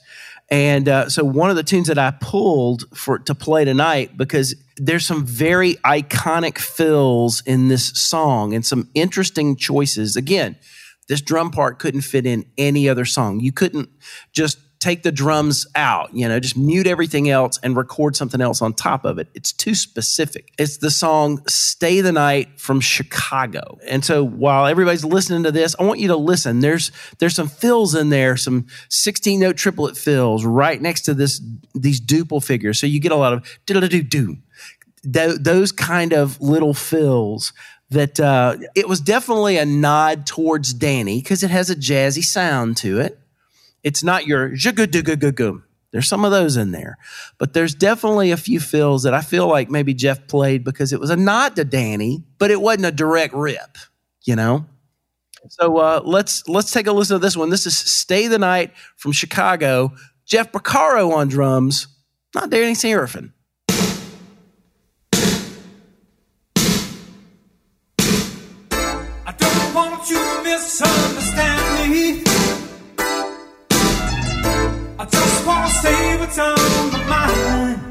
And 0.48 0.88
uh, 0.88 1.10
so 1.10 1.24
one 1.24 1.50
of 1.50 1.56
the 1.56 1.62
tunes 1.62 1.88
that 1.88 1.98
I 1.98 2.12
pulled 2.12 2.84
for 2.96 3.18
to 3.18 3.34
play 3.34 3.64
tonight 3.64 4.16
because 4.16 4.54
there's 4.76 5.04
some 5.04 5.26
very 5.26 5.74
iconic 5.84 6.58
fills 6.58 7.42
in 7.42 7.68
this 7.68 7.90
song 8.00 8.54
and 8.54 8.64
some 8.64 8.88
interesting 8.94 9.56
choices. 9.56 10.16
Again, 10.16 10.56
this 11.08 11.20
drum 11.20 11.50
part 11.50 11.78
couldn't 11.78 12.02
fit 12.02 12.26
in 12.26 12.46
any 12.56 12.88
other 12.88 13.04
song. 13.04 13.40
You 13.40 13.52
couldn't 13.52 13.90
just 14.32 14.58
take 14.78 15.02
the 15.02 15.10
drums 15.10 15.66
out, 15.74 16.14
you 16.14 16.28
know, 16.28 16.38
just 16.38 16.56
mute 16.56 16.86
everything 16.86 17.28
else 17.28 17.58
and 17.62 17.76
record 17.76 18.14
something 18.14 18.40
else 18.40 18.62
on 18.62 18.72
top 18.72 19.04
of 19.04 19.18
it. 19.18 19.28
It's 19.34 19.52
too 19.52 19.74
specific. 19.74 20.52
It's 20.58 20.76
the 20.76 20.90
song 20.90 21.42
Stay 21.48 22.00
the 22.00 22.12
Night 22.12 22.60
from 22.60 22.80
Chicago. 22.80 23.78
And 23.88 24.04
so 24.04 24.24
while 24.24 24.66
everybody's 24.66 25.04
listening 25.04 25.42
to 25.44 25.50
this, 25.50 25.74
I 25.78 25.82
want 25.82 26.00
you 26.00 26.08
to 26.08 26.16
listen. 26.16 26.60
There's 26.60 26.92
there's 27.18 27.34
some 27.34 27.48
fills 27.48 27.94
in 27.94 28.10
there, 28.10 28.36
some 28.36 28.66
16 28.88 29.40
note 29.40 29.56
triplet 29.56 29.96
fills 29.96 30.44
right 30.44 30.80
next 30.80 31.02
to 31.02 31.14
this 31.14 31.42
these 31.74 32.00
duple 32.00 32.44
figures. 32.44 32.80
So 32.80 32.86
you 32.86 33.00
get 33.00 33.12
a 33.12 33.16
lot 33.16 33.32
of 33.32 33.58
do 33.66 33.80
do 33.80 34.36
th- 35.12 35.38
those 35.40 35.72
kind 35.72 36.12
of 36.12 36.40
little 36.40 36.74
fills 36.74 37.52
that 37.90 38.20
uh, 38.20 38.56
it 38.74 38.88
was 38.88 39.00
definitely 39.00 39.56
a 39.56 39.64
nod 39.64 40.26
towards 40.26 40.74
Danny 40.74 41.20
because 41.20 41.42
it 41.42 41.50
has 41.50 41.70
a 41.70 41.76
jazzy 41.76 42.22
sound 42.22 42.76
to 42.78 43.00
it. 43.00 43.18
It's 43.82 44.02
not 44.02 44.26
your 44.26 44.50
jugga 44.50 45.62
There's 45.90 46.08
some 46.08 46.24
of 46.24 46.30
those 46.30 46.56
in 46.56 46.72
there, 46.72 46.98
but 47.38 47.52
there's 47.52 47.74
definitely 47.74 48.30
a 48.30 48.36
few 48.36 48.60
fills 48.60 49.04
that 49.04 49.14
I 49.14 49.20
feel 49.20 49.46
like 49.46 49.70
maybe 49.70 49.94
Jeff 49.94 50.26
played 50.26 50.64
because 50.64 50.92
it 50.92 51.00
was 51.00 51.10
a 51.10 51.16
nod 51.16 51.56
to 51.56 51.64
Danny, 51.64 52.24
but 52.38 52.50
it 52.50 52.60
wasn't 52.60 52.86
a 52.86 52.92
direct 52.92 53.34
rip, 53.34 53.78
you 54.24 54.36
know. 54.36 54.66
So 55.50 55.78
uh, 55.78 56.02
let's 56.04 56.46
let's 56.48 56.72
take 56.72 56.86
a 56.86 56.92
listen 56.92 57.14
to 57.14 57.18
this 57.20 57.36
one. 57.36 57.50
This 57.50 57.66
is 57.66 57.76
"Stay 57.76 58.26
the 58.26 58.38
Night" 58.38 58.72
from 58.96 59.12
Chicago. 59.12 59.92
Jeff 60.26 60.52
Porcaro 60.52 61.12
on 61.12 61.28
drums, 61.28 61.86
not 62.34 62.50
Danny 62.50 62.74
Seraphine. 62.74 63.32
I 69.26 69.34
don't 69.38 69.74
want 69.74 70.10
you 70.10 70.16
to 70.16 70.42
misunderstand 70.42 71.17
To 75.48 75.70
say 75.70 76.18
what's 76.18 76.38
on 76.38 76.90
my 76.92 77.04
mind. 77.08 77.87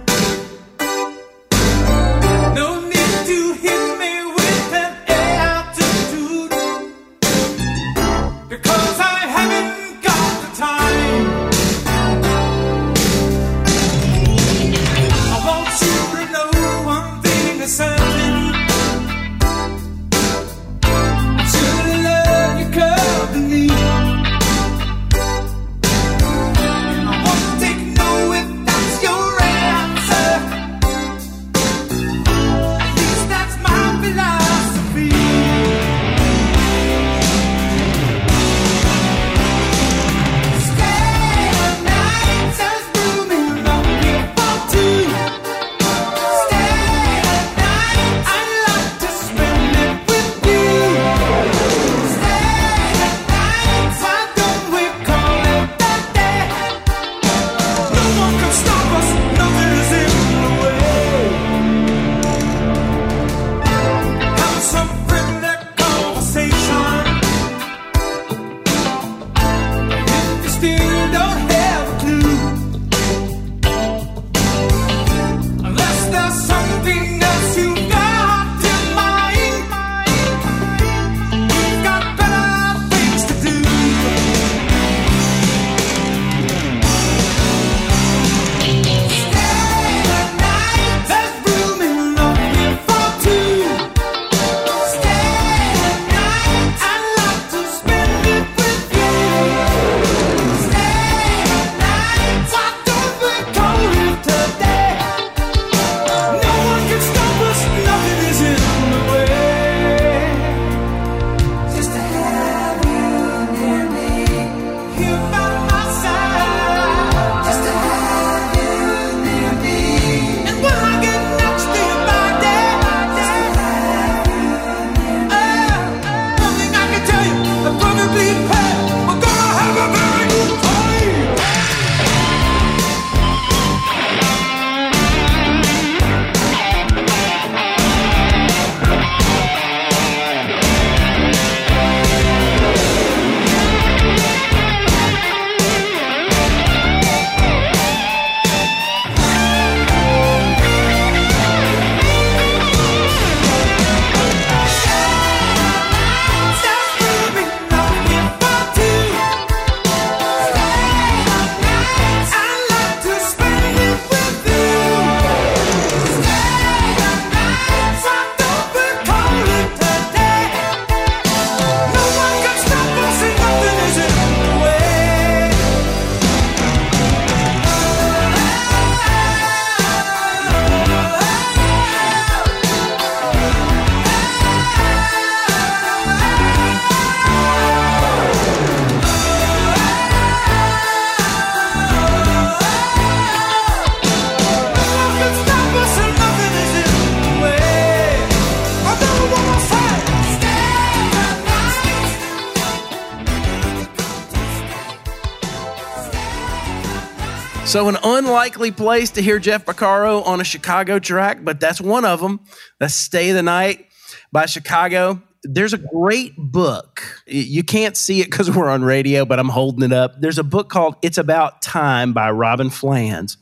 So, 207.68 207.90
an 207.90 207.98
unlikely 208.02 208.72
place 208.72 209.10
to 209.12 209.22
hear 209.22 209.40
Jeff 209.40 209.66
Porcaro 209.66 210.26
on 210.26 210.40
a 210.40 210.46
Chicago 210.46 211.00
track, 211.00 211.44
but 211.44 211.60
that's 211.60 211.82
one 211.82 212.06
of 212.06 212.22
them. 212.22 212.40
That's 212.80 212.94
Stay 212.94 213.34
the 213.34 213.44
Night 213.44 213.88
by 214.32 214.46
Chicago. 214.46 215.22
There's 215.44 215.74
a 215.74 215.78
great 215.78 216.34
book. 216.38 217.22
You 217.28 217.64
can't 217.64 217.98
see 217.98 218.22
it 218.22 218.32
because 218.32 218.50
we're 218.56 218.70
on 218.70 218.84
radio, 218.84 219.26
but 219.26 219.38
I'm 219.38 219.50
holding 219.50 219.84
it 219.84 219.92
up. 219.92 220.22
There's 220.22 220.40
a 220.40 220.46
book 220.46 220.70
called 220.70 220.96
It's 221.02 221.18
About 221.18 221.62
Time 221.62 222.14
by 222.14 222.32
Robyn 222.32 222.70
Flans. 222.70 223.36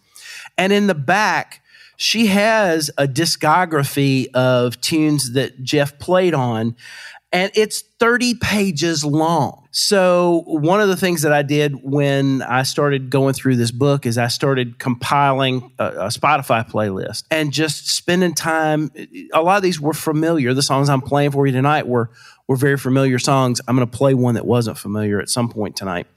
And 0.57 0.73
in 0.73 0.87
the 0.87 0.95
back, 0.95 1.61
she 1.95 2.25
has 2.25 2.89
a 2.97 3.07
discography 3.07 4.25
of 4.33 4.81
tunes 4.81 5.33
that 5.33 5.61
Jeff 5.61 5.99
played 5.99 6.33
on, 6.33 6.75
and 7.35 7.51
it's 7.53 7.81
30 7.99 8.35
pages 8.35 9.03
long. 9.03 9.67
So, 9.71 10.43
one 10.45 10.79
of 10.79 10.87
the 10.87 10.95
things 10.95 11.23
that 11.23 11.33
I 11.33 11.41
did 11.41 11.75
when 11.83 12.41
I 12.41 12.63
started 12.63 13.09
going 13.09 13.33
through 13.33 13.57
this 13.57 13.71
book 13.71 14.05
is 14.05 14.17
I 14.17 14.27
started 14.27 14.79
compiling 14.79 15.73
a, 15.77 15.85
a 15.85 16.07
Spotify 16.07 16.65
playlist 16.65 17.25
and 17.29 17.51
just 17.51 17.89
spending 17.89 18.33
time. 18.33 18.89
A 19.33 19.41
lot 19.41 19.57
of 19.57 19.63
these 19.63 19.81
were 19.81 19.91
familiar. 19.91 20.53
The 20.53 20.61
songs 20.61 20.87
I'm 20.87 21.01
playing 21.01 21.31
for 21.31 21.45
you 21.45 21.51
tonight 21.51 21.87
were 21.87 22.09
were 22.47 22.55
very 22.55 22.77
familiar 22.77 23.19
songs. 23.19 23.59
I'm 23.67 23.75
going 23.75 23.85
to 23.85 23.97
play 23.97 24.13
one 24.13 24.35
that 24.35 24.45
wasn't 24.45 24.77
familiar 24.77 25.19
at 25.19 25.29
some 25.29 25.49
point 25.49 25.75
tonight. 25.75 26.07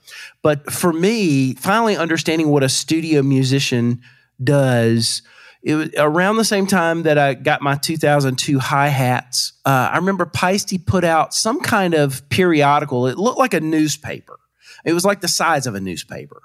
But 0.43 0.73
for 0.73 0.93
me, 0.93 1.55
finally 1.55 1.97
understanding 1.97 2.49
what 2.51 2.63
a 2.63 2.69
studio 2.69 3.23
musician 3.23 4.03
does 4.43 5.23
it 5.69 5.75
was 5.75 5.91
around 5.99 6.37
the 6.39 6.47
same 6.47 6.67
time 6.67 7.03
that 7.03 7.19
I 7.19 7.35
got 7.35 7.61
my 7.61 7.75
2002 7.75 8.59
hi 8.59 8.89
hats. 8.89 9.53
Uh, 9.67 9.91
I 9.93 9.97
remember 9.99 10.25
Paiste 10.25 10.87
put 10.87 11.05
out 11.05 11.35
some 11.35 11.61
kind 11.61 11.93
of 11.93 12.27
periodical. 12.31 13.07
It 13.07 13.19
looked 13.19 13.39
like 13.39 13.53
a 13.53 13.61
newspaper. 13.61 14.39
It 14.87 14.95
was 14.95 15.05
like 15.05 15.21
the 15.21 15.29
size 15.29 15.67
of 15.67 15.75
a 15.75 15.81
newspaper, 15.81 16.41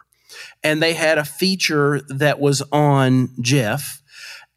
and 0.62 0.84
they 0.84 0.94
had 0.94 1.18
a 1.18 1.24
feature 1.24 2.02
that 2.10 2.42
was 2.42 2.62
on 2.74 3.30
Jeff, 3.40 4.04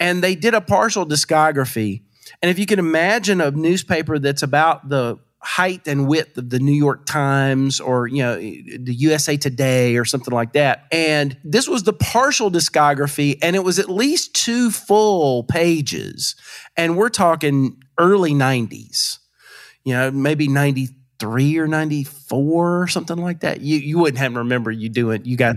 and 0.00 0.20
they 0.20 0.34
did 0.34 0.52
a 0.52 0.60
partial 0.60 1.06
discography. 1.06 2.02
And 2.42 2.50
if 2.50 2.58
you 2.58 2.66
can 2.66 2.80
imagine 2.80 3.40
a 3.40 3.52
newspaper 3.52 4.18
that's 4.18 4.42
about 4.42 4.88
the 4.88 5.20
height 5.46 5.86
and 5.86 6.08
width 6.08 6.36
of 6.36 6.50
the 6.50 6.58
New 6.58 6.72
York 6.72 7.06
Times 7.06 7.78
or 7.78 8.08
you 8.08 8.20
know 8.20 8.34
the 8.34 8.94
USA 8.94 9.36
Today 9.36 9.96
or 9.96 10.04
something 10.04 10.34
like 10.34 10.54
that. 10.54 10.86
And 10.90 11.36
this 11.44 11.68
was 11.68 11.84
the 11.84 11.92
partial 11.92 12.50
discography 12.50 13.38
and 13.40 13.54
it 13.54 13.62
was 13.62 13.78
at 13.78 13.88
least 13.88 14.34
two 14.34 14.72
full 14.72 15.44
pages. 15.44 16.34
And 16.76 16.96
we're 16.96 17.10
talking 17.10 17.80
early 17.96 18.32
90s. 18.32 19.18
You 19.84 19.94
know, 19.94 20.10
maybe 20.10 20.48
93 20.48 21.58
or 21.58 21.68
94 21.68 22.82
or 22.82 22.88
something 22.88 23.16
like 23.16 23.40
that. 23.40 23.60
You 23.60 23.78
you 23.78 23.98
wouldn't 24.00 24.18
have 24.18 24.34
remember 24.34 24.72
you 24.72 24.88
doing 24.88 25.24
you 25.24 25.36
got 25.36 25.56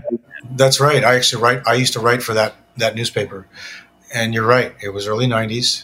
That's 0.52 0.78
right. 0.78 1.02
I 1.02 1.16
actually 1.16 1.42
write. 1.42 1.66
I 1.66 1.74
used 1.74 1.94
to 1.94 2.00
write 2.00 2.22
for 2.22 2.34
that 2.34 2.54
that 2.76 2.94
newspaper, 2.94 3.48
and 4.14 4.32
you're 4.32 4.46
right. 4.46 4.72
It 4.80 4.90
was 4.90 5.08
early 5.08 5.26
'90s, 5.26 5.82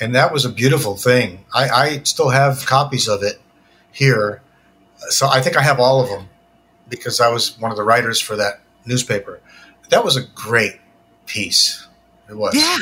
and 0.00 0.14
that 0.14 0.32
was 0.32 0.46
a 0.46 0.48
beautiful 0.48 0.96
thing. 0.96 1.44
I, 1.54 1.68
I 1.68 2.02
still 2.04 2.30
have 2.30 2.64
copies 2.64 3.08
of 3.08 3.22
it 3.22 3.41
here, 3.92 4.42
so 5.10 5.28
I 5.28 5.40
think 5.40 5.56
I 5.56 5.62
have 5.62 5.78
all 5.78 6.02
of 6.02 6.08
them 6.08 6.28
because 6.88 7.20
I 7.20 7.28
was 7.28 7.58
one 7.58 7.70
of 7.70 7.76
the 7.76 7.84
writers 7.84 8.20
for 8.20 8.36
that 8.36 8.60
newspaper. 8.84 9.40
That 9.90 10.04
was 10.04 10.16
a 10.16 10.22
great 10.34 10.80
piece. 11.26 11.86
It 12.28 12.36
was. 12.36 12.54
Yeah. 12.54 12.78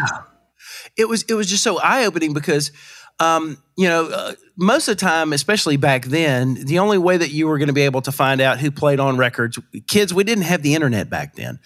It 0.96 1.08
was 1.08 1.24
it 1.24 1.34
was 1.34 1.48
just 1.48 1.62
so 1.62 1.78
eye 1.78 2.04
opening 2.04 2.32
because 2.32 2.72
um, 3.20 3.62
you 3.76 3.88
know, 3.88 4.06
uh, 4.08 4.34
most 4.56 4.88
of 4.88 4.96
the 4.96 5.00
time, 5.00 5.32
especially 5.32 5.78
back 5.78 6.04
then, 6.04 6.54
the 6.66 6.78
only 6.78 6.98
way 6.98 7.16
that 7.16 7.30
you 7.30 7.46
were 7.46 7.56
going 7.56 7.68
to 7.68 7.72
be 7.72 7.82
able 7.82 8.02
to 8.02 8.12
find 8.12 8.40
out 8.42 8.58
who 8.58 8.70
played 8.70 9.00
on 9.00 9.16
records, 9.16 9.58
kids, 9.86 10.12
we 10.12 10.22
didn't 10.22 10.44
have 10.44 10.62
the 10.62 10.74
internet 10.74 11.08
back 11.08 11.34
then. 11.34 11.58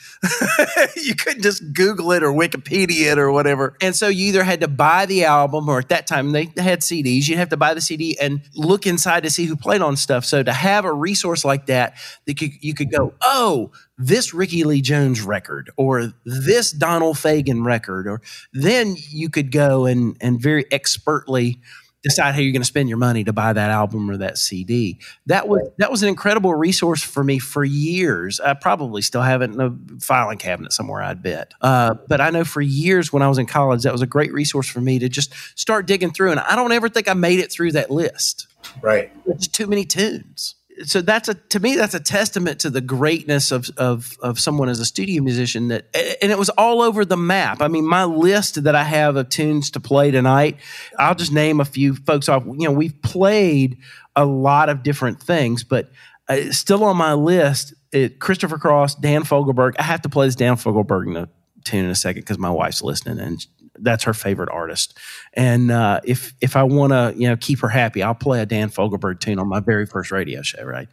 you 0.97 1.17
couldn't 1.17 1.43
just 1.43 1.73
Google 1.73 2.13
it 2.13 2.23
or 2.23 2.31
Wikipedia 2.33 3.13
it 3.13 3.19
or 3.19 3.33
whatever. 3.33 3.77
And 3.81 3.97
so 3.97 4.07
you 4.07 4.29
either 4.29 4.45
had 4.45 4.61
to 4.61 4.69
buy 4.69 5.07
the 5.07 5.25
album, 5.25 5.69
or 5.69 5.79
at 5.79 5.89
that 5.89 6.07
time 6.07 6.31
they 6.31 6.53
had 6.57 6.81
CDs. 6.83 7.27
You'd 7.27 7.39
have 7.39 7.49
to 7.49 7.57
buy 7.57 7.75
the 7.75 7.81
CD 7.81 8.17
and 8.21 8.43
look 8.55 8.87
inside 8.87 9.25
to 9.25 9.31
see 9.31 9.47
who 9.47 9.57
played 9.57 9.83
on 9.83 9.97
stuff. 9.97 10.25
So 10.25 10.43
to 10.45 10.53
have 10.53 10.85
a 10.85 10.93
resource 10.93 11.45
like 11.45 11.67
that, 11.67 11.95
that 12.27 12.41
you 12.41 12.75
could 12.75 12.93
go, 12.93 13.15
oh, 13.23 13.73
this 13.97 14.35
Rickie 14.35 14.65
Lee 14.65 14.81
Jones 14.81 15.23
record 15.23 15.71
or 15.77 16.13
this 16.25 16.73
Donald 16.73 17.17
Fagen 17.17 17.65
record, 17.65 18.07
or 18.07 18.21
then 18.53 18.97
you 19.11 19.29
could 19.29 19.53
go 19.53 19.87
and 19.87 20.17
and 20.21 20.41
very 20.41 20.65
expertly 20.73 21.61
decide 22.05 22.35
how 22.35 22.41
you're 22.41 22.53
going 22.53 22.63
to 22.63 22.67
spend 22.67 22.89
your 22.89 22.99
money 22.99 23.25
to 23.25 23.33
buy 23.33 23.53
that 23.53 23.71
album 23.71 24.11
or 24.11 24.19
that 24.19 24.37
CD. 24.37 24.99
That 25.27 25.49
was 25.49 25.69
that 25.79 25.91
was 25.91 26.03
an 26.03 26.09
incredible 26.09 26.55
resource 26.55 27.03
for 27.03 27.25
me 27.25 27.39
for 27.39 27.65
years. 27.65 28.39
I 28.39 28.55
probably 28.55 29.03
still 29.03 29.23
have 29.23 29.43
it 29.43 29.51
in 29.51 29.61
a 29.61 29.75
filing 30.01 30.39
cabinet 30.39 30.73
somewhere, 30.73 31.03
I'd 31.03 31.23
bet. 31.23 31.53
Uh, 31.61 31.95
but 32.07 32.21
I 32.21 32.31
know 32.31 32.45
for 32.45 32.61
years 32.61 33.13
when 33.13 33.23
I 33.23 33.29
was 33.29 33.39
in 33.39 33.47
college, 33.47 33.83
that 33.83 33.93
was 33.93 34.03
a 34.03 34.07
great 34.07 34.33
resource 34.33 34.69
for 34.69 34.81
me 34.81 34.99
to 34.99 35.09
just 35.09 35.35
start 35.59 35.87
digging 35.87 36.13
through. 36.13 36.31
And 36.31 36.41
I 36.41 36.55
don't 36.55 36.73
ever 36.73 36.89
think 36.89 37.09
I 37.09 37.15
made 37.15 37.41
it 37.41 37.51
through 37.51 37.73
that 37.73 37.91
list. 37.91 38.47
Right. 38.83 39.11
There's 39.27 39.49
too 39.49 39.67
many 39.67 39.85
tunes. 39.85 40.57
So 40.85 41.03
that's 41.03 41.29
a 41.29 41.35
to 41.35 41.61
me 41.61 41.77
that's 41.77 41.95
a 41.95 42.01
testament 42.01 42.61
to 42.61 42.71
the 42.71 42.81
greatness 42.81 43.53
of 43.53 43.71
of 43.77 44.17
of 44.21 44.41
someone 44.41 44.69
as 44.69 44.81
a 44.81 44.85
studio 44.85 45.23
musician 45.23 45.69
that 45.69 45.87
and 46.21 46.33
it 46.33 46.39
was 46.39 46.49
all 46.51 46.83
over 46.83 47.05
the 47.05 47.17
map. 47.17 47.63
I 47.63 47.69
mean, 47.69 47.87
my 47.87 48.05
list 48.05 48.65
that 48.65 48.75
I 48.75 48.83
have 48.83 49.17
of 49.17 49.29
tunes 49.29 49.71
to 49.73 49.81
play 49.81 50.11
tonight, 50.11 50.59
I'll 50.99 51.15
just 51.15 51.33
name 51.33 51.61
a 51.61 51.65
few 51.65 51.95
folks 51.95 52.29
off. 52.29 52.45
You 52.47 52.69
know, 52.69 52.73
we've 52.73 53.01
played 53.03 53.79
a 54.17 54.25
lot 54.25 54.69
of 54.69 54.83
different 54.83 55.21
things, 55.21 55.63
but 55.63 55.91
uh, 56.29 56.51
still 56.51 56.83
on 56.85 56.97
my 56.97 57.13
list, 57.13 57.75
it, 57.93 58.19
Christopher 58.19 58.59
Cross, 58.59 58.97
Dan 58.97 59.23
Fogelberg. 59.23 59.75
I 59.79 59.83
have 59.83 60.03
to 60.03 60.09
play 60.09 60.27
this 60.27 60.35
Dan 60.35 60.57
Fogelberg 60.57 61.07
in 61.07 61.17
a 61.17 61.29
tune 61.65 61.85
in 61.85 61.91
a 61.91 61.95
second 61.95 62.23
because 62.23 62.39
my 62.39 62.51
wife's 62.51 62.83
listening 62.83 63.19
and 63.19 63.47
that's 63.79 64.05
her 64.05 64.15
favorite 64.15 64.49
artist. 64.51 64.99
And 65.33 65.71
uh, 65.71 66.01
if 66.05 66.35
if 66.41 66.57
I 66.57 66.63
want 66.63 66.93
to, 66.93 67.13
you 67.17 67.29
know, 67.29 67.37
keep 67.37 67.61
her 67.61 67.69
happy, 67.69 68.03
I'll 68.03 68.15
play 68.15 68.41
a 68.41 68.47
Dan 68.47 68.71
Fogelberg 68.71 69.21
tune 69.21 69.39
on 69.39 69.49
my 69.49 69.61
very 69.61 69.87
first 69.87 70.11
radio 70.11 70.43
show, 70.43 70.63
right? 70.63 70.89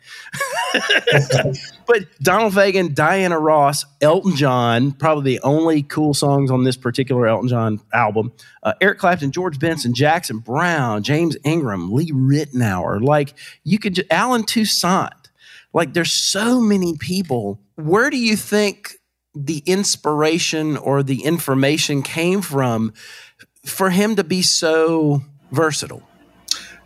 but 1.88 2.06
Donald 2.22 2.54
Fagen, 2.54 2.94
Diana 2.94 3.40
Ross, 3.40 3.86
Elton 4.02 4.36
John, 4.36 4.92
probably 4.94 5.36
the 5.36 5.42
only 5.44 5.84
cool 5.84 6.14
songs 6.14 6.50
on 6.50 6.64
this 6.64 6.78
particular 6.78 7.28
Elton 7.28 7.50
John 7.50 7.82
album. 7.94 8.32
Uh, 8.64 8.74
Eric 8.82 9.00
Clapton, 9.00 9.32
George 9.32 9.60
Benson, 9.60 9.94
Jackson 9.94 10.40
Browne, 10.40 11.04
James 11.04 11.38
Ingram, 11.44 11.92
Lee 11.92 12.12
Ritenour. 12.12 13.02
Like 13.02 13.34
you 13.64 13.80
could, 13.80 13.96
ju- 13.96 14.04
Allen 14.10 14.44
Toussaint. 14.44 15.14
Like 15.74 15.94
there's 15.94 16.12
so 16.12 16.60
many 16.60 16.98
people. 16.98 17.60
Where 17.76 18.10
do 18.10 18.18
you 18.18 18.36
think 18.36 18.98
the 19.34 19.64
inspiration 19.66 20.78
or 20.78 21.04
the 21.04 21.24
information 21.24 22.02
came 22.02 22.42
from 22.42 22.94
for 23.66 23.90
him 23.90 24.16
to 24.16 24.24
be 24.24 24.42
so 24.42 25.22
versatile? 25.52 26.04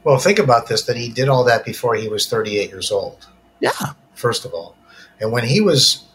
Well, 0.04 0.18
think 0.18 0.40
about 0.40 0.68
this: 0.68 0.84
that 0.84 0.98
he 0.98 1.10
did 1.10 1.30
all 1.30 1.44
that 1.46 1.66
before 1.66 1.96
he 1.96 2.08
was 2.08 2.28
38 2.28 2.70
years 2.70 2.92
old. 2.92 3.28
Yeah. 3.60 3.94
First 4.14 4.46
of 4.46 4.54
all, 4.54 4.76
and 5.20 5.32
when 5.32 5.46
he 5.46 5.62
was 5.62 6.06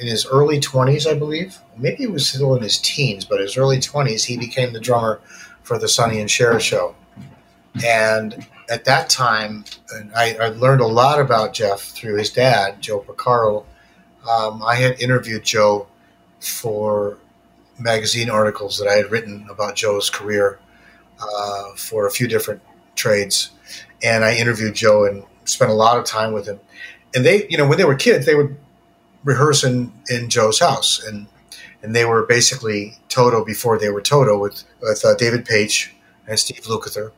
in 0.00 0.06
his 0.06 0.26
early 0.26 0.60
20s, 0.60 1.10
I 1.10 1.14
believe, 1.14 1.58
maybe 1.76 1.96
he 1.98 2.06
was 2.06 2.28
still 2.28 2.54
in 2.54 2.62
his 2.62 2.78
teens, 2.78 3.24
but 3.24 3.40
his 3.40 3.56
early 3.56 3.78
20s, 3.78 4.24
he 4.24 4.36
became 4.36 4.72
the 4.72 4.80
drummer 4.80 5.20
for 5.62 5.78
the 5.78 5.88
Sonny 5.88 6.20
and 6.20 6.30
Cher 6.30 6.60
show. 6.60 6.94
And 7.84 8.46
at 8.68 8.84
that 8.84 9.08
time, 9.08 9.64
and 9.94 10.12
I, 10.14 10.36
I 10.36 10.48
learned 10.48 10.80
a 10.80 10.86
lot 10.86 11.20
about 11.20 11.52
Jeff 11.52 11.80
through 11.80 12.16
his 12.16 12.30
dad, 12.30 12.80
Joe 12.80 13.00
Porcaro. 13.00 13.64
Um, 14.28 14.62
I 14.62 14.76
had 14.76 15.00
interviewed 15.00 15.44
Joe 15.44 15.86
for 16.40 17.18
magazine 17.78 18.30
articles 18.30 18.78
that 18.78 18.88
I 18.88 18.94
had 18.94 19.10
written 19.10 19.46
about 19.50 19.76
Joe's 19.76 20.10
career 20.10 20.58
uh, 21.20 21.74
for 21.76 22.06
a 22.06 22.10
few 22.10 22.26
different 22.26 22.62
trades. 22.94 23.50
And 24.02 24.24
I 24.24 24.36
interviewed 24.36 24.74
Joe 24.74 25.04
and 25.04 25.24
spent 25.44 25.70
a 25.70 25.74
lot 25.74 25.98
of 25.98 26.04
time 26.04 26.32
with 26.32 26.46
him. 26.46 26.60
And 27.14 27.24
they, 27.24 27.46
you 27.48 27.56
know, 27.56 27.66
when 27.66 27.78
they 27.78 27.84
were 27.84 27.94
kids, 27.94 28.26
they 28.26 28.34
would 28.34 28.56
rehearse 29.24 29.64
in, 29.64 29.92
in 30.08 30.28
Joe's 30.28 30.60
house. 30.60 31.02
And 31.02 31.26
and 31.86 31.94
they 31.94 32.04
were 32.04 32.24
basically 32.24 32.94
Toto 33.08 33.44
before 33.44 33.78
they 33.78 33.90
were 33.90 34.00
Toto 34.00 34.36
with, 34.36 34.64
with 34.80 35.04
uh, 35.04 35.14
David 35.14 35.44
Paich 35.44 35.90
and 36.26 36.36
Steve 36.36 36.64
Lukather 36.64 37.12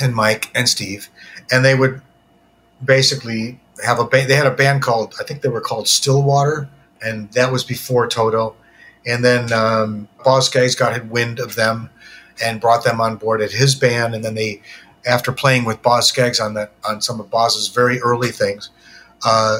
and 0.00 0.14
Mike 0.14 0.52
and 0.54 0.68
Steve. 0.68 1.08
And 1.50 1.64
they 1.64 1.74
would 1.74 2.00
basically 2.84 3.58
have 3.84 3.98
a. 3.98 4.08
They 4.10 4.34
had 4.34 4.46
a 4.46 4.54
band 4.54 4.82
called, 4.82 5.14
I 5.20 5.24
think 5.24 5.42
they 5.42 5.48
were 5.48 5.60
called 5.60 5.88
Stillwater. 5.88 6.68
And 7.02 7.30
that 7.32 7.52
was 7.52 7.62
before 7.64 8.08
Toto. 8.08 8.56
And 9.06 9.24
then 9.24 9.52
um, 9.52 10.08
Boz 10.24 10.46
Scaggs 10.46 10.74
got 10.74 11.06
wind 11.06 11.38
of 11.38 11.54
them 11.54 11.90
and 12.42 12.60
brought 12.60 12.84
them 12.84 13.00
on 13.00 13.16
board 13.16 13.40
at 13.40 13.52
his 13.52 13.74
band. 13.74 14.14
And 14.14 14.24
then 14.24 14.34
they, 14.34 14.62
after 15.06 15.32
playing 15.32 15.64
with 15.64 15.80
Boz 15.82 16.12
on 16.40 16.54
that 16.54 16.72
on 16.86 17.00
some 17.00 17.20
of 17.20 17.30
Boz's 17.30 17.68
very 17.68 18.00
early 18.00 18.30
things, 18.30 18.70
uh, 19.24 19.58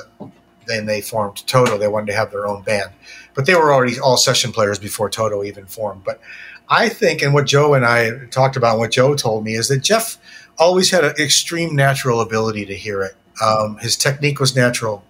then 0.66 0.86
they 0.86 1.00
formed 1.00 1.46
Toto. 1.46 1.78
They 1.78 1.88
wanted 1.88 2.08
to 2.08 2.14
have 2.14 2.30
their 2.30 2.46
own 2.46 2.62
band, 2.62 2.90
but 3.34 3.46
they 3.46 3.54
were 3.54 3.72
already 3.72 3.98
all 3.98 4.16
session 4.16 4.52
players 4.52 4.78
before 4.78 5.08
Toto 5.08 5.42
even 5.42 5.66
formed. 5.66 6.04
But 6.04 6.20
I 6.68 6.88
think, 6.88 7.22
and 7.22 7.32
what 7.32 7.46
Joe 7.46 7.74
and 7.74 7.84
I 7.84 8.26
talked 8.26 8.56
about, 8.56 8.72
and 8.72 8.80
what 8.80 8.92
Joe 8.92 9.14
told 9.16 9.44
me 9.44 9.54
is 9.54 9.68
that 9.68 9.78
Jeff 9.78 10.18
always 10.58 10.90
had 10.90 11.04
an 11.04 11.14
extreme 11.18 11.74
natural 11.74 12.20
ability 12.20 12.66
to 12.66 12.74
hear 12.74 13.02
it. 13.02 13.16
Um, 13.44 13.78
his 13.78 13.96
technique 13.96 14.40
was 14.40 14.54
natural. 14.56 15.04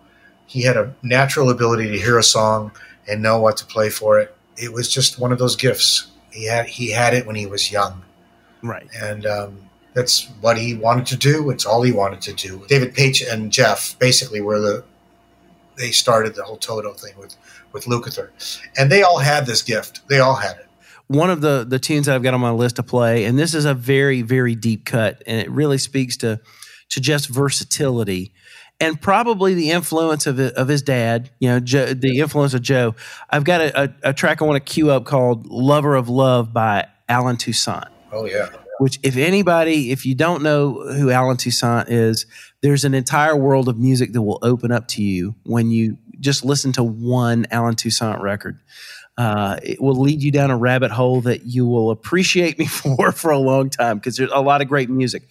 He 0.46 0.62
had 0.62 0.76
a 0.76 0.94
natural 1.02 1.50
ability 1.50 1.90
to 1.90 1.98
hear 1.98 2.18
a 2.18 2.22
song 2.22 2.72
and 3.06 3.22
know 3.22 3.38
what 3.40 3.56
to 3.58 3.66
play 3.66 3.90
for 3.90 4.18
it. 4.18 4.34
It 4.56 4.72
was 4.72 4.88
just 4.92 5.18
one 5.18 5.32
of 5.32 5.38
those 5.38 5.56
gifts. 5.56 6.08
He 6.30 6.46
had 6.46 6.66
he 6.66 6.90
had 6.90 7.14
it 7.14 7.26
when 7.26 7.36
he 7.36 7.46
was 7.46 7.70
young, 7.72 8.02
Right. 8.62 8.86
and 9.00 9.24
um, 9.26 9.58
that's 9.94 10.28
what 10.40 10.58
he 10.58 10.74
wanted 10.74 11.06
to 11.06 11.16
do. 11.16 11.50
It's 11.50 11.64
all 11.66 11.82
he 11.82 11.92
wanted 11.92 12.20
to 12.22 12.32
do. 12.34 12.64
David 12.68 12.94
Paich 12.94 13.30
and 13.30 13.50
Jeff 13.52 13.98
basically 13.98 14.40
were 14.40 14.58
the 14.60 14.84
they 15.76 15.90
started 15.90 16.34
the 16.34 16.42
whole 16.42 16.56
Toto 16.56 16.92
thing 16.92 17.14
with 17.18 17.36
with 17.72 17.84
Lukather, 17.84 18.28
and 18.76 18.90
they 18.90 19.02
all 19.02 19.18
had 19.18 19.46
this 19.46 19.62
gift. 19.62 20.06
They 20.08 20.18
all 20.18 20.34
had 20.36 20.56
it. 20.56 20.66
one 21.06 21.30
of 21.30 21.40
the 21.40 21.64
the 21.68 21.78
tunes 21.78 22.06
that 22.06 22.14
I've 22.14 22.22
got 22.22 22.34
on 22.34 22.40
my 22.40 22.50
list 22.50 22.76
to 22.76 22.82
play, 22.82 23.24
and 23.24 23.38
this 23.38 23.54
is 23.54 23.64
a 23.64 23.74
very 23.74 24.22
very 24.22 24.54
deep 24.54 24.84
cut, 24.84 25.22
and 25.26 25.40
it 25.40 25.50
really 25.50 25.78
speaks 25.78 26.16
to 26.18 26.40
to 26.90 27.00
just 27.00 27.28
versatility 27.28 28.32
and 28.80 29.00
probably 29.00 29.54
the 29.54 29.70
influence 29.70 30.26
of 30.26 30.38
of 30.38 30.68
his 30.68 30.82
dad. 30.82 31.30
You 31.40 31.50
know, 31.50 31.60
Joe, 31.60 31.94
the 31.94 32.18
influence 32.18 32.54
of 32.54 32.62
Joe. 32.62 32.94
I've 33.30 33.44
got 33.44 33.60
a, 33.60 33.84
a, 33.84 33.94
a 34.10 34.12
track 34.12 34.40
I 34.40 34.44
want 34.44 34.64
to 34.64 34.72
cue 34.72 34.90
up 34.90 35.04
called 35.04 35.46
"Lover 35.46 35.94
of 35.94 36.08
Love" 36.08 36.52
by 36.52 36.86
Allen 37.08 37.36
Toussaint. 37.36 37.88
Oh 38.12 38.24
yeah, 38.24 38.50
Which, 38.78 38.98
if 39.02 39.16
anybody, 39.16 39.90
if 39.90 40.06
you 40.06 40.14
don't 40.14 40.42
know 40.42 40.74
who 40.92 41.10
Allen 41.10 41.36
Toussaint 41.36 41.90
is, 41.90 42.26
there's 42.62 42.84
an 42.84 42.94
entire 42.94 43.36
world 43.36 43.68
of 43.68 43.78
music 43.78 44.12
that 44.12 44.22
will 44.22 44.38
open 44.42 44.72
up 44.72 44.88
to 44.88 45.02
you 45.02 45.34
when 45.44 45.70
you 45.70 45.98
just 46.20 46.44
listen 46.44 46.72
to 46.72 46.82
one 46.82 47.46
Allen 47.50 47.74
Toussaint 47.74 48.20
record. 48.20 48.60
Uh, 49.16 49.58
it 49.64 49.80
will 49.80 50.00
lead 50.00 50.22
you 50.22 50.30
down 50.30 50.52
a 50.52 50.56
rabbit 50.56 50.92
hole 50.92 51.20
that 51.22 51.44
you 51.44 51.66
will 51.66 51.90
appreciate 51.90 52.56
me 52.58 52.66
for 52.66 53.10
for 53.12 53.30
a 53.30 53.38
long 53.38 53.68
time 53.68 53.98
because 53.98 54.16
there's 54.16 54.30
a 54.32 54.40
lot 54.40 54.62
of 54.62 54.68
great 54.68 54.88
music. 54.88 55.28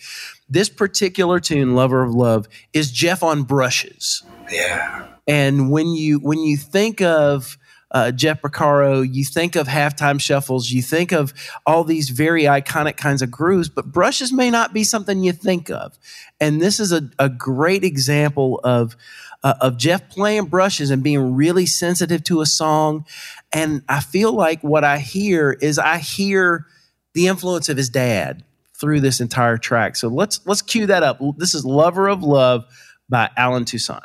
This 0.50 0.70
particular 0.70 1.40
tune, 1.40 1.76
"Lover 1.76 2.04
of 2.04 2.14
Love," 2.14 2.48
is 2.74 2.92
Jeff 2.92 3.24
on 3.24 3.44
brushes. 3.44 4.24
yeah. 4.52 5.08
And 5.28 5.70
when 5.70 5.88
you 5.90 6.20
when 6.20 6.40
you 6.40 6.56
think 6.56 7.02
of 7.02 7.58
uh, 7.92 8.12
Jeff 8.12 8.42
Porcaro, 8.42 9.08
you 9.10 9.24
think 9.24 9.56
of 9.56 9.68
halftime 9.68 10.20
shuffles, 10.20 10.72
you 10.72 10.82
think 10.82 11.12
of 11.12 11.34
all 11.66 11.84
these 11.84 12.10
very 12.10 12.44
iconic 12.44 12.98
kinds 12.98 13.22
of 13.22 13.32
grooves, 13.32 13.70
but 13.70 13.92
brushes 13.92 14.34
may 14.34 14.50
not 14.50 14.74
be 14.74 14.84
something 14.84 15.24
you 15.24 15.32
think 15.32 15.70
of. 15.70 15.98
And 16.40 16.62
this 16.62 16.80
is 16.80 16.92
a, 16.92 17.10
a 17.18 17.30
great 17.30 17.84
example 17.84 18.60
of 18.64 18.96
uh, 19.44 19.56
of 19.62 19.78
Jeff 19.78 20.10
playing 20.10 20.46
brushes 20.46 20.90
and 20.90 21.04
being 21.04 21.36
really 21.36 21.66
sensitive 21.66 22.24
to 22.26 22.42
a 22.42 22.46
song. 22.46 23.06
And 23.52 23.84
I 23.88 24.00
feel 24.00 24.34
like 24.34 24.62
what 24.62 24.84
I 24.84 24.98
hear 24.98 25.52
is 25.52 25.78
I 25.78 25.98
hear 25.98 26.66
the 27.14 27.28
influence 27.28 27.70
of 27.70 27.78
his 27.78 27.90
dad 27.90 28.44
through 28.80 29.02
this 29.02 29.20
entire 29.20 29.58
track. 29.58 29.96
So 29.96 30.08
let's 30.08 30.40
let's 30.46 30.62
cue 30.62 30.88
that 30.88 31.04
up. 31.04 31.20
This 31.38 31.54
is 31.54 31.66
"Lover 31.66 32.08
of 32.08 32.24
Love" 32.24 32.66
by 33.10 33.30
Allen 33.38 33.66
Toussaint. 33.66 34.04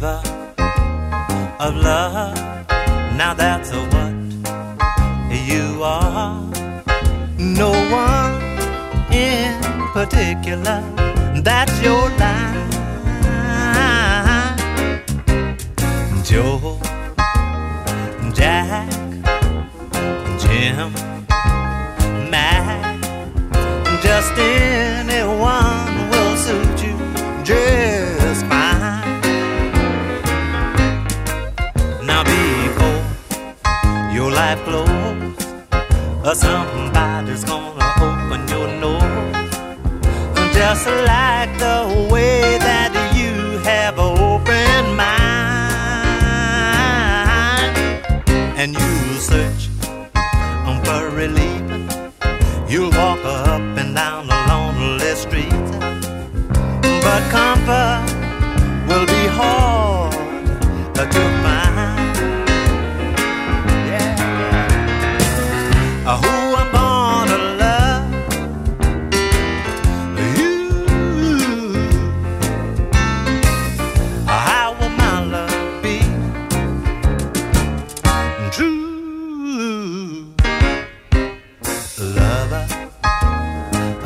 lover 0.00 0.22
of 1.58 1.74
love. 1.74 2.36
Now 3.16 3.34
that's 3.34 3.70
a 3.72 3.80
what 3.92 4.14
you 5.50 5.82
are. 5.82 6.40
No 7.38 7.70
one 7.90 9.12
in 9.12 9.60
particular. 9.92 10.82
That's 11.42 11.82
your 11.82 12.08
line. 12.10 12.87
Joe, 16.28 16.78
Jack, 18.34 18.90
Jim, 20.38 20.92
Mac. 22.30 23.00
Just 24.02 24.34
anyone 24.36 26.10
will 26.10 26.36
suit 26.36 26.82
you 26.84 26.98
just 27.42 28.44
fine. 28.44 29.22
Now 32.04 32.22
before 32.24 33.02
your 34.12 34.30
life 34.30 34.62
close, 34.64 34.86
or 36.22 36.26
uh, 36.26 36.34
somebody's 36.34 37.44
gonna 37.44 37.90
open 38.02 38.46
your 38.48 38.68
nose, 38.82 39.50
just 40.52 40.86
like 40.86 41.56
the 41.56 42.08
way 42.12 42.58
that 42.58 42.92
you 43.16 43.56
have 43.60 43.98
and 48.58 48.72
you 48.72 49.14
search 49.20 49.68
for 50.84 51.10
relief. 51.10 51.62
You'll 52.68 52.90
walk 52.90 53.24
up 53.24 53.62
and 53.78 53.94
down 53.94 54.26
the 54.26 54.38
lonely 54.48 55.14
street, 55.14 55.48
but 57.04 57.22
comfort 57.30 57.77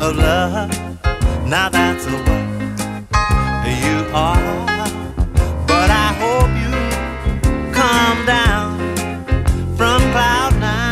of 0.03 0.17
love. 0.17 0.69
Now 1.47 1.69
that's 1.69 2.05
a 2.05 2.09
what 2.11 2.45
you 3.85 3.97
are. 4.13 4.57
But 5.67 5.89
I 6.05 6.09
hope 6.21 6.51
you 6.63 6.71
come 7.71 8.19
down 8.25 8.77
from 9.77 10.01
cloud 10.13 10.53
nine. 10.59 10.83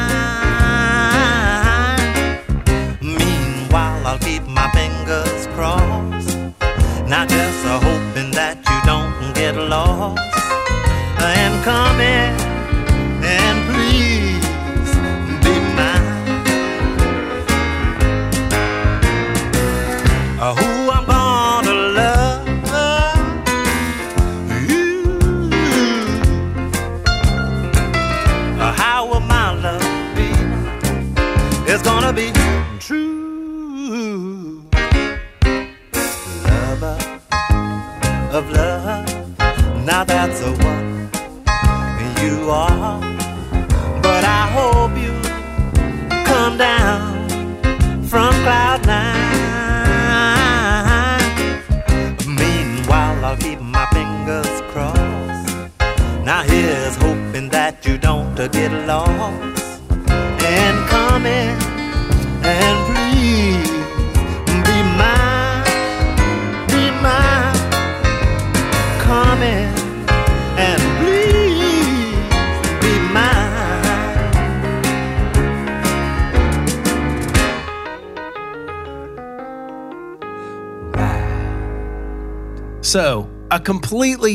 Meanwhile, 3.01 4.07
I'll 4.07 4.19
keep 4.19 4.43
my 4.43 4.69
fingers 4.71 5.47
crossed. 5.55 6.37
Not 7.13 7.27
just 7.27 7.65
hoping 7.65 8.31
that 8.39 8.57
you 8.69 8.79
don't 8.91 9.33
get 9.33 9.55
lost. 9.57 10.21
And 11.19 11.53
come 11.65 11.99
in 11.99 12.20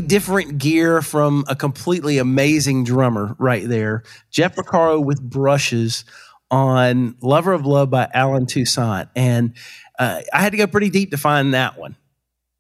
different 0.01 0.59
gear 0.59 1.03
from 1.03 1.45
a 1.49 1.57
completely 1.57 2.19
amazing 2.19 2.85
drummer 2.85 3.35
right 3.39 3.69
there. 3.69 4.03
Jeff 4.31 4.55
Porcaro 4.55 5.05
with 5.05 5.21
brushes 5.23 6.05
on 6.51 7.17
Lover 7.21 7.53
of 7.53 7.67
Love 7.67 7.91
by 7.91 8.09
Allen 8.15 8.47
Toussaint. 8.47 9.09
And 9.17 9.55
uh, 9.99 10.23
I 10.33 10.41
had 10.41 10.53
to 10.53 10.59
go 10.59 10.67
pretty 10.67 10.91
deep 10.91 11.11
to 11.11 11.17
find 11.17 11.55
that 11.55 11.79
one. 11.79 11.97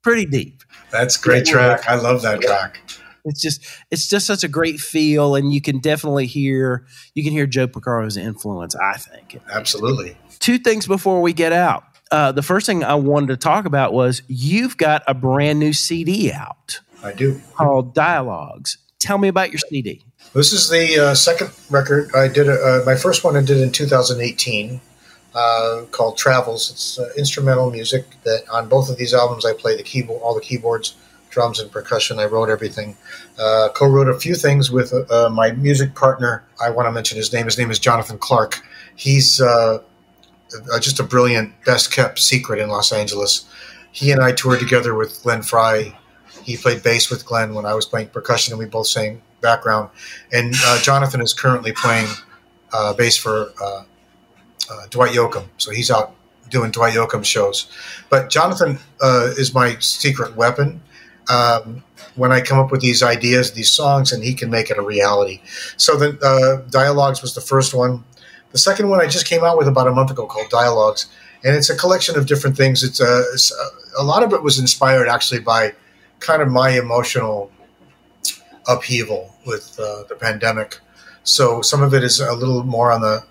Pretty 0.03 0.27
deep. 0.27 0.63
That's 0.91 1.19
a 1.19 1.21
great 1.21 1.47
track. 1.47 1.89
I 1.89 1.97
love 1.97 2.23
that 2.23 2.41
track. 2.41 2.81
it's 3.25 3.41
just 3.43 3.67
it's 3.91 4.09
just 4.09 4.27
such 4.27 4.45
a 4.45 4.49
great 4.49 4.79
feel, 4.79 5.35
and 5.35 5.53
you 5.53 5.61
can 5.61 5.81
definitely 5.81 6.27
hear 6.27 6.87
you 7.15 7.25
can 7.25 7.33
hear 7.33 7.47
Joe 7.47 7.67
Porcaro's 7.67 8.17
influence. 8.17 8.77
I 8.77 8.97
think 8.97 9.41
Absolutely. 9.51 10.17
two 10.39 10.59
things 10.59 10.87
before 10.87 11.21
we 11.21 11.33
get 11.33 11.53
out. 11.53 11.83
Uh, 12.13 12.31
the 12.31 12.43
first 12.43 12.67
thing 12.67 12.85
I 12.85 12.95
wanted 12.95 13.29
to 13.29 13.37
talk 13.37 13.65
about 13.65 13.93
was 13.93 14.23
you've 14.29 14.77
got 14.77 15.03
a 15.09 15.15
brand 15.15 15.59
new 15.59 15.73
CD 15.73 16.31
out 16.33 16.81
I 17.07 17.13
do. 17.13 17.41
called 17.55 17.95
Dialogues. 17.95 18.79
Tell 18.99 19.19
me 19.19 19.29
about 19.29 19.51
your 19.53 19.59
CD. 19.59 20.03
This 20.35 20.53
is 20.53 20.69
the 20.69 20.99
uh, 20.99 21.15
second 21.15 21.51
record 21.71 22.11
I 22.15 22.29
did. 22.29 22.49
Uh, 22.49 22.83
my 22.85 22.97
first 22.97 23.25
one 23.25 23.37
I 23.37 23.43
did 23.43 23.59
in 23.59 23.71
2018, 23.71 24.81
uh, 25.35 25.83
called 25.93 26.19
Travels. 26.19 26.71
It's 26.71 26.99
uh, 26.99 27.11
instrumental 27.17 27.71
music 27.71 28.05
that 28.25 28.43
on 28.51 28.69
both 28.69 28.91
of 28.91 28.97
these 28.97 29.15
albums 29.15 29.45
I 29.47 29.53
play 29.53 29.77
the 29.77 29.83
keyboard, 29.83 30.21
all 30.23 30.35
the 30.35 30.41
keyboards, 30.41 30.97
drums, 31.31 31.61
and 31.61 31.71
percussion. 31.71 32.19
I 32.19 32.25
wrote 32.25 32.49
everything. 32.49 32.97
Uh, 33.39 33.69
co-wrote 33.75 34.09
a 34.09 34.19
few 34.19 34.35
things 34.35 34.71
with 34.71 34.93
uh, 35.11 35.31
my 35.31 35.53
music 35.53 35.95
partner. 35.95 36.45
I 36.63 36.71
want 36.71 36.87
to 36.87 36.93
mention 36.93 37.17
his 37.17 37.33
name. 37.33 37.45
His 37.45 37.59
name 37.59 37.71
is 37.71 37.79
Jonathan 37.79 38.19
Clark. 38.19 38.61
He's 38.97 39.37
just 40.81 41.01
a 41.01 41.05
brilliant, 41.05 41.53
best 41.65 41.93
kept 41.93 42.19
secret 42.19 42.59
in 42.59 42.69
Los 42.69 42.93
Angeles. 42.93 43.49
He 43.93 44.11
and 44.11 44.23
I 44.23 44.33
toured 44.33 44.61
together 44.61 44.95
with 44.95 45.23
Glenn 45.23 45.43
Frey. 45.43 45.95
He 46.47 46.57
played 46.57 46.85
bass 46.85 47.11
with 47.11 47.27
Glenn 47.27 47.55
when 47.55 47.67
I 47.67 47.75
was 47.75 47.87
playing 47.87 48.11
percussion, 48.11 48.53
and 48.53 48.61
we 48.61 48.67
both 48.67 48.87
sang 48.87 49.21
background. 49.41 49.91
And 50.33 50.55
uh, 50.65 50.81
Jonathan 50.81 51.21
is 51.21 51.35
currently 51.35 51.73
playing 51.73 52.07
uh, 52.73 52.95
bass 52.95 53.17
for 53.17 53.53
uh, 53.61 53.83
uh, 54.71 54.87
Dwight 54.91 55.11
Yoakam, 55.11 55.49
so 55.59 55.73
he's 55.73 55.91
out 55.91 56.15
doing 56.49 56.71
Dwight 56.71 56.95
Yoakam 56.95 57.25
shows. 57.25 57.69
But 58.11 58.31
Jonathan 58.31 58.79
uh, 59.03 59.31
is 59.37 59.53
my 59.55 59.77
secret 59.81 60.37
weapon. 60.37 60.81
Um, 61.29 61.83
when 62.15 62.31
I 62.31 62.41
come 62.41 62.61
up 62.61 62.71
with 62.71 62.81
these 62.81 63.03
ideas, 63.03 63.51
these 63.51 63.73
songs, 63.73 64.13
and 64.13 64.23
he 64.23 64.33
can 64.33 64.49
make 64.49 64.71
it 64.71 64.79
a 64.79 64.83
reality. 64.83 65.41
So 65.77 65.97
the 65.97 66.65
dialogues 66.71 67.23
was 67.23 67.35
the 67.35 67.41
first 67.41 67.75
one. 67.75 68.05
The 68.53 68.59
second 68.59 68.89
one 68.89 69.01
I 69.01 69.09
just 69.09 69.27
came 69.27 69.43
out 69.43 69.59
with 69.59 69.67
about 69.67 69.89
a 69.89 69.91
month 69.93 70.13
ago 70.13 70.27
called 70.27 70.49
Dialogues, 70.49 71.09
and 71.45 71.57
it's 71.57 71.71
a 71.71 71.77
collection 71.77 72.17
of 72.17 72.27
different 72.27 72.57
things. 72.57 72.85
It's 72.85 73.01
a, 73.01 73.25
it's 73.33 73.53
a, 73.53 74.03
a 74.03 74.05
lot 74.05 74.23
of 74.23 74.33
it 74.33 74.45
was 74.45 74.61
inspired 74.61 75.09
actually 75.09 75.41
by 75.41 75.75
kind 76.21 76.43
of 76.43 76.49
my 76.49 76.71
emotional 76.71 77.51
upheaval 78.69 79.35
with 79.47 79.79
uh, 79.79 80.03
the 80.09 80.17
pandemic. 80.17 80.81
So 81.23 81.63
some 81.63 81.83
of 81.83 81.95
it 81.95 82.03
is 82.03 82.21
a 82.21 82.33
little 82.35 82.63
more 82.65 82.91
on 82.93 83.01
the 83.01 83.25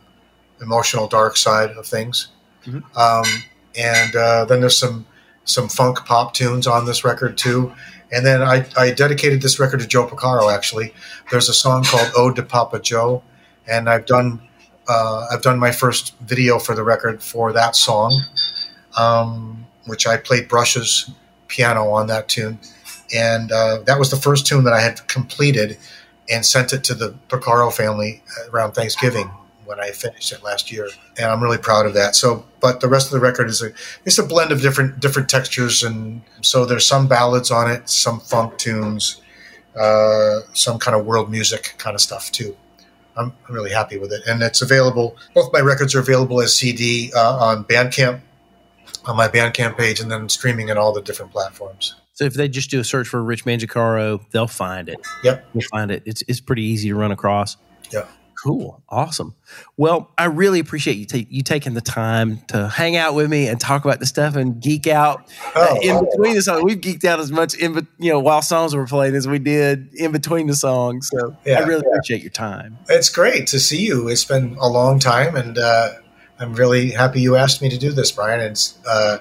emotional 0.62 1.08
dark 1.08 1.38
side 1.38 1.72
of 1.72 1.86
things, 1.86 2.28
Mhm. 2.66 2.84
um, 2.98 3.44
and 3.76 4.16
uh, 4.16 4.46
then 4.46 4.62
there's 4.62 4.78
some 4.78 5.06
some 5.44 5.70
funk 5.70 6.06
pop 6.06 6.34
tunes 6.34 6.66
on 6.66 6.86
this 6.86 7.04
record 7.06 7.38
too. 7.38 7.72
And 8.12 8.26
then 8.26 8.42
I, 8.42 8.66
I 8.78 8.92
dedicated 8.92 9.42
this 9.42 9.60
record 9.60 9.80
to 9.82 9.88
Joe 9.88 10.08
Porcaro. 10.08 10.52
Actually, 10.54 10.94
there's 11.30 11.50
a 11.50 11.54
song 11.54 11.84
called 11.84 12.10
"Ode 12.16 12.36
to 12.38 12.44
Papa 12.44 12.80
Joe," 12.80 13.22
and 13.68 13.90
I've 13.90 14.06
done 14.06 14.42
uh, 14.88 15.28
I've 15.32 15.42
done 15.42 15.60
my 15.60 15.72
first 15.72 16.16
video 16.22 16.58
for 16.60 16.74
the 16.76 16.84
record 16.84 17.22
for 17.22 17.52
that 17.54 17.76
song, 17.76 18.14
um, 18.98 19.66
which 19.86 20.08
I 20.08 20.18
played 20.18 20.48
brushes 20.48 21.10
piano 21.48 21.90
on 21.90 22.08
that 22.08 22.28
tune, 22.28 22.60
and 23.14 23.52
uh, 23.52 23.80
that 23.86 24.00
was 24.00 24.12
the 24.12 24.18
first 24.18 24.46
tune 24.48 24.64
that 24.64 24.74
I 24.74 24.82
had 24.82 25.08
completed 25.08 25.78
and 26.30 26.46
sent 26.46 26.74
it 26.74 26.84
to 26.86 26.96
the 26.96 27.16
Porcaro 27.30 27.72
family 27.72 28.24
around 28.52 28.72
Thanksgiving 28.72 29.30
when 29.66 29.80
I 29.80 29.92
finished 29.92 30.32
it 30.32 30.44
last 30.44 30.72
year, 30.72 30.90
and 31.18 31.28
I'm 31.28 31.42
really 31.42 31.58
proud 31.58 31.86
of 31.86 31.94
that. 31.96 32.16
So, 32.16 32.46
but 32.60 32.80
the 32.82 32.88
rest 32.88 33.08
of 33.08 33.14
the 33.14 33.20
record 33.20 33.50
is 33.50 33.62
a 33.62 33.72
it's 34.06 34.18
a 34.18 34.26
blend 34.26 34.52
of 34.52 34.62
different 34.62 35.00
different 35.00 35.30
textures, 35.30 35.84
and 35.84 36.22
so 36.42 36.66
there's 36.66 36.86
some 36.86 37.08
ballads 37.08 37.52
on 37.52 37.70
it, 37.70 37.90
some 37.90 38.20
funk 38.20 38.58
tunes, 38.58 39.22
uh, 39.76 40.42
some 40.54 40.80
kind 40.80 40.96
of 40.96 41.06
world 41.06 41.30
music 41.30 41.76
kind 41.78 41.96
of 41.96 42.02
stuff 42.02 42.32
too. 42.32 42.56
I'm, 43.18 43.34
really 43.50 43.72
happy 43.72 43.98
with 43.98 44.12
it, 44.12 44.24
and 44.28 44.42
it's 44.44 44.62
available. 44.62 45.16
Both 45.34 45.54
my 45.54 45.62
records 45.62 45.96
are 45.96 46.00
available 46.00 46.42
as 46.42 46.54
CD 46.54 47.14
uh, 47.16 47.38
on 47.38 47.64
Bandcamp, 47.64 48.20
on 49.06 49.16
my 49.16 49.30
Bandcamp 49.30 49.78
page, 49.78 50.02
and 50.02 50.12
then 50.12 50.28
streaming 50.28 50.68
in 50.68 50.78
all 50.78 50.92
the 50.92 51.02
different 51.02 51.32
platforms. 51.32 51.96
So 52.16 52.24
if 52.26 52.34
they 52.34 52.48
just 52.48 52.70
do 52.72 52.80
a 52.80 52.84
search 52.84 53.08
for 53.08 53.22
Rich 53.24 53.46
Mangicaro, 53.46 54.22
they'll 54.32 54.48
find 54.48 54.90
it. 54.90 54.98
Yep. 55.24 55.46
They'll 55.54 55.62
find 55.70 55.92
it. 55.92 56.04
It's 56.06 56.24
it's 56.28 56.40
pretty 56.42 56.64
easy 56.64 56.90
to 56.90 56.96
run 56.96 57.12
across. 57.12 57.58
Yeah. 57.92 58.06
Cool. 58.44 58.84
Awesome. 58.90 59.34
Well, 59.76 60.12
I 60.18 60.26
really 60.26 60.60
appreciate 60.60 60.98
you 60.98 61.06
ta- 61.06 61.28
you 61.30 61.42
taking 61.42 61.74
the 61.74 61.82
time 61.82 62.40
to 62.50 62.68
hang 62.70 62.96
out 62.96 63.16
with 63.16 63.30
me 63.30 63.48
and 63.48 63.60
talk 63.60 63.84
about 63.86 64.00
the 64.00 64.06
stuff 64.06 64.36
and 64.36 64.62
geek 64.62 64.86
out 64.88 65.28
Oh, 65.56 65.80
in 65.82 65.96
oh. 65.96 66.06
between 66.10 66.36
the 66.36 66.42
songs. 66.42 66.64
We've 66.64 66.78
geeked 66.80 67.06
out 67.06 67.20
as 67.20 67.32
much 67.32 67.56
in 67.56 67.74
be- 67.74 67.88
you 67.98 68.12
know 68.12 68.20
while 68.20 68.42
songs 68.44 68.76
were 68.76 68.86
playing 68.86 69.16
as 69.16 69.28
we 69.28 69.40
did 69.40 69.94
in 69.96 70.12
between 70.12 70.48
the 70.48 70.56
songs. 70.56 71.10
So 71.12 71.32
I 71.46 71.50
Yeah. 71.50 71.64
really 71.66 71.84
appreciate 71.88 72.22
your 72.22 72.30
time. 72.32 72.78
It's 72.88 73.10
great 73.10 73.48
to 73.48 73.60
see 73.60 73.84
you. 73.86 74.08
It's 74.10 74.26
been 74.26 74.56
a 74.62 74.68
long 74.70 75.00
time, 75.00 75.36
and 75.36 75.58
uh, 75.58 75.90
I'm 76.40 76.54
really 76.54 76.92
happy 76.92 77.22
you 77.22 77.36
asked 77.38 77.62
me 77.62 77.70
to 77.70 77.78
do 77.78 77.92
this, 77.92 78.12
Brian. 78.12 78.40
It's 78.42 78.78
uh, 78.88 79.18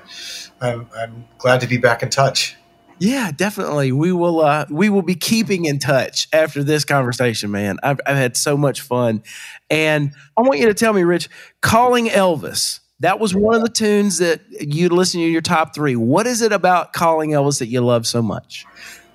I'm, 0.60 0.86
I'm 0.96 1.24
glad 1.38 1.60
to 1.62 1.66
be 1.66 1.76
back 1.78 2.02
in 2.02 2.10
touch. 2.10 2.56
Yeah, 2.98 3.32
definitely. 3.32 3.92
We 3.92 4.12
will. 4.12 4.40
Uh, 4.40 4.66
we 4.70 4.88
will 4.88 5.02
be 5.02 5.14
keeping 5.14 5.64
in 5.64 5.78
touch 5.78 6.28
after 6.32 6.62
this 6.62 6.84
conversation, 6.84 7.50
man. 7.50 7.78
I've, 7.82 8.00
I've 8.06 8.16
had 8.16 8.36
so 8.36 8.56
much 8.56 8.80
fun, 8.80 9.22
and 9.68 10.12
I 10.36 10.42
want 10.42 10.60
you 10.60 10.66
to 10.66 10.74
tell 10.74 10.92
me, 10.92 11.02
Rich, 11.02 11.28
calling 11.60 12.06
Elvis. 12.06 12.80
That 13.00 13.18
was 13.18 13.34
one 13.34 13.56
of 13.56 13.62
the 13.62 13.68
tunes 13.68 14.18
that 14.18 14.40
you 14.60 14.88
listen 14.88 15.20
to 15.20 15.26
your 15.26 15.42
top 15.42 15.74
three. 15.74 15.96
What 15.96 16.26
is 16.26 16.40
it 16.40 16.52
about 16.52 16.92
calling 16.92 17.30
Elvis 17.30 17.58
that 17.58 17.66
you 17.66 17.80
love 17.80 18.06
so 18.06 18.22
much? 18.22 18.64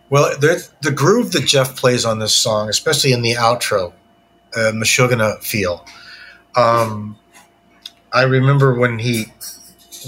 Well, 0.10 0.38
the, 0.40 0.92
groove 0.92 1.32
that 1.32 1.46
Jeff 1.46 1.76
plays 1.76 2.04
on 2.04 2.20
this 2.20 2.36
song, 2.36 2.68
especially 2.68 3.14
in 3.14 3.22
the 3.22 3.34
outro, 3.34 3.94
uh, 4.56 4.72
Meshuggah 4.74 5.42
feel. 5.42 5.86
Um, 6.56 7.18
I 8.12 8.24
remember 8.24 8.74
when 8.74 9.00
he 9.00 9.32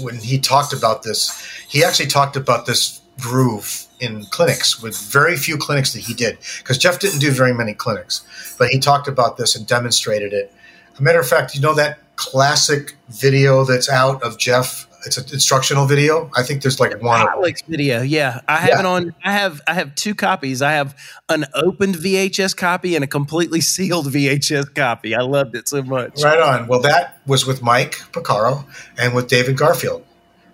when 0.00 0.16
he 0.16 0.38
talked 0.38 0.72
about 0.72 1.02
this. 1.02 1.30
He 1.68 1.84
actually 1.84 2.08
talked 2.08 2.36
about 2.36 2.66
this 2.66 3.01
groove 3.20 3.86
in 4.00 4.24
clinics 4.26 4.82
with 4.82 4.98
very 4.98 5.36
few 5.36 5.56
clinics 5.56 5.92
that 5.92 6.00
he 6.00 6.14
did 6.14 6.38
because 6.58 6.78
Jeff 6.78 6.98
didn't 6.98 7.20
do 7.20 7.30
very 7.30 7.54
many 7.54 7.74
clinics, 7.74 8.24
but 8.58 8.68
he 8.68 8.78
talked 8.78 9.08
about 9.08 9.36
this 9.36 9.54
and 9.54 9.66
demonstrated 9.66 10.32
it. 10.32 10.52
A 10.98 11.02
matter 11.02 11.20
of 11.20 11.28
fact, 11.28 11.54
you 11.54 11.60
know 11.60 11.74
that 11.74 11.98
classic 12.16 12.96
video 13.08 13.64
that's 13.64 13.88
out 13.88 14.22
of 14.22 14.38
Jeff. 14.38 14.86
It's 15.04 15.16
an 15.16 15.24
instructional 15.32 15.86
video. 15.86 16.30
I 16.36 16.42
think 16.44 16.62
there's 16.62 16.78
like 16.78 17.00
one. 17.02 17.26
Alex 17.26 17.62
video. 17.66 18.02
Yeah, 18.02 18.40
I 18.46 18.58
have 18.58 18.68
Yeah. 18.68 18.78
it 18.80 18.86
on. 18.86 19.14
I 19.24 19.32
have. 19.32 19.60
I 19.66 19.74
have 19.74 19.94
two 19.96 20.14
copies. 20.14 20.62
I 20.62 20.72
have 20.72 20.94
an 21.28 21.46
opened 21.54 21.96
VHS 21.96 22.54
copy 22.56 22.94
and 22.94 23.02
a 23.02 23.08
completely 23.08 23.60
sealed 23.72 24.06
VHS 24.12 24.72
copy. 24.74 25.14
I 25.16 25.22
loved 25.22 25.56
it 25.56 25.66
so 25.68 25.82
much. 25.82 26.22
Right 26.22 26.38
on. 26.38 26.68
Well, 26.68 26.80
that 26.82 27.18
was 27.26 27.44
with 27.46 27.62
Mike 27.62 27.94
Porcaro 28.12 28.64
and 28.96 29.12
with 29.12 29.26
David 29.26 29.56
Garfield, 29.56 30.04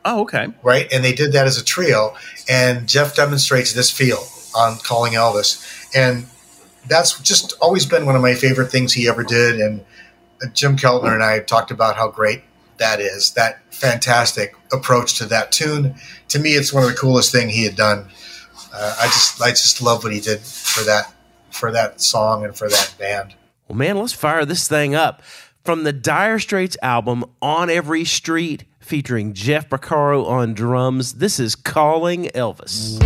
Oh, 0.08 0.22
okay. 0.22 0.48
right? 0.62 0.90
And 0.90 1.04
they 1.04 1.12
did 1.12 1.32
that 1.32 1.46
as 1.46 1.58
a 1.58 1.64
trio. 1.64 2.16
And 2.48 2.88
Jeff 2.88 3.14
demonstrates 3.14 3.74
this 3.74 3.90
feel 3.90 4.24
on 4.56 4.78
Calling 4.78 5.12
Elvis. 5.12 5.62
And 5.94 6.26
that's 6.86 7.20
just 7.20 7.52
always 7.60 7.84
been 7.84 8.06
one 8.06 8.16
of 8.16 8.22
my 8.22 8.34
favorite 8.34 8.70
things 8.70 8.94
he 8.94 9.06
ever 9.06 9.22
did. 9.22 9.60
And 9.60 9.84
uh, 10.42 10.46
Jim 10.54 10.76
Keltner 10.76 11.12
and 11.12 11.22
I 11.22 11.40
talked 11.40 11.70
about 11.70 11.96
how 11.96 12.08
great 12.08 12.42
that 12.78 13.00
is, 13.00 13.32
that 13.32 13.60
fantastic 13.72 14.54
approach 14.72 15.18
to 15.18 15.26
that 15.26 15.52
tune. 15.52 15.94
To 16.28 16.38
me, 16.38 16.52
it's 16.52 16.72
one 16.72 16.84
of 16.84 16.88
the 16.88 16.96
coolest 16.96 17.30
thing 17.30 17.50
he 17.50 17.64
had 17.64 17.76
done. 17.76 18.08
Uh, 18.72 18.96
I 19.00 19.06
just, 19.06 19.42
I 19.42 19.50
just 19.50 19.82
love 19.82 20.04
what 20.04 20.12
he 20.12 20.20
did 20.20 20.40
for 20.40 20.84
that, 20.84 21.12
for 21.50 21.70
that 21.72 22.00
song 22.00 22.44
and 22.44 22.56
for 22.56 22.68
that 22.68 22.94
band. 22.98 23.34
Well, 23.66 23.76
man, 23.76 23.98
let's 23.98 24.14
fire 24.14 24.46
this 24.46 24.66
thing 24.66 24.94
up. 24.94 25.22
From 25.64 25.84
the 25.84 25.92
Dire 25.92 26.38
Straits 26.38 26.78
album, 26.82 27.26
On 27.42 27.68
Every 27.68 28.04
Street, 28.06 28.64
featuring 28.88 29.34
Jeff 29.34 29.68
Porcaro 29.68 30.26
on 30.26 30.54
drums, 30.54 31.14
this 31.14 31.38
is 31.38 31.54
Calling 31.54 32.24
Elvis. 32.34 32.98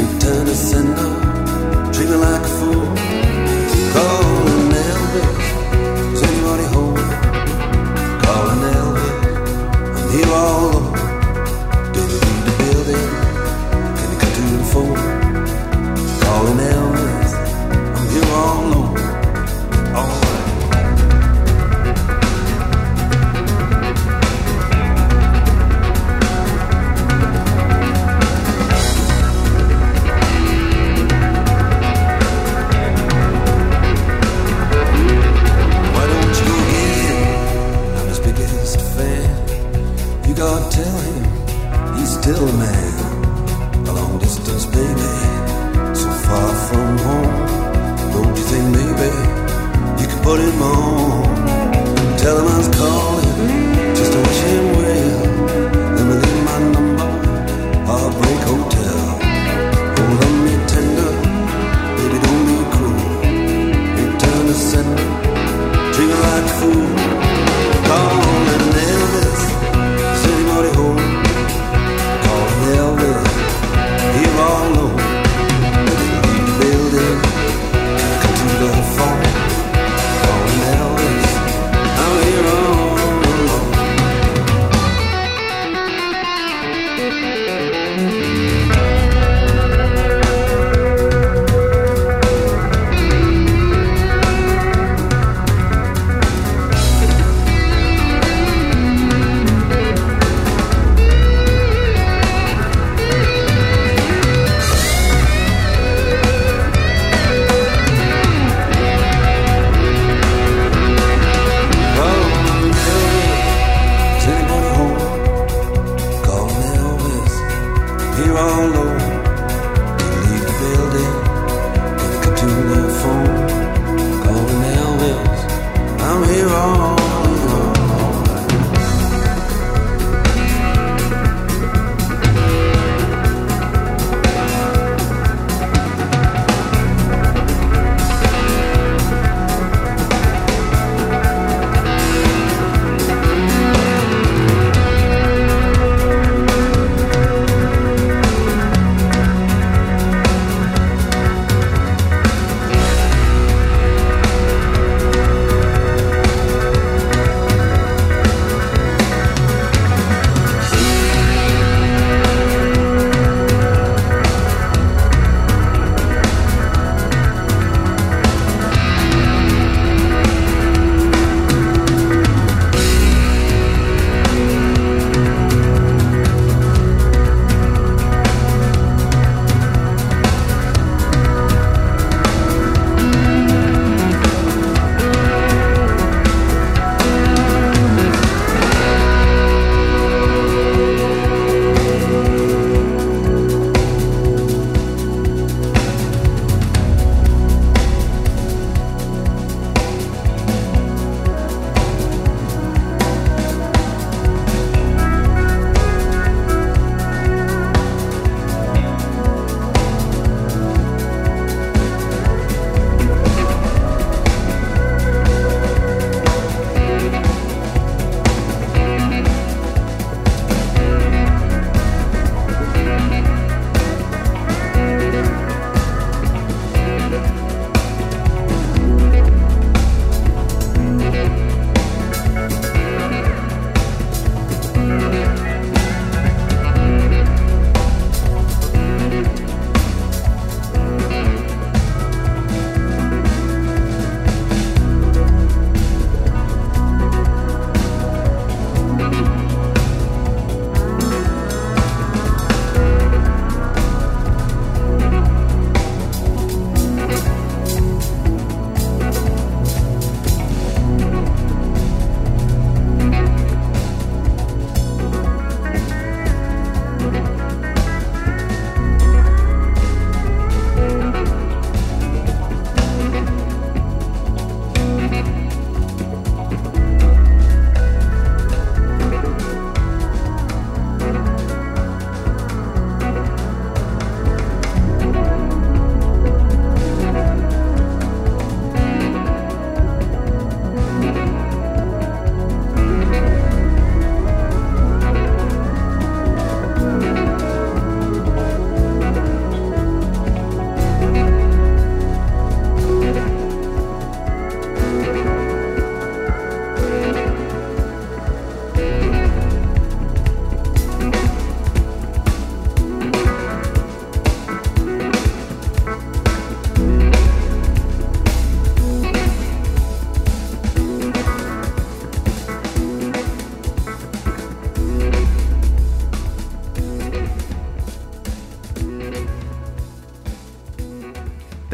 Return 0.00 0.46
a 0.46 0.54
sender, 0.54 1.12
treat 1.92 2.08
me 2.08 2.16
like 2.16 2.44
a 2.44 2.52
fool. 2.58 2.86
Calling 3.92 4.72
Elvis. 4.88 5.49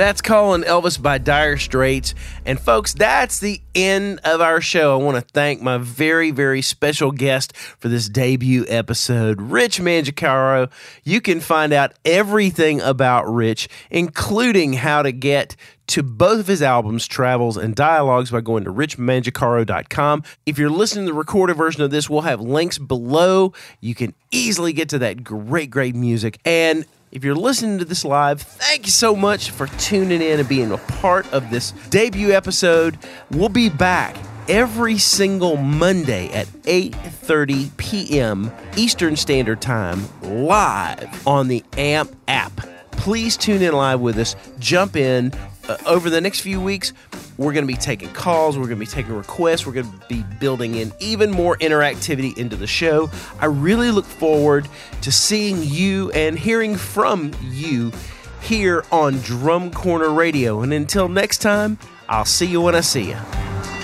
That's 0.06 0.22
Calling 0.22 0.62
Elvis 0.62 1.02
by 1.02 1.18
Dire 1.18 1.56
Straits. 1.56 2.14
And 2.44 2.60
folks, 2.60 2.94
that's 2.94 3.40
the 3.40 3.60
end 3.74 4.20
of 4.22 4.40
our 4.40 4.60
show. 4.60 4.96
I 4.96 5.02
want 5.02 5.16
to 5.16 5.32
thank 5.32 5.60
my 5.60 5.78
very, 5.78 6.30
very 6.30 6.62
special 6.62 7.10
guest 7.10 7.56
for 7.56 7.88
this 7.88 8.08
debut 8.08 8.64
episode, 8.68 9.42
Rich 9.42 9.80
Mangicaro. 9.80 10.70
You 11.02 11.20
can 11.20 11.40
find 11.40 11.72
out 11.72 11.94
everything 12.04 12.80
about 12.82 13.26
Rich, 13.26 13.68
including 13.90 14.74
how 14.74 15.02
to 15.02 15.10
get 15.10 15.56
to 15.88 16.04
both 16.04 16.38
of 16.38 16.46
his 16.46 16.62
albums, 16.62 17.08
Travels 17.08 17.56
and 17.56 17.74
Dialogues, 17.74 18.30
by 18.30 18.42
going 18.42 18.62
to 18.62 18.72
richmangicaro.com. 18.72 20.22
If 20.46 20.56
you're 20.56 20.70
listening 20.70 21.06
to 21.06 21.12
the 21.12 21.18
recorded 21.18 21.56
version 21.56 21.82
of 21.82 21.90
this, 21.90 22.08
we'll 22.08 22.20
have 22.20 22.40
links 22.40 22.78
below. 22.78 23.52
You 23.80 23.96
can 23.96 24.14
easily 24.30 24.72
get 24.72 24.88
to 24.90 25.00
that 25.00 25.24
great, 25.24 25.70
great 25.70 25.96
music. 25.96 26.38
And 26.44 26.84
if 27.12 27.24
you're 27.24 27.34
listening 27.34 27.78
to 27.78 27.84
this 27.84 28.04
live, 28.04 28.42
thank 28.42 28.86
you 28.86 28.90
so 28.90 29.14
much 29.14 29.50
for 29.50 29.66
tuning 29.66 30.20
in 30.20 30.40
and 30.40 30.48
being 30.48 30.72
a 30.72 30.78
part 30.78 31.32
of 31.32 31.50
this 31.50 31.70
debut 31.90 32.32
episode. 32.32 32.98
We'll 33.30 33.48
be 33.48 33.68
back 33.68 34.16
every 34.48 34.98
single 34.98 35.56
Monday 35.56 36.28
at 36.32 36.46
8:30 36.64 37.76
p.m. 37.76 38.52
Eastern 38.76 39.16
Standard 39.16 39.60
Time 39.60 40.08
live 40.22 41.26
on 41.26 41.48
the 41.48 41.64
AMP 41.76 42.14
app. 42.28 42.52
Please 42.90 43.36
tune 43.36 43.62
in 43.62 43.72
live 43.72 44.00
with 44.00 44.18
us. 44.18 44.34
Jump 44.58 44.96
in. 44.96 45.32
Uh, 45.68 45.76
over 45.86 46.10
the 46.10 46.20
next 46.20 46.40
few 46.40 46.60
weeks, 46.60 46.92
we're 47.38 47.52
going 47.52 47.66
to 47.66 47.72
be 47.72 47.78
taking 47.78 48.08
calls, 48.12 48.56
we're 48.56 48.66
going 48.66 48.78
to 48.78 48.84
be 48.84 48.90
taking 48.90 49.14
requests, 49.16 49.66
we're 49.66 49.72
going 49.72 49.90
to 49.90 50.06
be 50.08 50.22
building 50.38 50.76
in 50.76 50.92
even 51.00 51.30
more 51.30 51.56
interactivity 51.58 52.36
into 52.38 52.56
the 52.56 52.66
show. 52.66 53.10
I 53.40 53.46
really 53.46 53.90
look 53.90 54.04
forward 54.04 54.68
to 55.02 55.12
seeing 55.12 55.62
you 55.62 56.10
and 56.12 56.38
hearing 56.38 56.76
from 56.76 57.32
you 57.42 57.92
here 58.40 58.84
on 58.92 59.18
Drum 59.18 59.72
Corner 59.72 60.10
Radio. 60.10 60.62
And 60.62 60.72
until 60.72 61.08
next 61.08 61.38
time, 61.38 61.78
I'll 62.08 62.24
see 62.24 62.46
you 62.46 62.60
when 62.60 62.74
I 62.74 62.80
see 62.80 63.08
you. 63.08 63.75